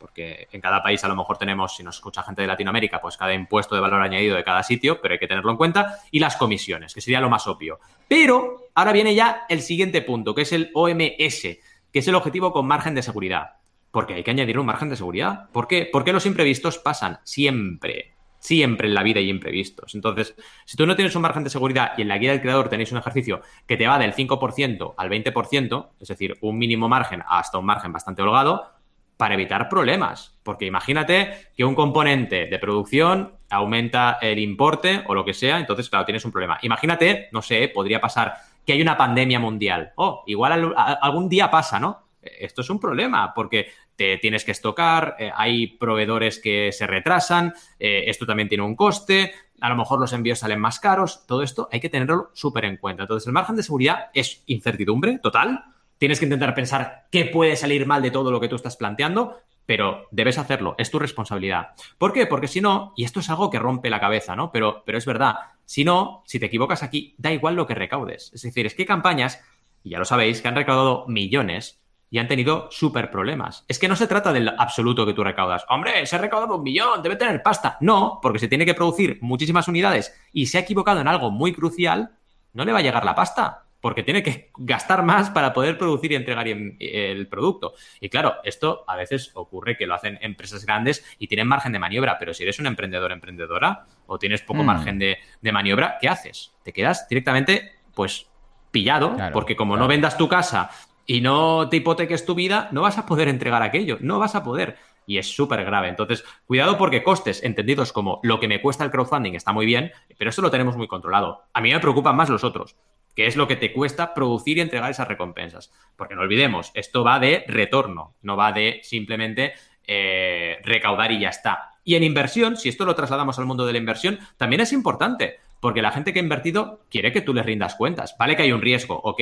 porque 0.04 0.50
en 0.52 0.60
cada 0.60 0.84
país 0.84 1.02
a 1.06 1.08
lo 1.08 1.16
mejor 1.16 1.38
tenemos, 1.38 1.78
si 1.78 1.82
nos 1.82 1.96
escucha 1.96 2.24
gente 2.24 2.42
de 2.42 2.48
Latinoamérica, 2.50 3.00
pues 3.00 3.16
cada 3.16 3.34
impuesto 3.34 3.74
de 3.74 3.80
valor 3.80 4.02
añadido 4.02 4.36
de 4.36 4.44
cada 4.44 4.62
sitio, 4.62 5.00
pero 5.00 5.14
hay 5.14 5.18
que 5.18 5.30
tenerlo 5.30 5.50
en 5.50 5.56
cuenta, 5.56 6.00
y 6.12 6.20
las 6.20 6.36
comisiones, 6.36 6.94
que 6.94 7.00
sería 7.00 7.22
lo 7.22 7.30
más 7.30 7.48
obvio. 7.48 7.80
Pero 8.10 8.68
ahora 8.76 8.92
viene 8.92 9.16
ya 9.16 9.46
el 9.48 9.62
siguiente 9.62 10.02
punto, 10.02 10.36
que 10.36 10.42
es 10.42 10.52
el 10.52 10.72
OMS, 10.74 11.42
que 11.42 12.00
es 12.00 12.06
el 12.06 12.16
objetivo 12.16 12.52
con 12.52 12.68
margen 12.68 12.96
de 12.96 13.02
seguridad. 13.02 13.54
Porque 13.92 14.16
hay 14.16 14.24
que 14.26 14.32
añadir 14.32 14.60
un 14.60 14.66
margen 14.66 14.90
de 14.90 14.98
seguridad. 14.98 15.50
¿Por 15.54 15.70
qué? 15.70 15.88
Porque 15.90 16.12
los 16.12 16.26
imprevistos 16.26 16.80
pasan 16.80 17.20
siempre. 17.24 18.18
Siempre 18.40 18.90
en 18.90 18.96
la 18.96 19.04
vida 19.04 19.22
hay 19.22 19.30
imprevistos. 19.30 19.96
Entonces, 19.96 20.36
si 20.66 20.76
tú 20.76 20.86
no 20.86 20.98
tienes 20.98 21.16
un 21.16 21.22
margen 21.22 21.46
de 21.46 21.50
seguridad 21.50 21.94
y 21.98 22.02
en 22.02 22.10
la 22.10 22.18
guía 22.18 22.32
del 22.32 22.42
creador 22.42 22.68
tenéis 22.68 22.92
un 22.92 22.98
ejercicio 22.98 23.40
que 23.66 23.78
te 23.78 23.88
va 23.88 23.98
del 24.00 24.14
5% 24.14 24.96
al 24.98 25.10
20%, 25.10 25.90
es 25.98 26.08
decir, 26.10 26.38
un 26.42 26.58
mínimo 26.58 26.90
margen 26.90 27.24
hasta 27.26 27.58
un 27.58 27.66
margen 27.66 27.94
bastante 27.94 28.22
holgado, 28.22 28.74
para 29.18 29.36
evitar 29.36 29.70
problemas. 29.70 30.38
Porque 30.44 30.66
imagínate 30.66 31.50
que 31.56 31.64
un 31.64 31.76
componente 31.76 32.46
de 32.46 32.60
producción 32.60 33.34
aumenta 33.50 34.18
el 34.22 34.40
importe 34.40 35.04
o 35.08 35.14
lo 35.14 35.24
que 35.24 35.34
sea, 35.34 35.60
entonces, 35.60 35.90
claro, 35.90 36.06
tienes 36.06 36.26
un 36.26 36.32
problema. 36.32 36.60
Imagínate, 36.62 37.30
no 37.32 37.42
sé, 37.42 37.68
podría 37.70 38.02
pasar 38.02 38.36
que 38.66 38.74
hay 38.74 38.82
una 38.82 38.98
pandemia 38.98 39.40
mundial. 39.40 39.94
Oh, 39.96 40.24
igual 40.28 40.74
algún 40.76 41.30
día 41.30 41.52
pasa, 41.52 41.80
¿no? 41.80 42.04
Esto 42.22 42.62
es 42.62 42.70
un 42.70 42.80
problema 42.80 43.34
porque 43.34 43.68
te 43.96 44.18
tienes 44.18 44.46
que 44.46 44.52
estocar, 44.52 45.16
eh, 45.20 45.32
hay 45.36 45.68
proveedores 45.68 46.40
que 46.40 46.72
se 46.72 46.88
retrasan, 46.88 47.54
eh, 47.80 48.06
esto 48.08 48.26
también 48.26 48.50
tiene 48.50 48.64
un 48.64 48.76
coste, 48.76 49.34
a 49.60 49.70
lo 49.70 49.76
mejor 49.76 50.00
los 50.00 50.14
envíos 50.14 50.40
salen 50.40 50.60
más 50.60 50.80
caros, 50.80 51.26
todo 51.28 51.44
esto 51.44 51.70
hay 51.72 51.80
que 51.80 51.90
tenerlo 51.90 52.32
súper 52.34 52.66
en 52.66 52.78
cuenta. 52.78 53.04
Entonces, 53.04 53.28
el 53.28 53.34
margen 53.34 53.56
de 53.56 53.64
seguridad 53.64 54.10
es 54.14 54.44
incertidumbre 54.48 55.20
total, 55.20 55.66
Tienes 56.04 56.20
que 56.20 56.26
intentar 56.26 56.54
pensar 56.54 57.06
qué 57.10 57.24
puede 57.24 57.56
salir 57.56 57.86
mal 57.86 58.02
de 58.02 58.12
todo 58.12 58.30
lo 58.30 58.42
que 58.42 58.50
tú 58.50 58.58
estás 58.58 58.76
planteando, 58.76 59.38
pero 59.66 60.10
debes 60.12 60.38
hacerlo, 60.38 60.76
es 60.78 60.92
tu 60.92 61.00
responsabilidad. 61.00 61.70
¿Por 61.98 62.12
qué? 62.12 62.28
Porque 62.28 62.50
si 62.50 62.60
no, 62.60 62.92
y 62.98 63.06
esto 63.06 63.22
es 63.22 63.30
algo 63.30 63.50
que 63.50 63.58
rompe 63.58 63.90
la 63.90 64.02
cabeza, 64.02 64.36
¿no? 64.36 64.52
Pero, 64.52 64.84
pero 64.86 64.98
es 64.98 65.06
verdad, 65.06 65.36
si 65.64 65.86
no, 65.86 66.22
si 66.26 66.42
te 66.42 66.48
equivocas 66.48 66.84
aquí, 66.84 67.16
da 67.18 67.32
igual 67.32 67.56
lo 67.56 67.66
que 67.66 67.74
recaudes. 67.74 68.32
Es 68.34 68.42
decir, 68.42 68.66
es 68.66 68.76
que 68.76 68.86
campañas, 68.86 69.40
y 69.82 69.92
ya 69.92 69.98
lo 69.98 70.04
sabéis, 70.04 70.42
que 70.42 70.50
han 70.50 70.58
recaudado 70.58 71.06
millones 71.08 71.82
y 72.10 72.18
han 72.20 72.28
tenido 72.28 72.68
súper 72.70 73.10
problemas. 73.10 73.64
Es 73.70 73.80
que 73.80 73.88
no 73.88 73.96
se 73.96 74.08
trata 74.08 74.34
del 74.34 74.50
absoluto 74.50 75.06
que 75.06 75.14
tú 75.14 75.24
recaudas. 75.24 75.66
Hombre, 75.70 76.06
se 76.06 76.18
ha 76.18 76.20
recaudado 76.20 76.58
un 76.58 76.64
millón, 76.64 77.02
debe 77.02 77.16
tener 77.16 77.42
pasta. 77.42 77.78
No, 77.80 78.20
porque 78.22 78.40
se 78.40 78.50
tiene 78.50 78.66
que 78.66 78.74
producir 78.74 79.20
muchísimas 79.22 79.70
unidades 79.70 80.14
y 80.34 80.48
se 80.48 80.58
ha 80.58 80.62
equivocado 80.64 81.00
en 81.00 81.08
algo 81.08 81.32
muy 81.32 81.54
crucial, 81.54 82.18
no 82.52 82.66
le 82.66 82.74
va 82.74 82.80
a 82.80 82.84
llegar 82.84 83.06
la 83.06 83.16
pasta 83.16 83.63
porque 83.84 84.02
tiene 84.02 84.24
que 84.24 84.50
gastar 84.58 85.04
más 85.04 85.30
para 85.30 85.52
poder 85.52 85.78
producir 85.78 86.14
y 86.14 86.16
entregar 86.16 86.48
el 86.48 87.28
producto. 87.28 87.74
Y 88.00 88.08
claro, 88.08 88.36
esto 88.46 88.86
a 88.88 88.96
veces 88.96 89.32
ocurre 89.34 89.76
que 89.76 89.86
lo 89.86 89.94
hacen 89.94 90.18
empresas 90.22 90.66
grandes 90.66 91.04
y 91.20 91.28
tienen 91.28 91.50
margen 91.50 91.74
de 91.74 91.80
maniobra, 91.80 92.18
pero 92.18 92.34
si 92.34 92.44
eres 92.44 92.60
un 92.60 92.68
emprendedor 92.68 93.12
emprendedora 93.12 93.86
o 94.08 94.18
tienes 94.18 94.42
poco 94.42 94.64
mm. 94.64 94.66
margen 94.66 95.00
de, 95.00 95.18
maniobra, 95.52 95.98
¿qué 96.00 96.08
haces? 96.08 96.54
Te 96.64 96.72
quedas 96.72 97.10
directamente, 97.10 97.74
pues, 97.94 98.28
pillado, 98.72 99.18
porque 99.34 99.58
como 99.58 99.76
no 99.76 99.90
vendas 99.90 100.18
tu 100.18 100.30
casa 100.30 100.70
y 101.06 101.20
no 101.20 101.68
te 101.68 101.76
hipoteques 101.76 102.26
tu 102.26 102.36
vida, 102.36 102.70
no 102.72 102.84
vas 102.84 102.98
a 102.98 103.06
poder 103.06 103.28
entregar 103.28 103.64
aquello, 103.64 103.98
no 104.00 104.18
vas 104.18 104.36
a 104.36 104.46
poder. 104.46 104.78
Y 105.06 105.18
es 105.18 105.36
súper 105.36 105.66
grave. 105.66 105.90
Entonces, 105.90 106.24
cuidado 106.46 106.78
porque 106.78 107.04
costes 107.04 107.44
entendidos 107.44 107.92
como 107.92 108.22
lo 108.24 108.40
que 108.40 108.48
me 108.48 108.62
cuesta 108.62 108.86
el 108.86 108.92
crowdfunding 108.92 109.34
está 109.34 109.52
muy 109.52 109.66
bien, 109.66 109.92
pero 110.18 110.30
eso 110.30 110.42
lo 110.42 110.52
tenemos 110.52 110.78
muy 110.78 110.88
controlado. 110.88 111.44
A 111.52 111.60
mí 111.60 111.74
me 111.74 111.82
preocupan 111.82 112.16
más 112.16 112.30
los 112.30 112.46
otros 112.46 112.78
que 113.16 113.28
es 113.28 113.36
lo 113.36 113.48
que 113.48 113.56
te 113.56 113.74
cuesta 113.74 114.14
producir 114.14 114.58
y 114.58 114.62
entregar 114.62 114.90
esas 114.92 115.08
recompensas. 115.08 115.72
Porque 115.96 116.16
no 116.16 116.22
olvidemos, 116.22 116.72
esto 116.74 117.04
va 117.04 117.20
de 117.20 117.44
retorno, 117.48 118.16
no 118.22 118.36
va 118.36 118.52
de 118.52 118.80
simplemente 118.84 119.54
eh, 119.86 120.58
recaudar 120.64 121.12
y 121.12 121.20
ya 121.20 121.30
está. 121.30 121.72
Y 121.84 121.96
en 121.96 122.04
inversión, 122.04 122.58
si 122.58 122.70
esto 122.70 122.86
lo 122.86 122.96
trasladamos 122.96 123.38
al 123.40 123.46
mundo 123.46 123.66
de 123.66 123.74
la 123.74 123.80
inversión, 123.80 124.20
también 124.38 124.62
es 124.62 124.72
importante, 124.72 125.40
porque 125.60 125.82
la 125.82 125.92
gente 125.92 126.14
que 126.14 126.20
ha 126.20 126.24
invertido 126.24 126.82
quiere 126.90 127.12
que 127.12 127.22
tú 127.22 127.34
les 127.34 127.46
rindas 127.46 127.76
cuentas. 127.76 128.16
Vale 128.18 128.36
que 128.36 128.44
hay 128.44 128.52
un 128.52 128.62
riesgo, 128.62 129.00
ok, 129.04 129.22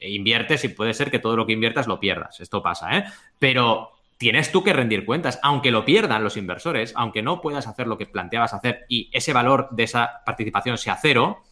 inviertes 0.00 0.64
y 0.64 0.68
puede 0.68 0.94
ser 0.94 1.10
que 1.10 1.18
todo 1.18 1.36
lo 1.36 1.46
que 1.46 1.52
inviertas 1.52 1.86
lo 1.86 2.00
pierdas, 2.00 2.40
esto 2.40 2.62
pasa, 2.62 2.98
¿eh? 2.98 3.04
Pero 3.38 3.90
tienes 4.18 4.52
tú 4.52 4.62
que 4.62 4.72
rendir 4.72 5.04
cuentas, 5.04 5.38
aunque 5.42 5.70
lo 5.70 5.84
pierdan 5.84 6.22
los 6.22 6.36
inversores, 6.36 6.92
aunque 6.96 7.22
no 7.22 7.40
puedas 7.40 7.66
hacer 7.66 7.86
lo 7.86 7.98
que 7.98 8.06
planteabas 8.06 8.54
hacer 8.54 8.86
y 8.88 9.10
ese 9.12 9.32
valor 9.32 9.68
de 9.70 9.84
esa 9.84 10.22
participación 10.24 10.78
sea 10.78 10.98
cero, 11.00 11.42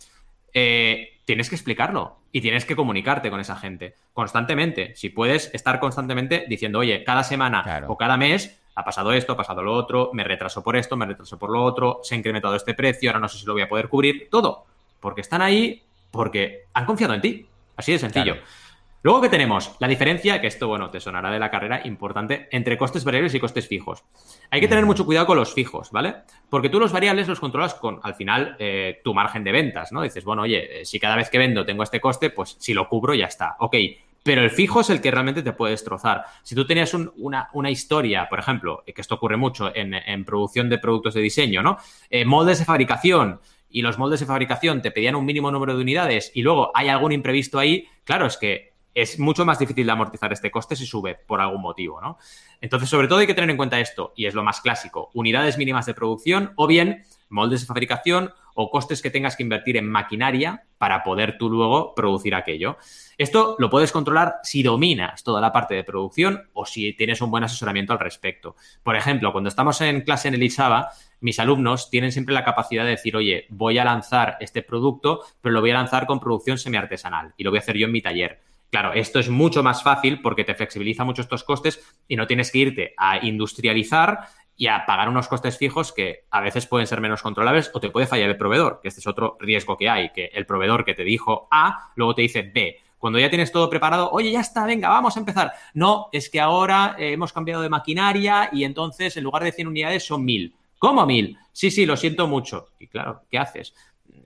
eh, 0.55 1.12
tienes 1.25 1.49
que 1.49 1.55
explicarlo 1.55 2.17
y 2.33 2.41
tienes 2.41 2.65
que 2.65 2.77
comunicarte 2.77 3.31
con 3.31 3.41
esa 3.41 3.57
gente 3.57 3.95
constantemente. 4.13 4.95
Si 4.97 5.09
puedes 5.09 5.53
estar 5.55 5.81
constantemente 5.81 6.45
diciendo, 6.49 6.81
oye, 6.81 7.05
cada 7.05 7.25
semana 7.25 7.85
o 7.89 7.97
cada 7.97 8.17
mes 8.17 8.61
ha 8.75 8.85
pasado 8.85 9.13
esto, 9.13 9.35
ha 9.35 9.37
pasado 9.37 9.63
lo 9.63 9.75
otro, 9.75 10.11
me 10.13 10.25
retraso 10.25 10.63
por 10.63 10.77
esto, 10.77 10.97
me 10.97 11.07
retraso 11.07 11.39
por 11.39 11.51
lo 11.51 11.63
otro, 11.63 12.01
se 12.03 12.15
ha 12.15 12.19
incrementado 12.19 12.57
este 12.57 12.75
precio, 12.75 13.11
ahora 13.11 13.21
no 13.21 13.29
sé 13.29 13.39
si 13.39 13.47
lo 13.47 13.53
voy 13.53 13.63
a 13.63 13.69
poder 13.69 13.89
cubrir, 13.89 14.29
todo. 14.31 14.65
Porque 15.01 15.21
están 15.21 15.43
ahí, 15.43 15.83
porque 16.11 16.67
han 16.73 16.87
confiado 16.87 17.15
en 17.15 17.21
ti. 17.21 17.47
Así 17.77 17.93
de 17.93 17.99
sencillo. 17.99 18.37
Luego 19.03 19.21
que 19.21 19.29
tenemos 19.29 19.75
la 19.81 19.89
diferencia, 19.89 20.41
que 20.41 20.47
esto, 20.47 20.69
bueno, 20.69 20.91
te 20.91 21.01
sonará 21.01 21.31
de 21.31 21.41
la 21.41 21.51
carrera, 21.51 21.81
importante, 21.85 22.49
entre 22.53 22.79
costes 22.79 23.05
variables 23.05 23.35
y 23.35 23.41
costes 23.41 23.67
fijos. 23.67 24.05
Hay 24.51 24.61
que 24.61 24.69
tener 24.69 24.87
mucho 24.87 25.05
cuidado 25.05 25.27
con 25.27 25.37
los 25.37 25.53
fijos, 25.53 25.91
¿vale? 25.91 26.15
Porque 26.49 26.69
tú 26.69 26.79
los 26.79 26.93
variables 26.93 27.27
los 27.27 27.41
controlas 27.41 27.75
con, 27.75 27.99
al 28.05 28.15
final, 28.15 28.57
eh, 28.61 29.01
tu 29.03 29.13
margen 29.13 29.43
de 29.43 29.51
ventas, 29.51 29.91
¿no? 29.91 30.03
Dices, 30.03 30.25
bueno, 30.25 30.43
oye, 30.43 30.83
eh, 30.83 30.85
si 30.85 31.01
cada 31.01 31.17
vez 31.17 31.31
que 31.31 31.39
vendo 31.39 31.67
tengo 31.67 31.83
este 31.83 32.01
coste, 32.01 32.31
pues 32.31 32.57
si 32.61 32.75
lo 32.75 32.89
cubro 32.89 33.13
ya 33.15 33.27
está. 33.27 33.57
Ok, 33.59 33.75
pero 34.23 34.43
el 34.43 34.51
fijo 34.51 34.83
es 34.83 34.91
el 34.91 35.01
que 35.01 35.11
realmente 35.11 35.43
te 35.43 35.53
puede 35.53 35.73
destrozar. 35.73 36.25
Si 36.45 36.55
tú 36.55 36.65
tenías 36.65 36.95
una, 36.95 37.71
historia, 37.71 38.29
por 38.29 38.39
ejemplo, 38.39 38.85
que 38.87 39.01
esto 39.01 39.17
ocurre 39.17 39.37
mucho 39.37 39.73
en, 39.75 40.25
producción 40.25 40.69
de 40.69 40.79
productos 40.79 41.15
de 41.15 41.21
diseño, 41.23 41.63
¿no? 41.63 41.79
Eh, 42.09 42.25
moldes 42.25 42.61
de 42.61 42.65
fabricación 42.65 43.41
y 43.69 43.83
los 43.83 43.99
moldes 43.99 44.21
de 44.21 44.27
fabricación 44.27 44.81
te 44.81 44.93
pedían 44.93 45.17
un 45.17 45.25
mínimo 45.25 45.51
número 45.51 45.75
de 45.75 45.83
unidades 45.83 46.31
y 46.35 46.43
luego 46.43 46.71
hay 46.75 46.89
algún 46.89 47.11
imprevisto 47.11 47.59
ahí, 47.59 47.89
claro, 48.05 48.27
es 48.27 48.37
que 48.37 48.72
es 48.95 49.19
mucho 49.19 49.45
más 49.45 49.59
difícil 49.59 49.87
de 49.87 49.93
amortizar 49.93 50.33
este 50.33 50.51
coste 50.51 50.77
si 50.77 50.87
sube 50.87 51.15
por 51.15 51.41
algún 51.41 51.63
motivo, 51.63 52.01
¿no? 52.01 52.19
Entonces, 52.61 52.89
sobre 52.89 53.09
todo 53.09 53.19
hay 53.19 53.27
que 53.27 53.35
tener 53.35 53.51
en 53.51 53.57
cuenta 53.57 53.81
esto, 53.81 54.13
y 54.17 54.27
es 54.27 54.35
lo 54.35 54.43
más 54.43 54.61
clásico, 54.61 55.11
unidades 55.15 55.59
mínimas 55.59 55.87
de 55.87 55.95
producción 55.95 56.53
o 56.57 56.67
bien 56.67 57.05
moldes 57.33 57.63
de 57.63 57.67
fabricación 57.67 58.33
o 58.55 58.71
costes 58.71 59.01
que 59.01 59.11
tengas 59.11 59.35
que 59.35 59.43
invertir 59.43 59.79
en 59.79 59.89
maquinaria 59.89 60.65
para 60.77 61.03
poder 61.03 61.39
tú 61.39 61.49
luego 61.49 61.95
producir 61.95 62.35
aquello. 62.35 62.77
Esto 63.17 63.57
lo 63.59 63.71
puedes 63.71 63.91
controlar 63.91 64.37
si 64.43 64.63
dominas 64.63 65.25
toda 65.25 65.41
la 65.41 65.53
parte 65.53 65.75
de 65.75 65.85
producción 65.85 66.51
o 66.53 66.67
si 66.67 66.93
tienes 66.93 67.23
un 67.23 67.31
buen 67.31 67.45
asesoramiento 67.45 67.95
al 67.95 67.99
respecto. 67.99 68.57
Por 68.83 68.97
ejemplo, 68.97 69.33
cuando 69.33 69.49
estamos 69.49 69.81
en 69.81 70.03
clase 70.03 70.29
en 70.29 70.35
Elisaba, 70.35 70.91
mis 71.21 71.41
alumnos 71.41 71.89
tienen 71.89 72.13
siempre 72.13 72.35
la 72.35 72.45
capacidad 72.45 72.85
de 72.85 72.91
decir, 72.91 73.17
oye, 73.17 73.47
voy 73.49 73.79
a 73.79 73.85
lanzar 73.85 74.37
este 74.41 74.63
producto, 74.63 75.23
pero 75.41 75.55
lo 75.55 75.61
voy 75.61 75.71
a 75.71 75.75
lanzar 75.75 76.07
con 76.07 76.21
producción 76.21 76.59
semiartesanal 76.59 77.33
y 77.39 77.45
lo 77.45 77.51
voy 77.51 77.59
a 77.59 77.63
hacer 77.63 77.79
yo 77.79 77.87
en 77.87 77.93
mi 77.93 78.03
taller 78.03 78.52
Claro, 78.73 78.95
esto 78.95 79.19
es 79.19 79.29
mucho 79.29 79.63
más 79.63 79.83
fácil 79.83 80.23
porque 80.23 80.45
te 80.45 80.55
flexibiliza 80.55 81.05
mucho 81.05 81.21
estos 81.21 81.45
costes 81.45 81.85
y 82.09 82.17
no 82.17 82.27
tienes 82.27 82.51
que 82.51 82.57
irte 82.57 82.95
a 82.97 83.23
industrializar 83.23 84.21
y 84.57 84.69
a 84.69 84.87
pagar 84.87 85.11
unos 85.11 85.29
costes 85.29 85.59
fijos 85.59 85.93
que 85.93 86.25
a 86.31 86.41
veces 86.41 86.67
pueden 86.67 86.87
ser 86.87 87.03
menos 87.03 87.21
controlables 87.21 87.71
o 87.75 87.81
te 87.81 87.91
puede 87.91 88.07
fallar 88.07 88.31
el 88.31 88.39
proveedor, 88.39 88.81
que 88.81 88.89
este 88.89 89.01
es 89.01 89.07
otro 89.07 89.37
riesgo 89.41 89.77
que 89.77 89.91
hay, 89.91 90.11
que 90.15 90.31
el 90.33 90.47
proveedor 90.47 90.87
que 90.87 90.95
te 90.95 91.05
dijo 91.05 91.49
A, 91.51 91.93
luego 91.97 92.15
te 92.15 92.23
dice 92.23 92.51
B. 92.51 92.79
Cuando 92.97 93.19
ya 93.19 93.29
tienes 93.29 93.53
todo 93.53 93.69
preparado, 93.69 94.11
oye, 94.11 94.31
ya 94.31 94.41
está, 94.41 94.65
venga, 94.65 94.89
vamos 94.89 95.19
a 95.19 95.21
empezar. 95.21 95.53
No, 95.75 96.09
es 96.11 96.31
que 96.31 96.41
ahora 96.41 96.97
eh, 96.99 97.13
hemos 97.13 97.35
cambiado 97.35 97.61
de 97.61 97.69
maquinaria 97.69 98.49
y 98.53 98.65
entonces 98.65 99.15
en 99.19 99.25
lugar 99.25 99.45
de 99.45 99.53
100 99.53 99.69
unidades 99.69 100.07
son 100.07 100.25
1000. 100.25 100.55
¿Cómo 100.79 101.05
1000? 101.05 101.37
Sí, 101.53 101.71
sí, 101.71 101.85
lo 101.85 101.97
siento 101.99 102.27
mucho. 102.27 102.71
Y 102.79 102.87
claro, 102.87 103.23
¿qué 103.31 103.39
haces? 103.39 103.75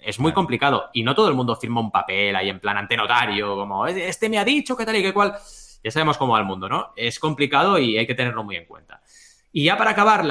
Es 0.00 0.18
muy 0.18 0.32
complicado 0.32 0.90
y 0.92 1.02
no 1.02 1.14
todo 1.14 1.28
el 1.28 1.34
mundo 1.34 1.56
firma 1.56 1.80
un 1.80 1.90
papel 1.90 2.34
ahí 2.36 2.48
en 2.48 2.60
plan 2.60 2.76
ante 2.76 2.96
notario, 2.96 3.56
como 3.56 3.86
este 3.86 4.28
me 4.28 4.38
ha 4.38 4.44
dicho 4.44 4.76
que 4.76 4.84
tal 4.84 4.96
y 4.96 5.02
que 5.02 5.12
cual. 5.12 5.34
Ya 5.82 5.90
sabemos 5.90 6.18
cómo 6.18 6.32
va 6.32 6.40
el 6.40 6.44
mundo, 6.44 6.68
¿no? 6.68 6.92
Es 6.96 7.20
complicado 7.20 7.78
y 7.78 7.96
hay 7.96 8.06
que 8.06 8.14
tenerlo 8.14 8.42
muy 8.42 8.56
en 8.56 8.64
cuenta. 8.66 9.00
Y 9.52 9.64
ya 9.64 9.76
para 9.76 9.92
acabar 9.92 10.24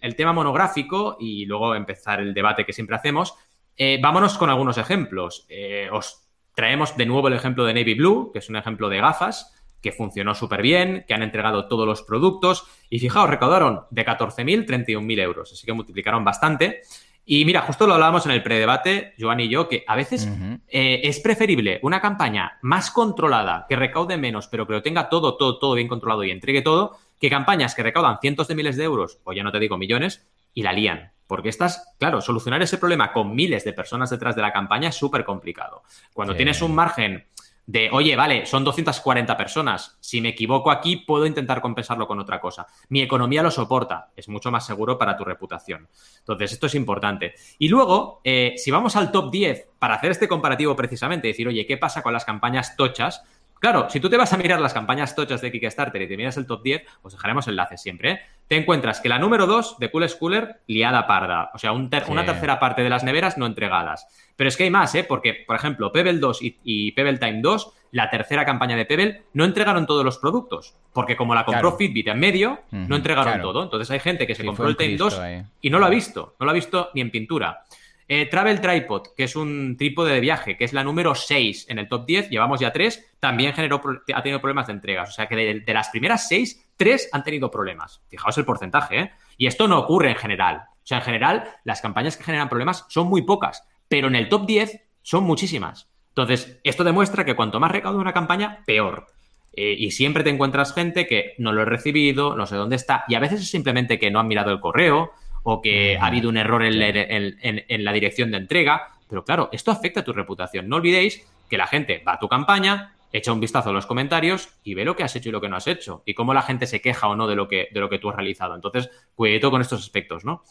el 0.00 0.16
tema 0.16 0.32
monográfico 0.32 1.16
y 1.18 1.46
luego 1.46 1.74
empezar 1.74 2.20
el 2.20 2.34
debate 2.34 2.64
que 2.64 2.72
siempre 2.72 2.94
hacemos, 2.94 3.34
eh, 3.76 3.98
vámonos 4.00 4.38
con 4.38 4.50
algunos 4.50 4.78
ejemplos. 4.78 5.46
Eh, 5.48 5.88
os 5.90 6.28
traemos 6.54 6.96
de 6.96 7.06
nuevo 7.06 7.28
el 7.28 7.34
ejemplo 7.34 7.64
de 7.64 7.74
Navy 7.74 7.94
Blue, 7.94 8.30
que 8.32 8.38
es 8.38 8.48
un 8.48 8.56
ejemplo 8.56 8.88
de 8.88 8.98
gafas 8.98 9.52
que 9.82 9.92
funcionó 9.92 10.34
súper 10.34 10.62
bien, 10.62 11.04
que 11.06 11.14
han 11.14 11.22
entregado 11.22 11.68
todos 11.68 11.86
los 11.86 12.02
productos 12.02 12.66
y 12.88 12.98
fijaos, 12.98 13.28
recaudaron 13.28 13.82
de 13.90 14.04
14.000, 14.06 14.66
31.000 14.66 15.20
euros, 15.20 15.52
así 15.52 15.66
que 15.66 15.72
multiplicaron 15.72 16.24
bastante. 16.24 16.82
Y 17.28 17.44
mira, 17.44 17.62
justo 17.62 17.88
lo 17.88 17.94
hablábamos 17.94 18.24
en 18.26 18.32
el 18.32 18.42
predebate, 18.42 19.14
Joan 19.18 19.40
y 19.40 19.48
yo, 19.48 19.68
que 19.68 19.84
a 19.88 19.96
veces 19.96 20.28
eh, 20.68 21.00
es 21.02 21.18
preferible 21.18 21.80
una 21.82 22.00
campaña 22.00 22.56
más 22.62 22.92
controlada, 22.92 23.66
que 23.68 23.74
recaude 23.74 24.16
menos, 24.16 24.46
pero 24.46 24.64
que 24.64 24.74
lo 24.74 24.82
tenga 24.82 25.08
todo, 25.08 25.36
todo, 25.36 25.58
todo 25.58 25.74
bien 25.74 25.88
controlado 25.88 26.22
y 26.22 26.30
entregue 26.30 26.62
todo, 26.62 26.96
que 27.20 27.28
campañas 27.28 27.74
que 27.74 27.82
recaudan 27.82 28.20
cientos 28.20 28.46
de 28.46 28.54
miles 28.54 28.76
de 28.76 28.84
euros, 28.84 29.18
o 29.24 29.32
ya 29.32 29.42
no 29.42 29.50
te 29.50 29.58
digo 29.58 29.76
millones, 29.76 30.24
y 30.54 30.62
la 30.62 30.72
lían. 30.72 31.10
Porque 31.26 31.48
estás, 31.48 31.92
claro, 31.98 32.20
solucionar 32.20 32.62
ese 32.62 32.78
problema 32.78 33.12
con 33.12 33.34
miles 33.34 33.64
de 33.64 33.72
personas 33.72 34.08
detrás 34.08 34.36
de 34.36 34.42
la 34.42 34.52
campaña 34.52 34.90
es 34.90 34.94
súper 34.94 35.24
complicado. 35.24 35.82
Cuando 36.14 36.36
tienes 36.36 36.62
un 36.62 36.76
margen 36.76 37.26
de, 37.66 37.90
oye, 37.92 38.14
vale, 38.14 38.46
son 38.46 38.62
240 38.62 39.36
personas, 39.36 39.96
si 40.00 40.20
me 40.20 40.30
equivoco 40.30 40.70
aquí 40.70 40.98
puedo 40.98 41.26
intentar 41.26 41.60
compensarlo 41.60 42.06
con 42.06 42.20
otra 42.20 42.40
cosa. 42.40 42.66
Mi 42.88 43.02
economía 43.02 43.42
lo 43.42 43.50
soporta, 43.50 44.10
es 44.16 44.28
mucho 44.28 44.52
más 44.52 44.64
seguro 44.64 44.96
para 44.96 45.16
tu 45.16 45.24
reputación. 45.24 45.88
Entonces, 46.18 46.52
esto 46.52 46.66
es 46.66 46.76
importante. 46.76 47.34
Y 47.58 47.68
luego, 47.68 48.20
eh, 48.22 48.54
si 48.56 48.70
vamos 48.70 48.94
al 48.94 49.10
top 49.10 49.32
10, 49.32 49.68
para 49.80 49.96
hacer 49.96 50.12
este 50.12 50.28
comparativo 50.28 50.76
precisamente, 50.76 51.28
decir, 51.28 51.48
oye, 51.48 51.66
¿qué 51.66 51.76
pasa 51.76 52.02
con 52.02 52.12
las 52.12 52.24
campañas 52.24 52.76
tochas? 52.76 53.24
Claro, 53.58 53.88
si 53.88 54.00
tú 54.00 54.10
te 54.10 54.16
vas 54.16 54.32
a 54.32 54.36
mirar 54.36 54.60
las 54.60 54.74
campañas 54.74 55.14
tochas 55.14 55.40
de 55.40 55.50
Kickstarter 55.50 56.02
y 56.02 56.08
te 56.08 56.16
miras 56.16 56.36
el 56.36 56.46
top 56.46 56.62
10, 56.62 56.82
os 57.02 57.12
dejaremos 57.12 57.48
enlaces 57.48 57.80
siempre, 57.80 58.10
¿eh? 58.10 58.20
te 58.48 58.56
encuentras 58.56 59.00
que 59.00 59.08
la 59.08 59.18
número 59.18 59.46
2 59.46 59.78
de 59.78 59.90
Cool 59.90 60.08
Schooler, 60.08 60.60
liada 60.66 61.06
parda. 61.06 61.50
O 61.54 61.58
sea, 61.58 61.72
una 61.72 62.24
tercera 62.24 62.60
parte 62.60 62.82
de 62.82 62.90
las 62.90 63.02
neveras 63.02 63.38
no 63.38 63.46
entregadas. 63.46 64.06
Pero 64.36 64.48
es 64.48 64.56
que 64.56 64.64
hay 64.64 64.70
más, 64.70 64.94
¿eh? 64.94 65.04
Porque, 65.04 65.44
por 65.46 65.56
ejemplo, 65.56 65.90
Pebble 65.90 66.18
2 66.18 66.38
y, 66.42 66.92
Pebble 66.92 67.18
Time 67.18 67.40
2, 67.40 67.72
la 67.92 68.10
tercera 68.10 68.44
campaña 68.44 68.76
de 68.76 68.84
Pebble, 68.84 69.22
no 69.32 69.44
entregaron 69.44 69.86
todos 69.86 70.04
los 70.04 70.18
productos. 70.18 70.76
Porque 70.92 71.16
como 71.16 71.34
la 71.34 71.44
compró 71.44 71.76
Fitbit 71.76 72.08
en 72.08 72.20
medio, 72.20 72.60
no 72.70 72.96
entregaron 72.96 73.40
todo. 73.40 73.62
Entonces 73.62 73.90
hay 73.90 74.00
gente 74.00 74.26
que 74.26 74.34
se 74.34 74.44
compró 74.44 74.68
el 74.68 74.76
Time 74.76 74.96
2 74.96 75.20
y 75.62 75.70
no 75.70 75.78
lo 75.78 75.86
ha 75.86 75.90
visto. 75.90 76.36
No 76.38 76.44
lo 76.44 76.50
ha 76.50 76.54
visto 76.54 76.90
ni 76.94 77.00
en 77.00 77.10
pintura. 77.10 77.64
Eh, 78.08 78.26
Travel 78.26 78.60
Tripod, 78.60 79.08
que 79.16 79.24
es 79.24 79.34
un 79.34 79.76
trípode 79.76 80.12
de 80.12 80.20
viaje, 80.20 80.56
que 80.56 80.64
es 80.64 80.72
la 80.72 80.84
número 80.84 81.14
6 81.14 81.66
en 81.68 81.78
el 81.78 81.88
top 81.88 82.06
10, 82.06 82.30
llevamos 82.30 82.60
ya 82.60 82.72
3, 82.72 83.16
también 83.18 83.52
generó, 83.52 83.82
ha 84.14 84.22
tenido 84.22 84.40
problemas 84.40 84.68
de 84.68 84.74
entregas. 84.74 85.08
O 85.08 85.12
sea 85.12 85.26
que 85.26 85.34
de, 85.36 85.74
las 85.74 85.88
primeras 85.88 86.28
6, 86.28 86.70
3 86.76 87.08
han 87.12 87.24
tenido 87.24 87.50
problemas. 87.50 88.02
Fijaos 88.08 88.38
el 88.38 88.44
porcentaje, 88.44 89.00
¿eh? 89.00 89.10
Y 89.36 89.46
esto 89.46 89.66
no 89.66 89.78
ocurre 89.78 90.10
en 90.10 90.16
general. 90.16 90.62
O 90.70 90.86
sea, 90.86 90.98
en 90.98 91.04
general, 91.04 91.50
las 91.64 91.80
campañas 91.80 92.16
que 92.16 92.22
generan 92.22 92.48
problemas 92.48 92.86
son 92.88 93.08
muy 93.08 93.22
pocas, 93.22 93.64
pero 93.88 94.06
en 94.06 94.14
el 94.14 94.28
top 94.28 94.46
10 94.46 94.80
son 95.02 95.24
muchísimas. 95.24 95.88
Entonces, 96.10 96.60
esto 96.62 96.84
demuestra 96.84 97.24
que 97.24 97.34
cuanto 97.34 97.58
más 97.58 97.72
recauda 97.72 97.98
una 97.98 98.12
campaña, 98.12 98.62
peor. 98.66 99.08
Eh, 99.52 99.74
y 99.78 99.90
siempre 99.90 100.22
te 100.22 100.30
encuentras 100.30 100.74
gente 100.74 101.06
que 101.06 101.34
no 101.38 101.52
lo 101.52 101.62
he 101.62 101.64
recibido, 101.64 102.36
no 102.36 102.46
sé 102.46 102.56
dónde 102.56 102.76
está, 102.76 103.04
y 103.08 103.14
a 103.14 103.20
veces 103.20 103.40
es 103.40 103.50
simplemente 103.50 103.98
que 103.98 104.10
no 104.10 104.20
han 104.20 104.28
mirado 104.28 104.52
el 104.52 104.60
correo, 104.60 105.12
o 105.48 105.62
que 105.62 105.96
ha 105.96 106.06
habido 106.06 106.28
un 106.28 106.36
error 106.36 106.64
en, 106.64 107.84
la 107.84 107.92
dirección 107.92 108.32
de 108.32 108.36
entrega. 108.36 108.88
Pero 109.08 109.24
claro, 109.24 109.48
esto 109.52 109.70
afecta 109.70 110.00
a 110.00 110.04
tu 110.04 110.12
reputación. 110.12 110.68
No 110.68 110.74
olvidéis 110.76 111.24
que 111.48 111.56
la 111.56 111.68
gente 111.68 112.02
va 112.06 112.14
a 112.14 112.18
tu 112.18 112.28
campaña, 112.28 112.96
echa 113.12 113.32
un 113.32 113.38
vistazo 113.38 113.70
a 113.70 113.72
los 113.72 113.86
comentarios 113.86 114.48
y 114.64 114.74
ve 114.74 114.84
lo 114.84 114.96
que 114.96 115.04
has 115.04 115.14
hecho 115.14 115.28
y 115.28 115.32
lo 115.32 115.40
que 115.40 115.48
no 115.48 115.54
has 115.54 115.68
hecho. 115.68 116.02
Y 116.04 116.14
cómo 116.14 116.34
la 116.34 116.42
gente 116.42 116.66
se 116.66 116.80
queja 116.80 117.06
o 117.06 117.14
no 117.14 117.28
de 117.28 117.36
lo 117.36 117.46
que, 117.46 117.68
de 117.70 117.78
lo 117.78 117.88
que 117.88 118.00
tú 118.00 118.10
has 118.10 118.16
realizado. 118.16 118.56
Entonces, 118.56 118.90
cuidado 119.14 119.52
con 119.52 119.60
estos 119.60 119.80
aspectos, 119.80 120.24
¿no? 120.24 120.42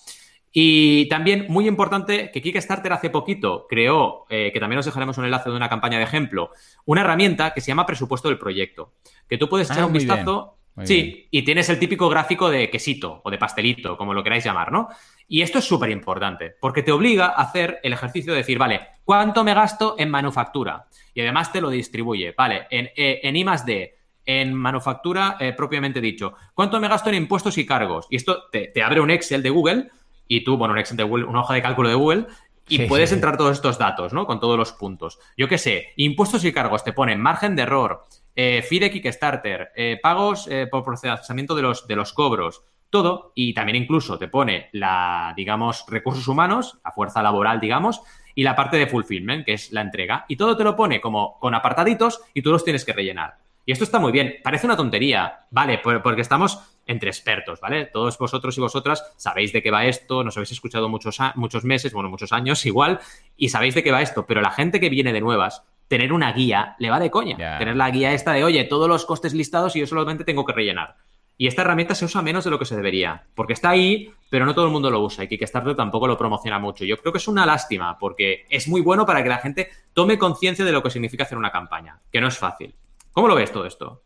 Y 0.54 1.10
también, 1.10 1.48
muy 1.50 1.68
importante, 1.68 2.32
que 2.32 2.42
Kickstarter 2.42 2.94
hace 2.94 3.10
poquito 3.10 3.68
creó, 3.68 4.26
eh, 4.30 4.52
que 4.54 4.62
también 4.62 4.80
os 4.80 4.86
dejaremos 4.86 5.18
un 5.18 5.26
enlace 5.26 5.50
de 5.50 5.58
una 5.58 5.68
campaña 5.68 5.98
de 5.98 6.06
ejemplo, 6.06 6.52
una 6.86 7.02
herramienta 7.02 7.54
que 7.54 7.60
se 7.60 7.68
llama 7.68 7.86
presupuesto 7.86 8.30
del 8.30 8.38
proyecto. 8.38 8.94
Que 9.28 9.38
tú 9.38 9.50
puedes 9.50 9.70
echar 9.70 9.84
ah, 9.84 9.88
un 9.88 9.92
vistazo 9.92 10.56
sí, 10.84 11.28
y 11.32 11.44
tienes 11.44 11.70
el 11.70 11.80
típico 11.80 12.10
gráfico 12.10 12.50
de 12.50 12.70
quesito 12.70 13.22
o 13.24 13.32
de 13.32 13.38
pastelito, 13.38 13.98
como 13.98 14.14
lo 14.14 14.24
queráis 14.24 14.44
llamar, 14.44 14.72
¿no? 14.72 14.90
Y 15.28 15.42
esto 15.42 15.60
es 15.60 15.66
súper 15.66 15.90
importante, 15.90 16.56
porque 16.60 16.84
te 16.84 16.92
obliga 16.92 17.28
a 17.28 17.42
hacer 17.42 17.80
el 17.84 17.94
ejercicio 17.94 18.34
de 18.34 18.40
decir, 18.40 18.58
vale, 18.58 18.82
¿cuánto 19.04 19.44
me 19.44 19.54
gasto 19.54 19.96
en 19.98 20.10
manufactura? 20.10 20.88
Y 21.14 21.22
además 21.22 21.52
te 21.52 21.62
lo 21.62 21.70
distribuye, 21.70 22.34
vale, 22.38 22.68
en, 22.70 22.90
eh, 22.96 23.22
en 23.24 23.36
I 23.36 23.44
más 23.44 23.66
D, 23.66 23.96
en 24.26 24.54
manufactura 24.54 25.38
eh, 25.40 25.54
propiamente 25.54 26.02
dicho, 26.02 26.34
¿cuánto 26.54 26.80
me 26.80 26.88
gasto 26.88 27.10
en 27.10 27.16
impuestos 27.16 27.58
y 27.58 27.66
cargos? 27.66 28.08
Y 28.10 28.16
esto 28.16 28.46
te, 28.52 28.72
abre 28.84 29.02
un 29.02 29.12
Excel 29.12 29.44
de 29.44 29.50
Google 29.50 29.90
y 30.28 30.44
tú, 30.44 30.58
bueno, 30.58 30.74
un 30.74 30.80
Excel 30.80 30.98
de 30.98 31.04
Google, 31.04 31.26
una 31.26 31.42
hoja 31.42 31.54
de 31.54 31.62
cálculo 31.62 31.90
de 31.90 31.96
Google 31.96 32.26
y 32.68 32.88
puedes 32.88 33.12
entrar 33.12 33.38
todos 33.38 33.56
estos 33.56 33.78
datos, 33.78 34.14
¿no? 34.14 34.26
Con 34.26 34.40
todos 34.40 34.58
los 34.58 34.72
puntos. 34.72 35.20
Yo 35.38 35.48
qué 35.48 35.60
sé, 35.60 35.94
impuestos 35.98 36.44
y 36.44 36.52
cargos 36.52 36.84
te 36.84 36.94
ponen 36.94 37.22
margen 37.22 37.56
de 37.56 37.62
error, 37.62 38.06
eh, 38.36 38.62
FIDE 38.62 38.92
Kickstarter, 38.92 39.72
eh, 39.76 40.00
pagos 40.02 40.48
eh, 40.50 40.68
por 40.70 40.84
procesamiento 40.84 41.56
de 41.56 41.62
los, 41.62 41.88
de 41.88 41.96
los 41.96 42.14
cobros, 42.14 42.64
todo, 42.90 43.32
y 43.36 43.54
también 43.54 43.76
incluso 43.76 44.18
te 44.18 44.28
pone 44.28 44.70
la, 44.74 45.34
digamos, 45.36 45.86
recursos 45.88 46.28
humanos, 46.28 46.78
la 46.84 46.92
fuerza 46.92 47.24
laboral, 47.24 47.60
digamos, 47.60 48.02
y 48.36 48.44
la 48.44 48.56
parte 48.56 48.78
de 48.78 48.88
fulfillment, 48.88 49.46
que 49.46 49.54
es 49.54 49.72
la 49.72 49.82
entrega, 49.82 50.26
y 50.28 50.36
todo 50.36 50.56
te 50.58 50.64
lo 50.64 50.76
pone 50.76 51.02
como 51.02 51.40
con 51.40 51.56
apartaditos 51.56 52.22
y 52.34 52.42
tú 52.42 52.52
los 52.52 52.64
tienes 52.64 52.86
que 52.86 52.94
rellenar. 52.94 53.38
Y 53.66 53.72
esto 53.72 53.84
está 53.84 53.98
muy 53.98 54.12
bien, 54.12 54.36
parece 54.44 54.68
una 54.68 54.78
tontería, 54.78 55.48
¿vale? 55.50 55.80
Porque 55.80 56.22
estamos 56.22 56.60
entre 56.86 57.10
expertos, 57.10 57.60
¿vale? 57.60 57.86
Todos 57.86 58.18
vosotros 58.18 58.56
y 58.58 58.62
vosotras 58.62 59.04
sabéis 59.18 59.54
de 59.54 59.64
qué 59.64 59.72
va 59.72 59.86
esto, 59.86 60.24
nos 60.24 60.38
habéis 60.38 60.52
escuchado 60.52 60.88
muchos, 60.88 61.18
muchos 61.34 61.64
meses, 61.64 61.92
bueno, 61.92 62.10
muchos 62.10 62.32
años 62.32 62.64
igual, 62.68 63.00
y 63.38 63.50
sabéis 63.50 63.74
de 63.74 63.84
qué 63.84 63.92
va 63.92 64.04
esto, 64.04 64.28
pero 64.28 64.42
la 64.42 64.52
gente 64.52 64.80
que 64.80 64.90
viene 64.90 65.14
de 65.14 65.22
nuevas 65.22 65.64
tener 65.88 66.14
una 66.14 66.32
guía 66.34 66.76
le 66.80 66.90
va 66.90 67.00
de 67.00 67.12
coña. 67.12 67.58
Tener 67.58 67.76
la 67.76 67.90
guía 67.92 68.14
esta 68.14 68.34
de, 68.34 68.44
oye, 68.44 68.64
todos 68.64 68.88
los 68.90 69.06
costes 69.06 69.34
listados 69.34 69.76
y 69.76 69.80
yo 69.80 69.88
solamente 69.88 70.24
tengo 70.24 70.46
que 70.46 70.54
rellenar. 70.54 70.96
Y 71.38 71.48
esta 71.48 71.64
herramienta 71.64 71.96
se 71.96 72.06
usa 72.06 72.22
menos 72.22 72.46
de 72.46 72.50
lo 72.50 72.58
que 72.58 72.66
se 72.66 72.78
debería, 72.78 73.26
porque 73.36 73.54
está 73.54 73.70
ahí, 73.70 74.10
pero 74.30 74.46
no 74.46 74.56
todo 74.56 74.66
el 74.66 74.72
mundo 74.72 74.90
lo 74.90 75.02
usa 75.02 75.26
y 75.26 75.28
Kickstarter 75.28 75.76
tampoco 75.76 76.08
lo 76.08 76.18
promociona 76.18 76.60
mucho. 76.60 76.86
Yo 76.86 76.96
creo 76.98 77.12
que 77.12 77.18
es 77.18 77.28
una 77.28 77.46
lástima, 77.46 78.00
porque 78.00 78.46
es 78.50 78.70
muy 78.70 78.80
bueno 78.80 79.06
para 79.06 79.22
que 79.22 79.30
la 79.30 79.40
gente 79.40 79.70
tome 79.94 80.18
conciencia 80.18 80.64
de 80.64 80.72
lo 80.72 80.82
que 80.82 80.90
significa 80.90 81.24
hacer 81.24 81.38
una 81.38 81.52
campaña, 81.52 82.00
que 82.10 82.22
no 82.22 82.30
es 82.30 82.38
fácil. 82.38 82.74
¿Cómo 83.12 83.28
lo 83.28 83.36
ves 83.36 83.52
todo 83.52 83.66
esto? 83.66 84.05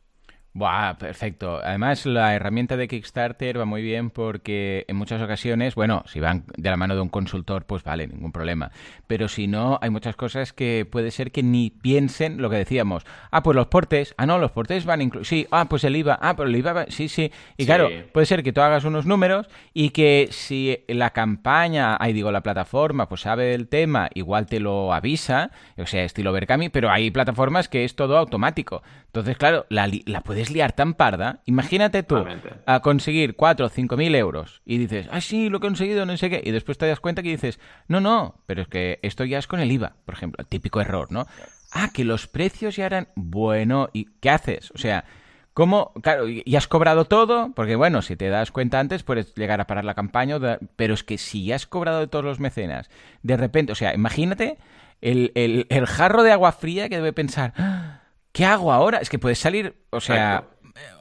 Buah, 0.53 0.97
perfecto. 0.97 1.59
Además, 1.63 2.07
la 2.07 2.33
herramienta 2.33 2.75
de 2.75 2.87
Kickstarter 2.87 3.59
va 3.59 3.65
muy 3.65 3.83
bien 3.83 4.09
porque 4.09 4.83
en 4.87 4.95
muchas 4.95 5.21
ocasiones, 5.21 5.75
bueno, 5.75 6.03
si 6.07 6.19
van 6.19 6.43
de 6.57 6.69
la 6.69 6.75
mano 6.75 6.95
de 6.95 7.01
un 7.01 7.09
consultor, 7.09 7.65
pues 7.65 7.83
vale, 7.83 8.07
ningún 8.07 8.31
problema. 8.31 8.71
Pero 9.05 9.27
si 9.27 9.47
no, 9.47 9.77
hay 9.79 9.91
muchas 9.91 10.15
cosas 10.15 10.51
que 10.51 10.87
puede 10.89 11.11
ser 11.11 11.31
que 11.31 11.43
ni 11.43 11.69
piensen 11.69 12.41
lo 12.41 12.49
que 12.49 12.57
decíamos. 12.57 13.05
Ah, 13.29 13.43
pues 13.43 13.55
los 13.55 13.67
portes. 13.67 14.15
Ah, 14.17 14.25
no, 14.25 14.39
los 14.39 14.51
portes 14.51 14.85
van 14.85 15.01
incluso. 15.03 15.25
Sí, 15.25 15.47
ah, 15.51 15.65
pues 15.69 15.83
el 15.83 15.95
IVA. 15.95 16.17
Ah, 16.19 16.35
pero 16.35 16.49
el 16.49 16.55
IVA. 16.55 16.73
Va... 16.73 16.85
Sí, 16.89 17.09
sí. 17.09 17.31
Y 17.55 17.65
claro, 17.65 17.87
puede 18.11 18.25
ser 18.25 18.41
que 18.41 18.51
tú 18.51 18.61
hagas 18.61 18.85
unos 18.85 19.05
números 19.05 19.47
y 19.73 19.91
que 19.91 20.29
si 20.31 20.79
la 20.87 21.11
campaña, 21.11 21.95
ahí 21.99 22.11
digo, 22.11 22.31
la 22.31 22.41
plataforma, 22.41 23.07
pues 23.07 23.21
sabe 23.21 23.53
el 23.53 23.67
tema, 23.67 24.09
igual 24.15 24.47
te 24.47 24.59
lo 24.59 24.93
avisa, 24.93 25.51
o 25.77 25.85
sea, 25.85 26.03
estilo 26.03 26.31
Berkami, 26.31 26.69
pero 26.69 26.89
hay 26.89 27.11
plataformas 27.11 27.69
que 27.69 27.85
es 27.85 27.95
todo 27.95 28.17
automático. 28.17 28.81
Entonces, 29.05 29.37
claro, 29.37 29.65
la, 29.69 29.89
la 30.05 30.21
puedes 30.39 30.51
liar 30.53 30.71
tan 30.71 30.93
parda. 30.93 31.41
Imagínate 31.45 32.01
tú 32.03 32.23
a 32.65 32.79
conseguir 32.79 33.35
4 33.35 33.65
o 33.65 33.69
5 33.69 33.97
mil 33.97 34.15
euros 34.15 34.61
y 34.65 34.77
dices, 34.77 35.07
ah, 35.11 35.19
sí, 35.19 35.49
lo 35.49 35.57
he 35.57 35.59
conseguido, 35.59 36.05
no 36.05 36.15
sé 36.15 36.29
qué. 36.29 36.41
Y 36.43 36.51
después 36.51 36.77
te 36.77 36.87
das 36.87 37.01
cuenta 37.01 37.21
que 37.21 37.29
dices, 37.29 37.59
no, 37.89 37.99
no, 37.99 38.41
pero 38.45 38.61
es 38.61 38.69
que 38.69 38.99
esto 39.01 39.25
ya 39.25 39.37
es 39.37 39.47
con 39.47 39.59
el 39.59 39.71
IVA, 39.71 39.95
por 40.05 40.15
ejemplo. 40.15 40.45
Típico 40.45 40.79
error, 40.79 41.11
¿no? 41.11 41.27
Ah, 41.73 41.89
que 41.93 42.05
los 42.05 42.27
precios 42.27 42.77
ya 42.77 42.85
eran. 42.85 43.09
Bueno, 43.15 43.89
¿y 43.93 44.05
qué 44.21 44.29
haces? 44.29 44.71
O 44.71 44.77
sea. 44.77 45.05
¿Cómo? 45.53 45.91
Claro, 46.03 46.29
y 46.29 46.55
has 46.55 46.67
cobrado 46.69 47.03
todo, 47.03 47.51
porque 47.53 47.75
bueno, 47.75 48.01
si 48.01 48.15
te 48.15 48.29
das 48.29 48.49
cuenta 48.49 48.79
antes 48.79 49.03
puedes 49.03 49.35
llegar 49.35 49.59
a 49.59 49.67
parar 49.67 49.83
la 49.83 49.93
campaña, 49.93 50.37
pero 50.77 50.93
es 50.93 51.03
que 51.03 51.17
si 51.17 51.43
ya 51.43 51.55
has 51.55 51.65
cobrado 51.65 51.99
de 51.99 52.07
todos 52.07 52.23
los 52.23 52.39
mecenas, 52.39 52.89
de 53.23 53.35
repente, 53.35 53.73
o 53.73 53.75
sea, 53.75 53.93
imagínate 53.93 54.57
el, 55.01 55.33
el 55.35 55.85
jarro 55.85 56.23
de 56.23 56.31
agua 56.31 56.53
fría 56.53 56.87
que 56.87 56.95
debe 56.95 57.11
pensar, 57.11 57.98
¿qué 58.31 58.45
hago 58.45 58.71
ahora? 58.71 58.99
Es 58.99 59.09
que 59.09 59.19
puedes 59.19 59.39
salir, 59.39 59.75
o 59.89 60.01
sea, 60.01 60.45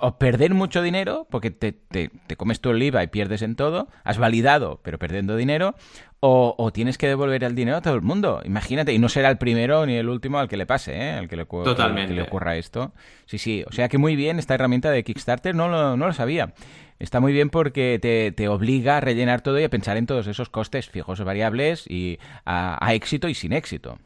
o 0.01 0.19
perder 0.19 0.55
mucho 0.55 0.83
dinero, 0.83 1.27
porque 1.31 1.51
te, 1.51 1.73
te, 1.73 2.11
comes 2.37 2.61
todo 2.61 2.73
el 2.73 2.83
IVA 2.83 3.03
y 3.03 3.07
pierdes 3.09 3.43
en 3.43 3.57
todo, 3.57 3.89
has 4.05 4.19
validado, 4.19 4.81
pero 4.83 4.99
perdiendo 4.99 5.37
dinero, 5.37 5.75
o, 6.21 6.71
tienes 6.73 6.99
que 6.99 7.07
devolver 7.07 7.45
el 7.45 7.55
dinero 7.55 7.77
a 7.77 7.81
todo 7.81 7.95
el 7.95 8.03
mundo. 8.03 8.43
Imagínate, 8.45 8.93
y 8.93 8.99
no 8.99 9.09
será 9.09 9.31
el 9.31 9.39
primero 9.39 9.87
ni 9.87 9.95
el 9.95 10.09
último 10.09 10.39
al 10.39 10.49
que 10.49 10.57
le 10.57 10.67
pase, 10.67 10.97
¿eh? 10.97 11.11
al 11.13 11.29
que 11.29 11.37
le, 11.37 11.45
Totalmente. 11.45 12.13
le 12.13 12.23
ocurra 12.23 12.57
esto. 12.57 12.93
Sí, 13.27 13.39
sí, 13.39 13.65
o 13.69 13.73
sea 13.73 13.89
que 13.89 13.99
muy 13.99 14.17
bien 14.17 14.39
esta 14.39 14.55
herramienta 14.55 14.91
de 14.91 15.05
Kickstarter, 15.05 15.55
no 15.55 15.69
lo, 15.69 15.97
no 15.97 16.07
lo 16.07 16.13
sabía. 16.13 16.55
Está 16.99 17.21
muy 17.21 17.33
bien 17.33 17.51
porque 17.51 18.01
te, 18.03 18.33
te, 18.33 18.49
obliga 18.49 18.97
a 18.97 19.01
rellenar 19.01 19.41
todo 19.41 19.61
y 19.61 19.65
a 19.65 19.71
pensar 19.71 19.97
en 19.97 20.07
todos 20.07 20.27
esos 20.27 20.49
costes 20.49 20.89
fijos 20.89 21.21
o 21.21 21.25
variables 21.25 21.85
y 21.89 22.19
a, 22.45 22.85
a 22.85 22.95
éxito 22.95 23.29
y 23.29 23.35
sin 23.35 23.53
éxito. 23.53 23.99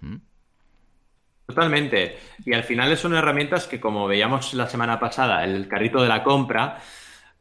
Totalmente. 1.54 2.16
Y 2.46 2.54
al 2.54 2.64
final 2.64 2.96
son 2.96 3.14
herramientas 3.14 3.66
que, 3.66 3.78
como 3.78 4.06
veíamos 4.06 4.54
la 4.54 4.68
semana 4.68 4.98
pasada, 4.98 5.44
el 5.44 5.68
carrito 5.68 6.00
de 6.02 6.08
la 6.08 6.22
compra, 6.22 6.78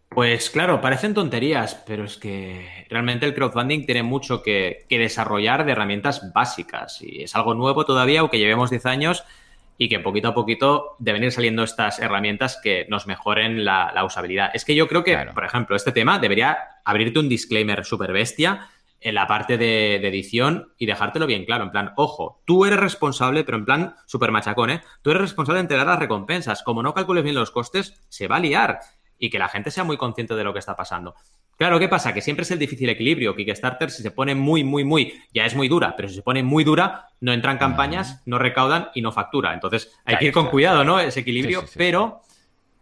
pues 0.10 0.50
claro, 0.50 0.82
parecen 0.82 1.14
tonterías, 1.14 1.76
pero 1.88 2.04
es 2.04 2.18
que 2.18 2.86
realmente 2.90 3.26
el 3.26 3.34
crowdfunding 3.34 3.86
tiene 3.86 4.04
mucho 4.04 4.44
que, 4.44 4.86
desarrollar 4.90 5.64
de 5.64 5.72
herramientas 5.72 6.34
básicas. 6.34 7.02
Y 7.02 7.24
es 7.24 7.36
algo 7.36 7.54
nuevo 7.54 7.86
todavía, 7.86 8.20
aunque 8.20 8.38
llevemos 8.38 8.70
10 8.70 8.86
años, 8.86 9.24
y 9.78 9.88
que 9.88 10.00
poquito 10.00 10.28
a 10.28 10.34
poquito 10.34 10.98
deben 11.00 11.24
ir 11.24 11.32
saliendo 11.32 11.64
estas 11.64 12.00
herramientas 12.00 12.60
que 12.62 12.86
nos 12.90 13.08
mejoren 13.08 13.64
la, 13.64 14.04
usabilidad. 14.06 14.52
Es 14.54 14.66
que 14.66 14.76
yo 14.76 14.90
creo 14.90 15.06
que, 15.06 15.18
por 15.34 15.46
ejemplo, 15.46 15.78
este 15.78 15.94
tema 15.94 16.20
debería 16.20 16.58
abrirte 16.84 17.20
un 17.20 17.30
disclaimer 17.30 17.86
súper 17.86 18.12
bestia 18.12 18.68
en 19.02 19.16
la 19.16 19.28
parte 19.28 19.58
de, 19.58 19.96
edición 19.96 20.74
y 20.78 20.86
dejártelo 20.86 21.26
bien 21.26 21.46
claro. 21.46 21.64
En 21.66 21.72
plan, 21.72 21.92
ojo, 21.98 22.42
tú 22.46 22.66
eres 22.66 22.80
responsable, 22.80 23.44
pero 23.44 23.58
en 23.58 23.66
plan 23.66 23.96
súper 24.06 24.32
machacón, 24.32 24.70
¿eh? 24.70 24.82
Tú 25.02 25.10
eres 25.10 25.24
responsable 25.24 25.58
de 25.58 25.62
entregar 25.62 25.88
las 25.88 26.00
recompensas. 26.00 26.62
Como 26.64 26.84
no 26.84 26.94
calcules 26.94 27.24
bien 27.24 27.36
los 27.36 27.52
costes, 27.52 28.00
se 28.10 28.28
va 28.28 28.38
a 28.38 28.40
liar. 28.40 28.80
Y 29.18 29.30
que 29.30 29.40
la 29.40 29.50
gente 29.50 29.72
sea 29.72 29.84
muy 29.84 29.98
consciente 29.98 30.36
de 30.36 30.44
lo 30.44 30.54
que 30.54 30.60
está 30.60 30.76
pasando. 30.76 31.16
Claro, 31.58 31.80
¿qué 31.80 31.88
pasa? 31.88 32.14
Que 32.14 32.22
siempre 32.22 32.44
es 32.44 32.52
el 32.52 32.60
difícil 32.60 32.90
equilibrio. 32.90 33.36
Kickstarter, 33.36 33.92
si 33.92 34.02
se 34.02 34.12
pone 34.12 34.34
muy, 34.34 34.64
muy, 34.64 34.84
muy, 34.84 35.14
ya 35.34 35.46
es 35.46 35.56
muy 35.56 35.68
dura, 35.68 35.96
pero 35.96 36.08
si 36.08 36.16
se 36.16 36.22
pone 36.24 36.42
muy 36.42 36.64
dura, 36.64 37.10
no 37.20 37.34
entran 37.34 37.58
campañas, 37.58 38.22
no 38.26 38.40
recaudan 38.40 38.90
y 38.96 39.02
no 39.02 39.12
factura. 39.12 39.54
Entonces, 39.54 39.96
hay 40.06 40.18
que 40.18 40.26
ir 40.26 40.34
con 40.34 40.48
cuidado, 40.48 40.84
¿no? 40.84 41.00
Ese 41.00 41.20
equilibrio, 41.20 41.64
pero 41.76 42.22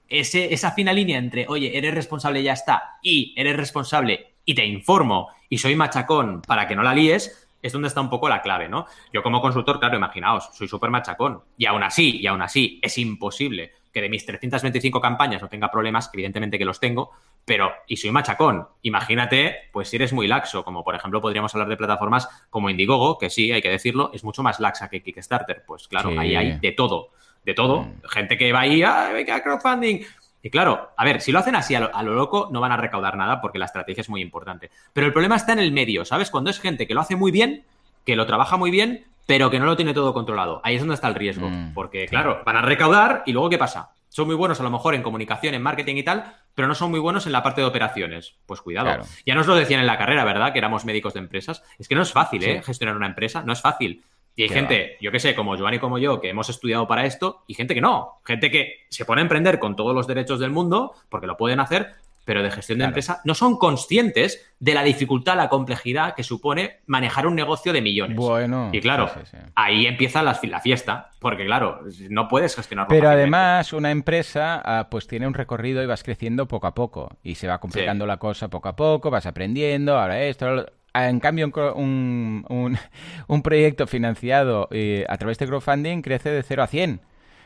ese, 0.07 0.53
esa 0.53 0.72
fina 0.72 0.93
línea 0.93 1.17
entre, 1.17 1.45
oye, 1.47 1.78
eres 1.78 1.93
responsable 1.93 2.39
y 2.41 2.43
ya 2.43 2.53
está, 2.53 2.97
y 3.01 3.34
eres 3.36 3.57
responsable 3.57 4.36
y 4.45 4.55
te 4.55 4.65
informo 4.65 5.30
y 5.49 5.57
soy 5.57 5.75
machacón 5.75 6.41
para 6.41 6.67
que 6.67 6.75
no 6.75 6.83
la 6.83 6.93
líes, 6.93 7.47
es 7.61 7.73
donde 7.73 7.87
está 7.87 8.01
un 8.01 8.09
poco 8.09 8.29
la 8.29 8.41
clave, 8.41 8.69
¿no? 8.69 8.85
Yo 9.11 9.21
como 9.21 9.41
consultor, 9.41 9.79
claro, 9.79 9.97
imaginaos, 9.97 10.49
soy 10.53 10.67
súper 10.67 10.89
machacón. 10.89 11.41
Y 11.57 11.65
aún 11.65 11.83
así, 11.83 12.19
y 12.21 12.27
aún 12.27 12.41
así, 12.41 12.79
es 12.81 12.97
imposible 12.97 13.73
que 13.91 14.01
de 14.01 14.09
mis 14.09 14.25
325 14.25 15.01
campañas 15.01 15.41
no 15.41 15.49
tenga 15.49 15.71
problemas, 15.71 16.09
evidentemente 16.13 16.57
que 16.57 16.65
los 16.65 16.79
tengo, 16.79 17.11
pero, 17.43 17.71
y 17.87 17.97
soy 17.97 18.11
machacón, 18.11 18.67
imagínate, 18.83 19.69
pues 19.71 19.89
si 19.89 19.95
eres 19.95 20.13
muy 20.13 20.27
laxo, 20.27 20.63
como 20.63 20.83
por 20.83 20.95
ejemplo 20.95 21.19
podríamos 21.21 21.53
hablar 21.55 21.69
de 21.69 21.77
plataformas 21.77 22.29
como 22.49 22.69
Indiegogo, 22.69 23.17
que 23.17 23.29
sí, 23.29 23.51
hay 23.51 23.61
que 23.61 23.69
decirlo, 23.69 24.11
es 24.13 24.23
mucho 24.23 24.43
más 24.43 24.59
laxa 24.59 24.89
que 24.89 25.01
Kickstarter. 25.01 25.63
Pues 25.65 25.87
claro, 25.87 26.11
ahí 26.19 26.35
hay 26.35 26.59
de 26.59 26.71
todo, 26.73 27.09
de 27.43 27.53
todo. 27.55 27.81
Mm. 27.81 28.01
Gente 28.09 28.37
que 28.37 28.51
va 28.51 28.61
ahí, 28.61 28.83
¡ah, 28.83 29.11
crowdfunding! 29.43 30.01
Y 30.41 30.49
claro, 30.49 30.91
a 30.95 31.05
ver, 31.05 31.21
si 31.21 31.31
lo 31.31 31.39
hacen 31.39 31.55
así 31.55 31.75
a 31.75 31.79
lo, 31.79 32.13
loco, 32.13 32.49
no 32.51 32.61
van 32.61 32.71
a 32.71 32.77
recaudar 32.77 33.17
nada 33.17 33.41
porque 33.41 33.59
la 33.59 33.65
estrategia 33.65 34.01
es 34.01 34.09
muy 34.09 34.21
importante. 34.21 34.71
Pero 34.93 35.07
el 35.07 35.13
problema 35.13 35.35
está 35.35 35.53
en 35.53 35.59
el 35.59 35.71
medio, 35.71 36.05
¿sabes? 36.05 36.29
Cuando 36.29 36.49
es 36.49 36.59
gente 36.59 36.87
que 36.87 36.93
lo 36.93 37.01
hace 37.01 37.15
muy 37.15 37.31
bien, 37.31 37.65
que 38.05 38.15
lo 38.15 38.25
trabaja 38.25 38.55
muy 38.55 38.71
bien, 38.71 39.05
pero 39.25 39.49
que 39.49 39.59
no 39.59 39.65
lo 39.65 39.75
tiene 39.75 39.93
todo 39.93 40.13
controlado. 40.13 40.61
Ahí 40.63 40.75
es 40.75 40.81
donde 40.81 40.95
está 40.95 41.07
el 41.07 41.15
riesgo. 41.15 41.49
Mm, 41.49 41.73
porque, 41.73 42.07
claro, 42.07 42.41
van 42.45 42.55
a 42.55 42.61
recaudar 42.61 43.23
y 43.25 43.33
luego, 43.33 43.49
¿qué 43.49 43.57
pasa? 43.57 43.91
Son 44.07 44.25
muy 44.25 44.35
buenos 44.35 44.59
a 44.59 44.63
lo 44.63 44.71
mejor 44.71 44.95
en 44.95 45.03
comunicación, 45.03 45.53
en 45.53 45.61
marketing 45.61 45.97
y 45.97 46.03
tal, 46.03 46.33
pero 46.55 46.67
no 46.67 46.73
son 46.73 46.89
muy 46.89 46.99
buenos 46.99 47.27
en 47.27 47.31
la 47.31 47.43
parte 47.43 47.61
de 47.61 47.67
operaciones. 47.67 48.35
Pues 48.45 48.61
cuidado. 48.61 49.05
Ya 49.25 49.35
nos 49.35 49.45
lo 49.45 49.55
decían 49.55 49.81
en 49.81 49.87
la 49.87 49.97
carrera, 49.97 50.23
¿verdad? 50.23 50.51
Que 50.51 50.57
éramos 50.57 50.83
médicos 50.83 51.13
de 51.13 51.19
empresas. 51.19 51.63
Es 51.77 51.87
que 51.87 51.95
no 51.95 52.01
es 52.01 52.11
fácil, 52.11 52.43
¿eh? 52.43 52.63
Gestionar 52.63 52.95
una 52.95 53.05
empresa, 53.05 53.43
no 53.43 53.53
es 53.53 53.61
fácil. 53.61 54.03
Y 54.39 54.43
hay 54.43 54.47
gente, 54.47 54.95
yo 55.01 55.11
que 55.11 55.19
sé, 55.19 55.35
como 55.35 55.57
Giovanni 55.57 55.75
y 55.75 55.79
como 55.81 55.97
yo, 55.97 56.21
que 56.21 56.29
hemos 56.29 56.49
estudiado 56.49 56.87
para 56.87 57.05
esto, 57.05 57.43
y 57.45 57.55
gente 57.55 57.75
que 57.75 57.81
no. 57.81 58.21
Gente 58.23 58.49
que 58.49 58.85
se 58.87 59.03
pone 59.03 59.19
a 59.19 59.23
emprender 59.23 59.59
con 59.59 59.75
todos 59.75 59.93
los 59.93 60.07
derechos 60.07 60.39
del 60.39 60.49
mundo, 60.49 60.93
porque 61.09 61.27
lo 61.27 61.35
pueden 61.35 61.59
hacer, 61.59 61.95
pero 62.23 62.41
de 62.41 62.49
gestión 62.49 62.79
de 62.79 62.85
empresa, 62.85 63.19
no 63.25 63.35
son 63.35 63.57
conscientes 63.57 64.49
de 64.57 64.73
la 64.73 64.83
dificultad, 64.83 65.35
la 65.35 65.49
complejidad 65.49 66.15
que 66.15 66.23
supone 66.23 66.77
manejar 66.85 67.27
un 67.27 67.35
negocio 67.35 67.73
de 67.73 67.81
millones. 67.81 68.15
Bueno. 68.15 68.69
Y 68.71 68.79
claro, 68.79 69.11
ahí 69.55 69.85
empieza 69.87 70.23
la, 70.23 70.35
fiesta, 70.61 71.11
porque 71.19 71.43
claro, 71.43 71.81
no 72.09 72.29
puedes 72.29 72.55
gestionarlo. 72.55 72.87
Pero 72.87 73.09
además, 73.09 73.73
una 73.73 73.91
empresa 73.91 74.61
ah, 74.63 74.87
pues 74.89 75.05
tiene 75.05 75.27
un 75.27 75.33
recorrido 75.33 75.83
y 75.83 75.85
vas 75.85 76.01
creciendo 76.01 76.47
poco 76.47 76.67
a 76.67 76.73
poco. 76.73 77.17
Y 77.23 77.35
se 77.35 77.49
va 77.49 77.59
complicando 77.59 78.05
la 78.05 78.15
cosa 78.15 78.47
poco 78.47 78.69
a 78.69 78.75
poco, 78.77 79.11
vas 79.11 79.25
aprendiendo, 79.25 79.99
ahora 79.99 80.21
esto, 80.21 80.65
en 80.93 81.19
cambio, 81.19 81.51
un, 81.75 82.45
un, 83.27 83.41
proyecto 83.41 83.87
financiado 83.87 84.67
eh, 84.71 85.05
a 85.07 85.17
través 85.17 85.37
de 85.37 85.47
crowdfunding 85.47 86.01
crece 86.01 86.29
de 86.29 86.43
0 86.43 86.63
a 86.63 86.67
100. 86.67 87.01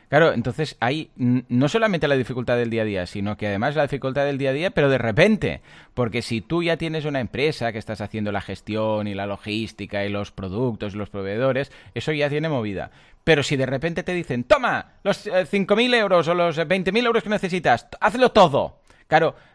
Claro, 0.09 0.33
entonces 0.33 0.77
hay 0.79 1.09
no 1.15 1.67
solamente 1.67 2.07
la 2.07 2.15
dificultad 2.15 2.55
del 2.55 2.69
día 2.69 2.83
a 2.83 2.85
día, 2.85 3.07
sino 3.07 3.35
que 3.35 3.47
además 3.47 3.75
la 3.75 3.81
dificultad 3.81 4.25
del 4.25 4.37
día 4.37 4.51
a 4.51 4.53
día, 4.53 4.69
pero 4.69 4.87
de 4.87 4.99
repente. 4.99 5.61
Porque 5.95 6.21
si 6.21 6.39
tú 6.39 6.61
ya 6.61 6.77
tienes 6.77 7.05
una 7.05 7.19
empresa 7.19 7.71
que 7.71 7.79
estás 7.79 7.99
haciendo 7.99 8.31
la 8.31 8.41
gestión 8.41 9.07
y 9.07 9.15
la 9.15 9.25
logística 9.25 10.05
y 10.05 10.09
los 10.09 10.31
productos 10.31 10.93
y 10.93 10.97
los 10.97 11.09
proveedores, 11.09 11.71
eso 11.95 12.11
ya 12.11 12.29
tiene 12.29 12.47
movida. 12.47 12.91
Pero 13.23 13.41
si 13.41 13.55
de 13.55 13.65
repente 13.65 14.03
te 14.03 14.13
dicen, 14.13 14.43
toma, 14.43 14.97
los 15.03 15.25
5.000 15.25 15.93
eh, 15.93 15.97
euros 15.97 16.27
o 16.27 16.35
los 16.35 16.59
20.000 16.59 17.05
euros 17.05 17.23
que 17.23 17.29
necesitas, 17.29 17.87
hazlo 17.99 18.31
todo. 18.31 18.82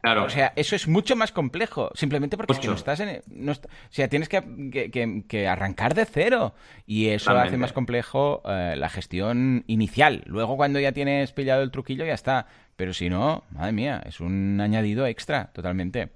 Claro, 0.03 0.25
o 0.25 0.31
sea, 0.31 0.53
eso 0.57 0.77
es 0.77 0.89
mucho 0.89 1.17
más 1.17 1.33
complejo, 1.33 1.91
simplemente 1.95 2.37
porque 2.37 2.53
es 2.53 2.59
que 2.59 2.69
no 2.69 2.75
estás 2.75 3.01
en... 3.01 3.21
o 3.49 3.55
sea, 3.91 4.09
tienes 4.09 4.29
que, 4.29 5.49
arrancar 5.49 5.95
de 5.95 6.05
cero. 6.05 6.55
Y 6.87 7.09
eso 7.09 7.31
hace 7.33 7.57
más 7.57 7.73
complejo 7.73 8.43
eh, 8.45 8.75
la 8.77 8.89
gestión 8.89 9.65
inicial. 9.67 10.23
Luego 10.27 10.57
cuando 10.57 10.81
ya 10.81 10.93
tienes 10.93 11.33
pillado 11.33 11.63
el 11.63 11.71
truquillo 11.71 12.05
ya 12.05 12.15
está, 12.15 12.47
pero 12.77 12.95
si 12.95 13.11
no, 13.11 13.45
madre 13.51 13.73
mía, 13.73 14.03
es 14.07 14.21
un 14.21 14.61
añadido 14.61 15.07
extra 15.07 15.51
totalmente. 15.53 16.11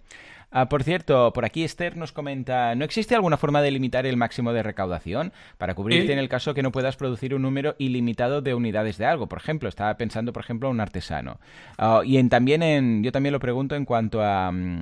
Ah, 0.55 0.69
por 0.69 0.83
cierto, 0.85 1.33
por 1.33 1.47
aquí 1.47 1.65
Esther 1.65 1.97
nos 1.97 2.13
comenta, 2.13 2.75
¿no 2.75 2.85
existe 2.85 3.15
alguna 3.15 3.39
forma 3.39 3.63
de 3.63 3.71
limitar 3.71 4.05
el 4.05 4.19
máximo 4.19 4.53
de 4.53 4.63
recaudación 4.63 5.33
para 5.57 5.75
cubrirte 5.75 6.13
en 6.13 6.19
el 6.19 6.29
caso 6.29 6.53
que 6.53 6.63
no 6.63 6.71
puedas 6.71 6.97
producir 6.97 7.35
un 7.35 7.41
número 7.41 7.75
ilimitado 7.79 8.43
de 8.43 8.53
unidades 8.53 8.99
de 8.99 9.07
algo? 9.07 9.29
Por 9.29 9.39
ejemplo, 9.39 9.71
estaba 9.71 9.97
pensando, 9.97 10.35
por 10.35 10.43
ejemplo, 10.45 10.69
un 10.69 10.81
artesano. 10.81 11.41
Ah, 11.79 12.03
y 12.05 12.19
en, 12.19 12.29
también 12.29 12.63
en, 12.63 13.03
yo 13.03 13.13
también 13.13 13.33
lo 13.33 13.41
pregunto 13.41 13.75
en 13.77 13.87
cuanto 13.87 14.23
a, 14.23 14.53
mm, 14.53 14.81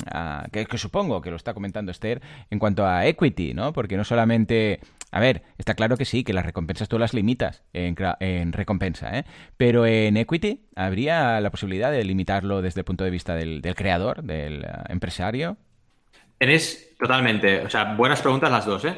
que, 0.50 0.66
supongo 0.76 1.20
que 1.20 1.30
lo 1.30 1.36
está 1.36 1.54
comentando 1.54 1.92
Esther, 1.92 2.20
en 2.50 2.58
cuanto 2.58 2.84
a 2.84 3.06
equity, 3.06 3.54
¿no? 3.54 3.72
Porque 3.72 3.96
no 3.96 4.02
solamente 4.02 4.80
a 5.12 5.20
ver, 5.20 5.42
está 5.58 5.74
claro 5.74 5.96
que 5.96 6.04
sí, 6.04 6.22
que 6.22 6.32
las 6.32 6.46
recompensas 6.46 6.88
tú 6.88 6.98
las 6.98 7.14
limitas 7.14 7.62
en, 7.72 7.96
en, 8.20 8.52
recompensa, 8.52 9.18
¿eh? 9.18 9.24
Pero 9.56 9.84
en 9.86 10.16
equity 10.16 10.66
habría 10.76 11.40
la 11.40 11.50
posibilidad 11.50 11.90
de 11.90 12.04
limitarlo 12.04 12.62
desde 12.62 12.80
el 12.80 12.84
punto 12.84 13.04
de 13.04 13.10
vista 13.10 13.34
del, 13.34 13.62
creador, 13.74 14.22
del 14.22 14.64
eh, 14.64 14.68
empresario. 14.88 15.56
Tenéis 16.38 16.94
totalmente, 16.98 17.62
o 17.62 17.70
sea, 17.70 17.94
buenas 17.94 18.22
preguntas 18.22 18.50
las 18.50 18.66
dos, 18.66 18.84
¿eh? 18.84 18.96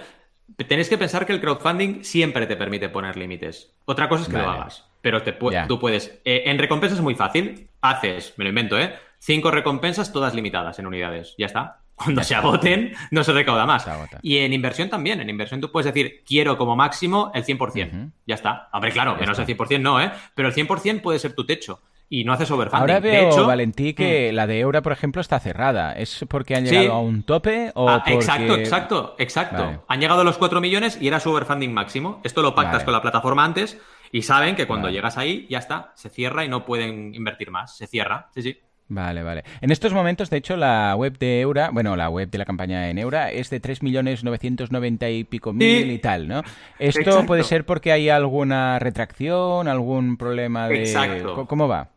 Tenéis 0.68 0.90
que 0.90 0.98
pensar 0.98 1.24
que 1.24 1.32
el 1.32 1.40
crowdfunding 1.40 2.04
siempre 2.04 2.46
te 2.46 2.56
permite 2.56 2.90
poner 2.90 3.16
límites. 3.16 3.72
Otra 3.86 4.08
cosa 4.08 4.24
es 4.24 4.28
que 4.28 4.36
lo 4.36 4.50
hagas, 4.50 4.86
pero 5.00 5.22
te 5.22 5.32
tú 5.66 5.78
puedes. 5.78 6.20
Eh, 6.24 6.42
en 6.46 6.58
recompensas 6.58 6.98
es 6.98 7.02
muy 7.02 7.14
fácil. 7.14 7.68
Haces, 7.80 8.34
me 8.36 8.44
lo 8.44 8.50
invento, 8.50 8.78
¿eh? 8.78 8.92
Cinco 9.18 9.50
recompensas 9.50 10.12
todas 10.12 10.34
limitadas 10.34 10.78
en 10.78 10.86
unidades. 10.86 11.34
Ya 11.38 11.46
está. 11.46 11.81
Cuando 12.04 12.22
se 12.22 12.34
agoten, 12.34 12.94
no 13.10 13.24
se 13.24 13.32
recauda 13.32 13.66
más. 13.66 13.86
y 14.22 14.38
en 14.38 14.52
inversión 14.52 14.88
también. 14.88 15.20
En 15.20 15.30
inversión 15.30 15.60
tú 15.60 15.70
puedes 15.70 15.92
decir, 15.92 16.22
quiero 16.26 16.56
como 16.56 16.76
máximo 16.76 17.30
el 17.34 17.44
100%. 17.44 18.12
Ya 18.26 18.34
está. 18.34 18.68
Hombre, 18.72 18.92
claro, 18.92 19.16
menos 19.16 19.38
el 19.38 19.46
100% 19.46 19.80
no, 19.80 20.00
¿eh? 20.00 20.10
Pero 20.34 20.48
el 20.48 20.54
100% 20.54 21.00
puede 21.00 21.18
ser 21.18 21.34
tu 21.34 21.44
techo. 21.44 21.80
Y 22.08 22.24
no 22.24 22.34
haces 22.34 22.50
overfunding. 22.50 22.80
Ahora 22.80 23.00
veo, 23.00 23.30
hecho, 23.30 23.46
Valentí, 23.46 23.94
que 23.94 24.30
mm. 24.30 24.34
la 24.34 24.46
de 24.46 24.60
Eura, 24.60 24.82
por 24.82 24.92
ejemplo, 24.92 25.22
está 25.22 25.40
cerrada. 25.40 25.92
¿Es 25.94 26.26
porque 26.28 26.54
han 26.54 26.66
llegado 26.66 26.92
a 26.92 27.00
un 27.00 27.22
tope 27.22 27.72
o 27.74 27.88
ah, 27.88 28.02
Exacto, 28.06 28.54
exacto, 28.54 29.14
exacto. 29.18 29.84
Han 29.88 30.00
llegado 30.00 30.20
a 30.20 30.24
los 30.24 30.36
4 30.36 30.60
millones 30.60 30.98
y 31.00 31.08
era 31.08 31.20
su 31.20 31.30
overfunding 31.30 31.72
máximo. 31.72 32.20
Esto 32.22 32.42
lo 32.42 32.54
pactas 32.54 32.84
con 32.84 32.92
la 32.92 33.00
plataforma 33.00 33.44
antes 33.44 33.78
y 34.12 34.22
saben 34.22 34.54
que 34.56 34.66
cuando 34.66 34.90
llegas 34.90 35.16
ahí, 35.16 35.46
ya 35.48 35.58
está, 35.58 35.92
se 35.94 36.10
cierra 36.10 36.44
y 36.44 36.48
no 36.48 36.66
pueden 36.66 37.14
invertir 37.14 37.50
más. 37.50 37.78
Se 37.78 37.86
cierra, 37.86 38.28
sí, 38.34 38.42
sí. 38.42 38.60
Vale, 38.92 39.22
vale. 39.22 39.42
En 39.62 39.70
estos 39.70 39.94
momentos, 39.94 40.28
de 40.28 40.36
hecho, 40.36 40.54
la 40.54 40.94
web 40.96 41.18
de 41.18 41.40
Eura, 41.40 41.70
bueno, 41.70 41.96
la 41.96 42.10
web 42.10 42.28
de 42.28 42.36
la 42.36 42.44
campaña 42.44 42.90
en 42.90 42.98
Eura 42.98 43.30
es 43.30 43.48
de 43.48 43.60
3.990.000 43.60 45.18
y 45.18 45.24
pico 45.24 45.54
mil 45.54 45.90
y 45.90 45.98
tal, 45.98 46.28
¿no? 46.28 46.42
Esto 46.78 47.24
puede 47.24 47.42
ser 47.42 47.64
porque 47.64 47.90
hay 47.90 48.10
alguna 48.10 48.78
retracción, 48.78 49.66
algún 49.66 50.18
problema 50.18 50.68
de... 50.68 50.80
Exacto. 50.80 51.46
¿Cómo 51.46 51.68
va? 51.68 51.88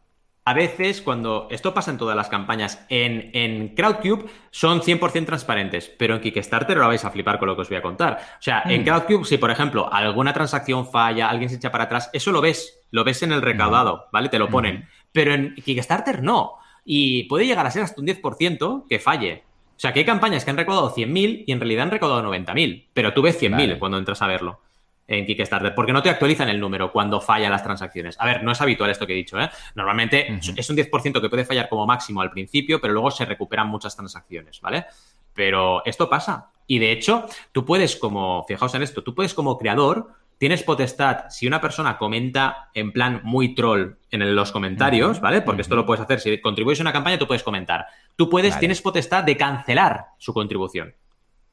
a 0.47 0.53
veces 0.53 1.01
cuando 1.01 1.47
esto 1.49 1.73
pasa 1.73 1.89
en 1.89 1.97
todas 1.97 2.15
las 2.15 2.29
campañas, 2.29 2.85
en, 2.89 3.31
en 3.33 3.69
Crowdcube 3.69 4.29
son 4.51 4.79
100% 4.79 5.25
transparentes, 5.25 5.91
pero 5.97 6.13
en 6.13 6.21
Kickstarter 6.21 6.77
lo 6.77 6.87
vais 6.87 7.03
a 7.03 7.09
flipar 7.09 7.39
con 7.39 7.47
lo 7.47 7.55
que 7.55 7.63
os 7.63 7.69
voy 7.69 7.79
a 7.79 7.81
contar. 7.81 8.19
O 8.39 8.41
sea, 8.41 8.61
en 8.65 8.81
mm. 8.81 8.85
Crowdcube, 8.85 9.25
si 9.25 9.39
por 9.39 9.49
ejemplo 9.49 9.91
alguna 9.91 10.33
transacción 10.33 10.87
falla, 10.87 11.29
alguien 11.29 11.49
se 11.49 11.55
echa 11.55 11.71
para 11.71 11.85
atrás, 11.85 12.11
eso 12.13 12.31
lo 12.31 12.41
ves, 12.41 12.79
lo 12.91 13.03
ves 13.03 13.23
en 13.23 13.31
el 13.31 13.41
recaudado, 13.41 14.05
¿vale? 14.11 14.29
Te 14.29 14.37
lo 14.37 14.47
ponen. 14.47 14.87
Pero 15.11 15.33
en 15.33 15.55
Kickstarter 15.55 16.21
no. 16.21 16.59
Y 16.86 17.23
puede 17.23 17.47
llegar 17.47 17.65
a 17.65 17.71
ser 17.71 17.83
hasta 17.83 17.99
un 17.99 18.07
10% 18.07 18.86
que 18.88 18.99
falle. 18.99 19.43
O 19.75 19.79
sea, 19.79 19.91
que 19.91 19.99
hay 19.99 20.05
campañas 20.05 20.45
que 20.45 20.51
han 20.51 20.57
recaudado 20.57 20.93
100.000 20.95 21.43
y 21.47 21.51
en 21.51 21.59
realidad 21.59 21.83
han 21.83 21.91
recaudado 21.91 22.31
90.000, 22.31 22.86
pero 22.93 23.13
tú 23.13 23.23
ves 23.23 23.41
100.000 23.41 23.77
cuando 23.79 23.97
entras 23.97 24.21
a 24.21 24.27
verlo 24.27 24.61
en 25.07 25.25
Kickstarter, 25.25 25.75
porque 25.75 25.93
no 25.93 26.01
te 26.01 26.09
actualizan 26.09 26.49
el 26.49 26.59
número 26.59 26.91
cuando 26.91 27.21
fallan 27.21 27.51
las 27.51 27.63
transacciones. 27.63 28.15
A 28.19 28.25
ver, 28.25 28.43
no 28.43 28.51
es 28.51 28.61
habitual 28.61 28.89
esto 28.89 29.05
que 29.05 29.13
he 29.13 29.17
dicho, 29.17 29.39
¿eh? 29.39 29.49
Normalmente 29.75 30.39
es 30.55 30.69
un 30.69 30.77
10% 30.77 31.21
que 31.21 31.29
puede 31.29 31.45
fallar 31.45 31.69
como 31.69 31.86
máximo 31.86 32.21
al 32.21 32.31
principio, 32.31 32.81
pero 32.81 32.93
luego 32.93 33.11
se 33.11 33.25
recuperan 33.25 33.67
muchas 33.67 33.95
transacciones, 33.95 34.61
¿vale? 34.61 34.86
Pero 35.33 35.86
esto 35.86 36.09
pasa. 36.09 36.49
Y 36.65 36.79
de 36.79 36.91
hecho, 36.91 37.25
tú 37.51 37.65
puedes 37.65 37.95
como, 37.97 38.45
fijaos 38.47 38.73
en 38.73 38.81
esto, 38.81 39.03
tú 39.03 39.13
puedes 39.13 39.33
como 39.33 39.57
creador, 39.59 40.09
tienes 40.38 40.63
potestad, 40.63 41.29
si 41.29 41.47
una 41.47 41.61
persona 41.61 41.97
comenta 41.97 42.69
en 42.73 42.91
plan 42.91 43.21
muy 43.23 43.55
troll 43.55 43.97
en 44.11 44.36
los 44.36 44.51
comentarios, 44.51 45.21
¿vale? 45.21 45.41
Porque 45.41 45.61
esto 45.61 45.75
lo 45.75 45.86
puedes 45.86 46.03
hacer, 46.03 46.19
si 46.19 46.39
contribuyes 46.41 46.79
a 46.79 46.83
una 46.83 46.93
campaña, 46.93 47.17
tú 47.17 47.27
puedes 47.27 47.43
comentar. 47.43 47.88
Tú 48.15 48.29
puedes, 48.29 48.57
tienes 48.59 48.81
potestad 48.81 49.23
de 49.23 49.38
cancelar 49.38 50.07
su 50.17 50.33
contribución. 50.33 50.95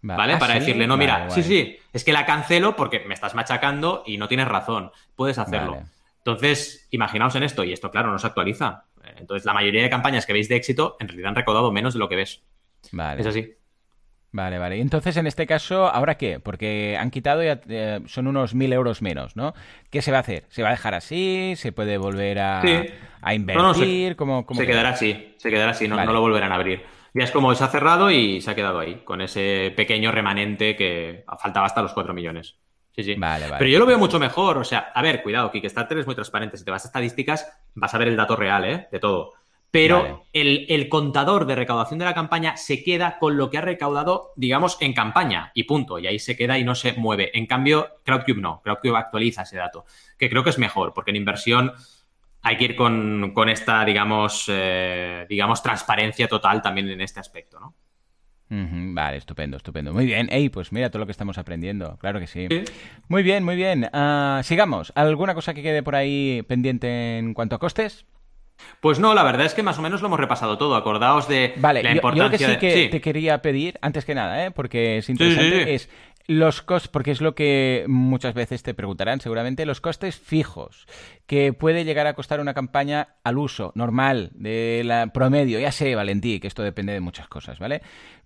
¿Vale? 0.05 0.33
Ah, 0.35 0.39
Para 0.39 0.55
decirle, 0.55 0.87
no, 0.87 0.97
mira, 0.97 1.31
sí, 1.31 1.45
sí, 1.45 1.79
es 1.93 2.03
que 2.03 2.13
la 2.13 2.27
cancelo 2.27 2.75
porque 2.75 3.01
me 3.07 3.15
estás 3.15 3.37
machacando 3.37 4.03
y 4.05 4.17
no 4.17 4.27
tienes 4.27 4.49
razón. 4.49 4.91
Puedes 5.15 5.39
hacerlo. 5.39 5.83
Entonces, 6.19 6.89
imaginaos 6.91 7.35
en 7.37 7.45
esto, 7.45 7.65
y 7.65 7.73
esto, 7.73 7.91
claro, 7.91 8.11
no 8.11 8.19
se 8.19 8.27
actualiza. 8.27 8.85
Entonces, 9.17 9.45
la 9.45 9.55
mayoría 9.55 9.83
de 9.83 9.91
campañas 9.91 10.27
que 10.27 10.33
veis 10.33 10.49
de 10.49 10.57
éxito 10.57 10.97
en 11.01 11.09
realidad 11.09 11.31
han 11.31 11.35
recaudado 11.37 11.73
menos 11.73 11.95
de 11.95 12.01
lo 12.01 12.09
que 12.09 12.17
ves. 12.17 12.43
Vale. 12.91 13.21
Es 13.21 13.27
así. 13.27 13.55
Vale, 14.33 14.59
vale. 14.59 14.81
Entonces, 14.81 15.17
en 15.19 15.27
este 15.27 15.47
caso, 15.47 15.89
¿ahora 15.89 16.17
qué? 16.17 16.41
Porque 16.41 16.97
han 16.99 17.11
quitado 17.11 17.43
ya 17.43 17.61
eh, 17.69 18.01
son 18.07 18.27
unos 18.27 18.55
mil 18.55 18.73
euros 18.73 19.03
menos, 19.03 19.37
¿no? 19.37 19.53
¿Qué 19.91 20.01
se 20.01 20.11
va 20.11 20.19
a 20.19 20.21
hacer? 20.21 20.45
¿Se 20.49 20.63
va 20.63 20.69
a 20.69 20.73
dejar 20.73 20.95
así? 20.95 21.53
¿Se 21.57 21.73
puede 21.73 21.99
volver 21.99 22.39
a, 22.39 22.63
a 23.21 23.35
invertir? 23.35 23.63
No, 23.63 23.75
se, 23.75 23.85
se 24.55 24.67
quedará 24.67 24.89
así, 24.91 25.35
se 25.37 25.51
quedará 25.51 25.73
así, 25.73 25.87
no, 25.87 26.03
no 26.03 26.13
lo 26.13 26.21
volverán 26.23 26.51
a 26.51 26.55
abrir. 26.55 26.83
Ya 27.15 27.25
es 27.25 27.31
como 27.31 27.55
se 27.55 27.63
ha 27.63 27.69
cerrado 27.69 28.11
y 28.11 28.41
se 28.41 28.51
ha 28.51 28.55
quedado 28.55 28.79
ahí, 28.81 29.03
con 29.05 29.21
ese 29.21 29.71
pequeño 29.77 30.11
remanente 30.13 30.77
que 30.77 31.25
faltaba 31.39 31.67
hasta 31.67 31.83
los 31.83 31.93
4 31.93 32.15
millones. 32.15 32.57
Sí, 32.97 33.03
sí. 33.03 33.15
Vale, 33.17 33.47
vale. 33.49 33.59
Pero 33.59 33.71
yo 33.71 33.79
lo 33.79 33.87
veo 33.87 33.99
mucho 33.99 34.19
mejor. 34.19 34.59
O 34.59 34.65
sea, 34.65 34.91
a 34.95 35.03
ver, 35.03 35.23
cuidado, 35.23 35.51
Kickstarter 35.51 35.99
es 35.99 36.07
muy 36.07 36.15
transparente. 36.15 36.57
Si 36.57 36.65
te 36.65 36.71
vas 36.71 36.85
a 36.85 36.89
estadísticas, 36.89 37.51
vas 37.75 37.95
a 37.95 37.99
ver 37.99 38.09
el 38.09 38.17
dato 38.17 38.37
real, 38.37 38.65
¿eh? 38.65 38.89
De 38.91 38.99
todo. 38.99 39.33
Pero 39.73 40.27
el, 40.35 40.67
el, 40.69 40.91
contador 40.91 41.47
de 41.47 41.55
recaudación 41.55 41.99
de 41.99 42.05
la 42.05 42.13
campaña 42.13 42.59
se 42.59 42.85
queda 42.85 43.19
con 43.19 43.39
lo 43.39 43.49
que 43.49 43.57
ha 43.57 43.63
recaudado, 43.63 44.33
digamos, 44.37 44.77
en 44.81 44.93
campaña 44.93 45.51
y 45.55 45.65
punto. 45.65 45.99
Y 45.99 46.07
ahí 46.07 46.19
se 46.19 46.37
queda 46.37 46.59
y 46.59 46.65
no 46.65 46.75
se 46.75 46.93
mueve. 46.93 47.31
En 47.33 47.47
cambio, 47.47 47.89
Crowdcube 48.05 48.43
no. 48.43 48.61
Crowdcube 48.63 48.99
actualiza 48.99 49.43
ese 49.43 49.57
dato, 49.57 49.87
que 50.19 50.29
creo 50.29 50.45
que 50.45 50.51
es 50.51 50.59
mejor, 50.59 50.93
porque 50.93 51.11
en 51.11 51.17
inversión 51.17 51.73
hay 52.43 52.59
que 52.59 52.65
ir 52.65 52.77
con, 52.77 53.49
esta, 53.49 53.83
digamos, 53.87 54.45
eh, 54.49 55.25
digamos, 55.27 55.63
transparencia 55.63 56.29
total 56.29 56.61
también 56.61 56.91
en 56.91 57.01
este 57.01 57.21
aspecto, 57.21 57.59
¿no? 57.59 57.75
vale, 58.95 59.17
estupendo, 59.17 59.57
estupendo. 59.57 59.95
Muy 59.95 60.05
bien. 60.05 60.29
Ey, 60.31 60.51
pues 60.51 60.73
mira 60.73 60.91
todo 60.91 61.01
lo 61.01 61.07
que 61.07 61.13
estamos 61.13 61.39
aprendiendo. 61.39 61.97
Claro 61.97 62.21
que 62.21 62.27
sí. 62.27 62.49
Muy 63.09 63.23
bien, 63.23 63.45
muy 63.45 63.57
bien. 63.57 63.89
Ah, 63.95 64.43
sigamos. 64.45 64.93
¿Alguna 64.95 65.35
cosa 65.35 65.55
que 65.55 65.63
quede 65.63 65.83
por 65.83 65.97
ahí 65.97 66.43
pendiente 66.47 67.17
en 67.17 67.33
cuanto 67.33 67.57
a 67.57 67.59
costes? 67.59 68.05
Pues 68.81 68.99
no, 68.99 69.15
la 69.15 69.23
verdad 69.23 69.47
es 69.47 69.55
que 69.55 69.63
más 69.63 69.79
o 69.79 69.83
menos 69.83 70.01
lo 70.01 70.09
hemos 70.09 70.21
repasado 70.21 70.59
todo. 70.59 70.75
Acordaos 70.75 71.29
de 71.29 71.55
la 71.57 71.93
importancia. 71.93 72.55
Yo, 72.55 72.59
que 72.59 72.73
sí 72.73 72.83
que 72.85 72.89
te 72.89 73.01
quería 73.01 73.41
pedir, 73.43 73.79
antes 73.81 74.05
que 74.05 74.15
nada, 74.15 74.45
¿eh? 74.45 74.51
porque 74.51 74.99
es 74.99 75.09
interesante, 75.09 75.75
es 75.75 75.89
los 76.27 76.63
costes, 76.63 76.89
porque 76.89 77.11
es 77.11 77.21
lo 77.21 77.35
que 77.35 77.85
muchas 77.89 78.35
veces 78.35 78.63
te 78.63 78.75
preguntarán 78.75 79.21
seguramente, 79.21 79.67
los 79.67 79.81
costes 79.81 80.19
fijos 80.19 80.87
que 81.27 81.53
puede 81.53 81.85
llegar 81.85 82.07
a 82.07 82.15
costar 82.15 82.41
una 82.41 82.55
campaña 82.55 83.17
al 83.25 83.39
uso 83.39 83.73
normal, 83.75 84.31
de 84.35 84.83
la 84.85 85.09
promedio, 85.09 85.59
ya 85.59 85.73
sé, 85.73 85.95
Valentí, 85.95 86.41
que 86.41 86.47
esto 86.47 86.63
depende 86.63 86.93
de 86.93 87.01
muchas 87.01 87.29
cosas, 87.29 87.59
¿vale? 87.59 87.83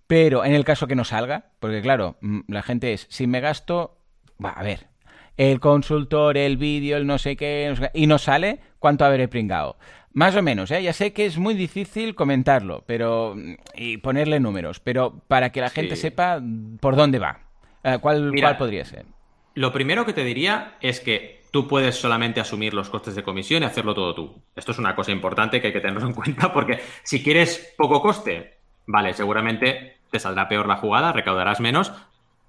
Pero 0.07 0.45
en 0.45 0.53
el 0.53 0.63
caso 0.63 0.87
que 0.87 0.95
no 0.95 1.03
salga, 1.03 1.51
porque 1.59 1.81
claro, 1.81 2.17
mm, 2.21 2.41
la 2.47 2.63
gente 2.63 2.93
es, 2.93 3.07
si 3.09 3.27
me 3.27 3.39
gasto, 3.39 3.97
va, 4.43 4.51
a 4.51 4.63
ver, 4.63 4.87
el 5.35 5.59
consultor, 5.59 6.37
el 6.37 6.57
vídeo, 6.57 6.97
el 6.97 7.05
no 7.05 7.17
sé 7.17 7.35
qué, 7.35 7.73
y 7.93 8.07
no 8.07 8.17
sale, 8.17 8.59
¿cuánto 8.79 9.05
habré 9.05 9.27
pringado? 9.27 9.77
Más 10.13 10.35
o 10.35 10.41
menos, 10.41 10.71
¿eh? 10.71 10.81
Ya 10.81 10.93
sé 10.93 11.13
que 11.13 11.25
es 11.25 11.37
muy 11.37 11.53
difícil 11.53 12.15
comentarlo, 12.15 12.83
pero 12.87 13.35
y 13.75 13.97
ponerle 13.97 14.39
números, 14.39 14.79
pero 14.79 15.21
para 15.27 15.51
que 15.51 15.61
la 15.61 15.69
gente 15.69 15.95
sepa 15.95 16.41
por 16.79 16.95
dónde 16.95 17.19
va. 17.19 17.39
Eh, 17.83 17.99
¿Cuál, 18.01 18.31
podría 18.57 18.83
ser? 18.83 19.05
Lo 19.53 19.71
primero 19.71 20.05
que 20.05 20.13
te 20.13 20.23
diría 20.23 20.75
es 20.81 20.99
que 20.99 21.41
tú 21.51 21.67
puedes 21.67 21.95
solamente 21.95 22.39
asumir 22.39 22.73
los 22.73 22.89
costes 22.89 23.15
de 23.15 23.23
comisión 23.23 23.63
y 23.63 23.65
hacerlo 23.65 23.93
todo 23.93 24.13
tú. 24.13 24.41
Esto 24.55 24.71
es 24.71 24.79
una 24.79 24.95
cosa 24.95 25.11
importante 25.11 25.61
que 25.61 25.67
hay 25.67 25.73
que 25.73 25.81
tenerlo 25.81 26.07
en 26.07 26.13
cuenta 26.13 26.51
porque 26.51 26.79
si 27.03 27.23
quieres 27.23 27.73
poco 27.77 28.01
coste, 28.01 28.57
vale, 28.85 29.13
seguramente 29.13 29.97
te 30.11 30.19
saldrá 30.19 30.47
peor 30.47 30.67
la 30.67 30.77
jugada, 30.77 31.11
recaudarás 31.11 31.59
menos 31.59 31.91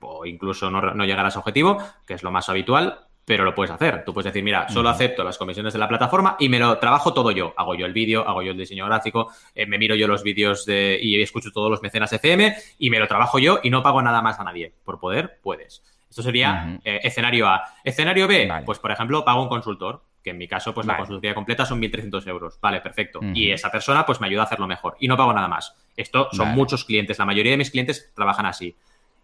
o 0.00 0.26
incluso 0.26 0.70
no, 0.70 0.80
no 0.80 1.04
llegarás 1.04 1.36
a 1.36 1.40
objetivo, 1.40 1.82
que 2.06 2.14
es 2.14 2.22
lo 2.22 2.30
más 2.30 2.48
habitual, 2.48 3.07
pero 3.28 3.44
lo 3.44 3.54
puedes 3.54 3.70
hacer. 3.70 4.04
Tú 4.06 4.14
puedes 4.14 4.32
decir, 4.32 4.42
mira, 4.42 4.70
solo 4.70 4.88
acepto 4.88 5.22
las 5.22 5.36
comisiones 5.36 5.74
de 5.74 5.78
la 5.78 5.86
plataforma 5.86 6.36
y 6.40 6.48
me 6.48 6.58
lo 6.58 6.78
trabajo 6.78 7.12
todo 7.12 7.30
yo. 7.30 7.52
Hago 7.58 7.74
yo 7.74 7.84
el 7.84 7.92
vídeo, 7.92 8.26
hago 8.26 8.42
yo 8.42 8.52
el 8.52 8.56
diseño 8.56 8.86
gráfico, 8.86 9.30
eh, 9.54 9.66
me 9.66 9.76
miro 9.76 9.94
yo 9.94 10.08
los 10.08 10.22
vídeos 10.22 10.64
de, 10.64 10.98
y 11.00 11.20
escucho 11.20 11.52
todos 11.52 11.70
los 11.70 11.82
mecenas 11.82 12.10
FM 12.10 12.56
y 12.78 12.88
me 12.88 12.98
lo 12.98 13.06
trabajo 13.06 13.38
yo 13.38 13.60
y 13.62 13.68
no 13.68 13.82
pago 13.82 14.00
nada 14.00 14.22
más 14.22 14.40
a 14.40 14.44
nadie. 14.44 14.72
Por 14.82 14.98
poder, 14.98 15.40
puedes. 15.42 15.82
Esto 16.08 16.22
sería 16.22 16.80
eh, 16.82 17.00
escenario 17.02 17.46
A. 17.48 17.64
Escenario 17.84 18.26
B, 18.26 18.50
pues 18.64 18.78
por 18.78 18.90
ejemplo, 18.92 19.22
pago 19.26 19.42
un 19.42 19.50
consultor, 19.50 20.02
que 20.24 20.30
en 20.30 20.38
mi 20.38 20.48
caso, 20.48 20.72
pues 20.72 20.86
la 20.86 20.96
consultoría 20.96 21.34
completa 21.34 21.66
son 21.66 21.82
1.300 21.82 22.26
euros. 22.28 22.58
Vale, 22.62 22.80
perfecto. 22.80 23.20
Y 23.34 23.50
esa 23.50 23.70
persona, 23.70 24.06
pues 24.06 24.22
me 24.22 24.26
ayuda 24.26 24.40
a 24.40 24.44
hacerlo 24.46 24.66
mejor. 24.66 24.96
Y 25.00 25.06
no 25.06 25.18
pago 25.18 25.34
nada 25.34 25.48
más. 25.48 25.76
Esto 25.98 26.28
son 26.32 26.48
muchos 26.52 26.86
clientes. 26.86 27.18
La 27.18 27.26
mayoría 27.26 27.52
de 27.52 27.58
mis 27.58 27.70
clientes 27.70 28.10
trabajan 28.14 28.46
así. 28.46 28.74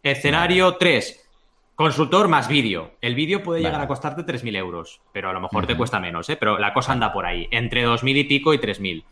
Escenario 0.02 0.76
3 0.76 1.23
Consultor 1.74 2.28
más 2.28 2.46
vídeo. 2.46 2.92
El 3.00 3.16
vídeo 3.16 3.42
puede 3.42 3.60
llegar 3.60 3.80
a 3.80 3.88
costarte 3.88 4.24
3.000 4.24 4.56
euros, 4.56 5.00
pero 5.12 5.30
a 5.30 5.32
lo 5.32 5.40
mejor 5.40 5.66
te 5.66 5.76
cuesta 5.76 5.98
menos, 5.98 6.28
¿eh? 6.30 6.36
Pero 6.36 6.56
la 6.56 6.72
cosa 6.72 6.92
anda 6.92 7.12
por 7.12 7.26
ahí, 7.26 7.48
entre 7.50 7.84
2.000 7.84 8.16
y 8.16 8.24
pico 8.24 8.54
y 8.54 8.58
3.000. 8.58 9.04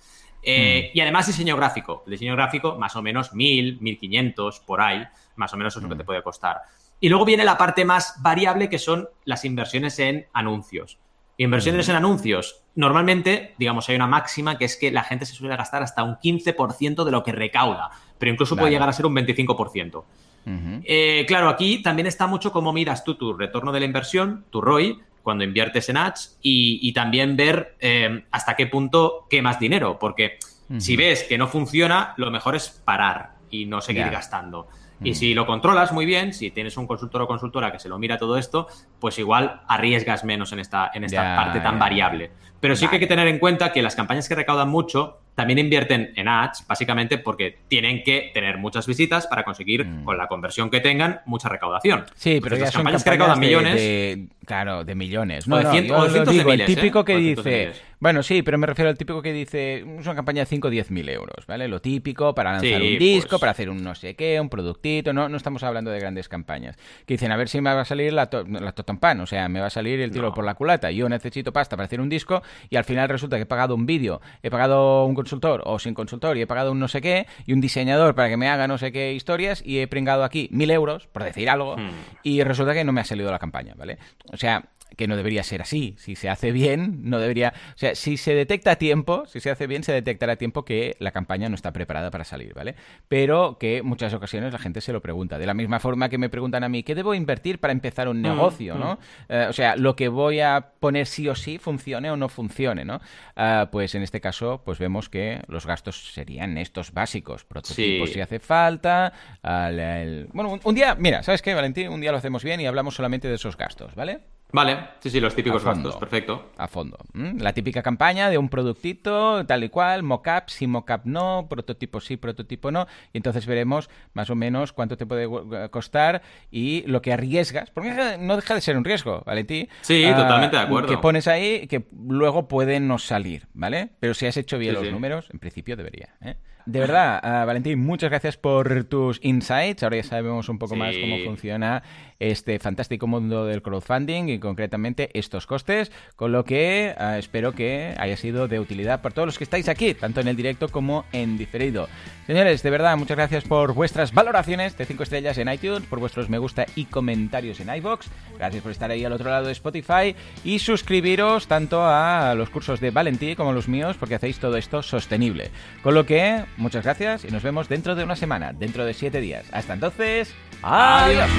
Eh, 0.45 0.91
mm. 0.93 0.97
Y 0.97 1.01
además 1.01 1.27
diseño 1.27 1.57
gráfico. 1.57 2.05
El 2.07 2.13
diseño 2.13 2.37
gráfico 2.37 2.77
más 2.79 2.95
o 2.95 3.03
menos 3.03 3.33
1.000, 3.33 3.81
1.500, 3.81 4.65
por 4.65 4.81
ahí. 4.81 5.05
Más 5.35 5.53
o 5.53 5.57
menos 5.57 5.77
es 5.77 5.83
lo 5.83 5.89
que 5.89 5.97
te 5.97 6.05
mm. 6.05 6.07
puede 6.07 6.23
costar. 6.23 6.59
Y 7.01 7.09
luego 7.09 7.25
viene 7.25 7.45
la 7.45 7.59
parte 7.59 7.85
más 7.85 8.15
variable 8.23 8.69
que 8.69 8.79
son 8.79 9.09
las 9.25 9.45
inversiones 9.45 9.99
en 9.99 10.27
anuncios. 10.33 10.99
Inversiones 11.39 11.89
en 11.89 11.97
anuncios. 11.97 12.63
Normalmente, 12.77 13.55
digamos, 13.59 13.89
hay 13.89 13.97
una 13.97 14.07
máxima 14.07 14.57
que 14.57 14.67
es 14.67 14.77
que 14.77 14.93
la 14.93 15.03
gente 15.03 15.27
se 15.27 15.35
suele 15.35 15.57
gastar 15.57 15.83
hasta 15.83 16.05
un 16.05 16.15
15% 16.15 17.03
de 17.03 17.11
lo 17.11 17.25
que 17.25 17.33
recauda, 17.33 17.91
pero 18.19 18.31
incluso 18.31 18.57
puede 18.57 18.71
llegar 18.71 18.89
a 18.89 18.93
ser 18.93 19.07
un 19.07 19.17
25%. 19.17 20.05
Eh, 20.47 21.25
claro, 21.27 21.49
aquí 21.49 21.83
también 21.83 22.07
está 22.07 22.27
mucho 22.27 22.53
cómo 22.53 22.73
miras 22.73 23.05
tú 23.05 23.15
tu 23.15 23.33
retorno 23.33 23.73
de 23.73 23.81
la 23.81 23.87
inversión, 23.87 24.45
tu 24.51 24.61
ROI, 24.61 24.99
cuando 25.23 25.45
inviertes 25.45 25.89
en 25.89 25.97
ads 25.97 26.39
y, 26.43 26.93
también 26.93 27.37
ver 27.37 27.77
eh, 27.81 28.25
hasta 28.31 28.57
qué 28.57 28.67
punto 28.67 29.27
quemas 29.31 29.59
dinero, 29.59 29.99
porque 29.99 30.39
si 30.79 30.97
ves 30.97 31.25
que 31.25 31.37
no 31.37 31.49
funciona, 31.49 32.15
lo 32.17 32.31
mejor 32.31 32.57
es 32.57 32.71
parar 32.71 33.35
y 33.51 33.67
no 33.67 33.81
seguir 33.81 34.09
gastando. 34.11 34.69
Y 35.05 35.15
si 35.15 35.35
lo 35.35 35.47
controlas 35.47 35.93
muy 35.93 36.07
bien, 36.07 36.33
si 36.33 36.51
tienes 36.51 36.77
un 36.77 36.87
consultor 36.87 37.23
o 37.23 37.27
consultora 37.27 37.73
que 37.73 37.79
se 37.79 37.89
lo 37.89 37.99
mira 37.99 38.19
todo 38.19 38.37
esto, 38.37 38.69
pues 39.03 39.19
igual 39.19 39.63
arriesgas 39.67 40.23
menos 40.23 40.53
en 40.53 40.61
esta, 40.61 40.93
en 40.95 41.03
esta 41.03 41.35
parte 41.35 41.59
tan 41.59 41.77
variable. 41.77 42.31
Pero 42.61 42.77
sí 42.77 42.87
que 42.87 42.95
hay 42.95 43.01
que 43.01 43.09
tener 43.09 43.27
en 43.27 43.41
cuenta 43.41 43.73
que 43.73 43.83
las 43.83 43.97
campañas 43.97 44.29
que 44.29 44.37
recaudan 44.37 44.69
mucho 44.69 45.19
también 45.35 45.59
invierten 45.59 46.13
en 46.15 46.29
ads, 46.29 46.65
básicamente 46.69 47.19
porque 47.19 47.59
tienen 47.67 48.05
que 48.05 48.31
tener 48.35 48.59
muchas 48.59 48.87
visitas 48.87 49.27
para 49.27 49.43
conseguir, 49.45 49.85
mm. 49.85 50.05
con 50.05 50.19
la 50.19 50.29
conversión 50.29 50.71
que 50.71 50.81
tengan, 50.81 51.23
mucha 51.25 51.49
recaudación. 51.49 52.05
Sí, 52.15 52.39
pero 52.43 52.57
las 52.57 52.71
campañas, 52.71 53.03
que 53.03 53.11
recaudan 53.11 53.41
millones. 53.41 54.29
claro, 54.45 54.85
de 54.85 54.95
millones. 54.95 55.49
No, 55.49 55.57
o 55.57 55.59
de, 55.59 55.83
de 55.83 56.53
el 56.53 56.67
típico 56.67 57.05
que 57.05 57.17
dice. 57.17 57.73
Bueno, 57.99 58.23
sí, 58.23 58.43
pero 58.43 58.59
me 58.59 58.67
refiero 58.67 58.91
al 58.91 58.99
típico 58.99 59.23
que 59.23 59.33
dice. 59.33 59.79
Es 59.79 60.07
una 60.07 60.17
campaña 60.17 60.43
de 60.43 60.47
5 60.47 60.67
o 60.67 60.71
10 60.71 60.91
mil 60.91 61.09
euros, 61.09 61.47
¿vale? 61.47 61.69
Lo 61.69 61.81
típico 61.81 62.35
para 62.35 62.53
lanzar 62.53 62.83
un 62.83 62.99
disco, 62.99 63.31
pues 63.31 63.41
para 63.41 63.53
hacer 63.53 63.71
un 63.71 63.83
no 63.83 63.95
sé 63.95 64.17
qué, 64.17 64.41
un 64.41 64.49
productito. 64.49 65.13
No, 65.13 65.29
no 65.29 65.37
estamos 65.37 65.63
hablando 65.63 65.91
de 65.91 66.01
grandes 66.01 66.29
campañas. 66.29 66.77
Que 67.07 67.15
dicen, 67.15 67.33
a 67.33 67.37
ver 67.37 67.49
si 67.49 67.61
me 67.61 67.73
va 67.73 67.81
a 67.81 67.85
salir 67.85 68.13
la, 68.13 68.27
to 68.27 68.45
la 68.45 68.73
o 69.01 69.27
sea, 69.27 69.49
me 69.49 69.61
va 69.61 69.67
a 69.67 69.71
salir 69.71 70.01
el 70.01 70.11
tiro 70.11 70.33
por 70.33 70.45
la 70.45 70.55
culata. 70.55 70.91
Yo 70.91 71.09
necesito 71.09 71.53
pasta 71.53 71.77
para 71.77 71.87
hacer 71.87 72.01
un 72.01 72.09
disco 72.09 72.43
y 72.71 72.77
al 72.77 72.85
final 72.85 73.09
resulta 73.09 73.37
que 73.37 73.43
he 73.43 73.47
pagado 73.47 73.75
un 73.75 73.87
vídeo, 73.87 74.21
he 74.43 74.51
pagado 74.51 75.05
un 75.05 75.15
consultor 75.15 75.63
o 75.65 75.79
sin 75.79 75.95
consultor 75.95 76.37
y 76.37 76.43
he 76.43 76.47
pagado 76.47 76.73
un 76.73 76.79
no 76.79 76.89
sé 76.89 77.01
qué 77.01 77.27
y 77.47 77.53
un 77.53 77.61
diseñador 77.61 78.15
para 78.15 78.29
que 78.29 78.37
me 78.37 78.49
haga 78.49 78.69
no 78.69 78.79
sé 78.79 78.93
qué 78.93 79.13
historias 79.13 79.63
y 79.65 79.81
he 79.81 79.89
pringado 79.89 80.25
aquí 80.25 80.49
mil 80.53 80.71
euros, 80.71 81.07
por 81.09 81.25
decir 81.25 81.49
algo, 81.51 81.77
hmm. 81.77 81.91
y 82.23 82.43
resulta 82.43 82.75
que 82.75 82.85
no 82.85 82.93
me 82.93 83.01
ha 83.01 83.05
salido 83.05 83.31
la 83.31 83.39
campaña, 83.39 83.75
¿vale? 83.77 83.99
O 84.33 84.37
sea, 84.37 84.65
que 84.97 85.07
no 85.07 85.17
debería 85.17 85.43
ser 85.43 85.63
así. 85.63 85.95
Si 85.99 86.17
se 86.17 86.29
hace 86.29 86.53
bien, 86.53 87.01
no 87.03 87.19
debería... 87.19 87.53
O 87.75 87.79
sea, 87.79 87.95
si 87.95 88.17
se 88.17 88.35
detecta 88.35 88.73
a 88.73 88.77
tiempo, 88.77 89.25
si 89.27 89.41
se 89.41 89.51
hace 89.51 89.67
bien, 89.67 89.83
se 89.83 89.93
detectará 89.93 90.35
a 90.35 90.37
tiempo 90.37 90.65
que 90.65 90.97
la 90.99 91.13
campaña 91.13 91.49
no 91.49 91.55
está 91.55 91.73
preparada 91.73 92.11
para 92.11 92.25
salir, 92.25 92.55
¿vale? 92.55 92.75
Pero 93.09 93.59
que 93.59 93.83
muchas 93.83 94.13
ocasiones 94.15 94.53
la 94.53 94.59
gente 94.59 94.81
se 94.81 94.93
lo 94.93 95.01
pregunta. 95.01 95.39
De 95.39 95.47
la 95.47 95.55
misma 95.55 95.81
forma 95.81 96.09
que 96.09 96.19
me 96.19 96.29
preguntan 96.29 96.65
a 96.65 96.69
mí, 96.69 96.83
¿qué 96.83 96.95
debo 96.95 97.15
invertir 97.15 97.59
para 97.59 97.73
empezar 97.73 98.09
un 98.09 98.19
mm, 98.19 98.23
negocio, 98.23 98.75
¿no? 98.83 98.99
Eh, 99.29 99.47
o 99.49 99.53
sea, 99.53 99.77
lo 99.77 99.97
que 99.97 100.09
voy 100.09 100.41
a 100.41 100.73
poner 100.81 101.07
sí 101.07 101.29
o 101.29 101.35
sí 101.35 101.59
funcione 101.59 102.11
o 102.11 102.17
no 102.17 102.29
funcione, 102.29 102.85
¿no? 102.85 103.01
Ah, 103.37 103.69
pues 103.71 103.95
en 103.95 104.03
este 104.03 104.21
caso, 104.21 104.63
pues 104.65 104.79
vemos 104.79 105.09
que 105.09 105.41
los 105.49 105.67
gastos 105.67 106.13
serían 106.13 106.59
estos 106.59 106.93
básicos. 106.93 107.45
Prototipos 107.45 108.11
si 108.11 108.21
hace 108.21 108.39
falta. 108.39 109.13
Bueno, 109.43 110.59
un 110.63 110.75
día, 110.75 110.95
mira, 110.95 111.23
¿sabes 111.23 111.43
qué, 111.43 111.55
Valentín? 111.55 111.89
Un 111.89 112.01
día 112.01 112.13
lo 112.13 112.19
hacemos 112.19 112.43
bien 112.45 112.61
y 112.61 112.67
hablamos 112.67 112.95
solamente 112.95 113.29
de 113.29 113.35
esos 113.35 113.57
gastos, 113.57 113.95
¿vale? 113.95 114.21
Vale, 114.53 114.79
sí, 115.01 115.11
sí, 115.11 115.21
los 115.21 115.35
típicos 115.35 115.65
gastos, 115.65 115.97
perfecto. 115.97 116.51
A 116.57 116.69
fondo. 116.69 116.99
La 117.15 117.53
típica 117.53 117.83
campaña 117.83 118.31
de 118.31 118.39
un 118.39 118.49
productito, 118.49 119.45
tal 119.47 119.65
y 119.65 119.69
cual, 119.69 120.03
mockup, 120.03 120.49
sí, 120.49 120.67
mockup 120.67 121.05
no, 121.05 121.47
prototipo 121.49 122.01
sí, 122.01 122.17
prototipo 122.17 122.71
no, 122.71 122.87
y 123.13 123.19
entonces 123.19 123.47
veremos 123.47 123.89
más 124.15 124.31
o 124.31 124.35
menos 124.35 124.73
cuánto 124.73 124.97
te 124.97 125.07
puede 125.07 125.29
costar 125.71 126.23
y 126.51 126.85
lo 126.87 127.03
que 127.03 127.13
arriesgas, 127.13 127.71
porque 127.71 128.17
no 128.19 128.37
deja 128.37 128.55
de 128.55 128.61
ser 128.61 128.77
un 128.77 128.85
riesgo, 128.85 129.23
¿vale? 129.25 129.47
Sí, 129.83 130.05
ah, 130.05 130.17
totalmente 130.17 130.57
de 130.57 130.63
acuerdo. 130.63 130.89
Que 130.89 130.99
pones 130.99 131.27
ahí 131.29 131.67
que 131.67 131.87
luego 132.07 132.49
puede 132.49 132.81
no 132.81 132.99
salir, 132.99 133.49
¿vale? 133.55 133.91
Pero 134.01 134.15
si 134.15 134.27
has 134.27 134.37
hecho 134.37 134.59
bien 134.59 134.75
los 134.75 134.91
números, 134.91 135.29
en 135.33 135.39
principio 135.39 135.77
debería, 135.77 136.15
¿eh? 136.21 136.37
De 136.65 136.79
verdad, 136.79 137.21
uh, 137.25 137.47
Valentín, 137.47 137.81
muchas 137.81 138.11
gracias 138.11 138.37
por 138.37 138.85
tus 138.85 139.19
insights. 139.23 139.83
Ahora 139.83 139.97
ya 139.97 140.05
sabemos 140.05 140.49
un 140.49 140.59
poco 140.59 140.77
más 140.77 140.95
cómo 140.97 141.17
funciona 141.25 141.83
este 142.21 142.61
fantástico 142.61 143.09
mundo 143.09 143.47
del 143.47 143.63
crowdfunding 143.63 144.29
y 144.29 144.39
concretamente 144.39 145.11
estos 145.19 145.47
costes, 145.47 145.91
con 146.15 146.31
lo 146.31 146.45
que 146.45 146.95
uh, 146.99 147.19
espero 147.19 147.53
que 147.53 147.95
haya 147.99 148.17
sido 148.17 148.47
de 148.47 148.61
utilidad 148.61 149.03
para 149.03 149.15
todos 149.15 149.27
los 149.27 149.39
que 149.39 149.45
estáis 149.45 149.69
aquí, 149.69 149.95
tanto 149.95 150.21
en 150.21 150.29
el 150.29 150.37
directo 150.37 150.69
como 150.69 151.05
en 151.13 151.37
diferido. 151.37 151.89
Señores, 152.27 152.63
de 152.63 152.71
verdad, 152.71 152.97
muchas 152.97 153.17
gracias 153.17 153.43
por 153.43 153.75
vuestras 153.75 154.15
valoraciones 154.15 154.79
de 154.79 154.85
5 154.85 155.03
estrellas 155.03 155.39
en 155.39 155.53
iTunes, 155.53 155.89
por 155.89 155.99
vuestros 155.99 156.31
me 156.31 156.39
gusta 156.39 156.67
y 156.77 156.85
comentarios 156.85 157.59
en 157.59 157.75
iBox. 157.75 158.09
Gracias 158.39 158.63
por 158.63 158.71
estar 158.71 158.91
ahí 158.93 159.05
al 159.05 159.13
otro 159.13 159.29
lado 159.29 159.47
de 159.47 159.53
Spotify 159.53 160.15
y 160.45 160.61
suscribiros 160.61 161.49
tanto 161.49 161.85
a 161.85 162.35
los 162.37 162.51
cursos 162.51 162.79
de 162.79 162.93
Valentín 162.93 163.35
como 163.35 163.51
a 163.51 163.53
los 163.55 163.67
míos 163.67 163.97
porque 163.99 164.15
hacéis 164.15 164.39
todo 164.39 164.57
esto 164.57 164.83
sostenible. 164.83 165.51
Con 165.83 165.95
lo 165.95 166.07
que 166.07 166.45
muchas 166.57 166.85
gracias 166.85 167.25
y 167.25 167.29
nos 167.29 167.43
vemos 167.43 167.69
dentro 167.69 167.95
de 167.95 168.05
una 168.05 168.17
semana, 168.17 168.53
dentro 168.53 168.85
de 168.85 168.95
siete 168.95 169.21
días. 169.21 169.45
Hasta 169.53 169.75
entonces, 169.75 170.35
adiós. 170.63 171.31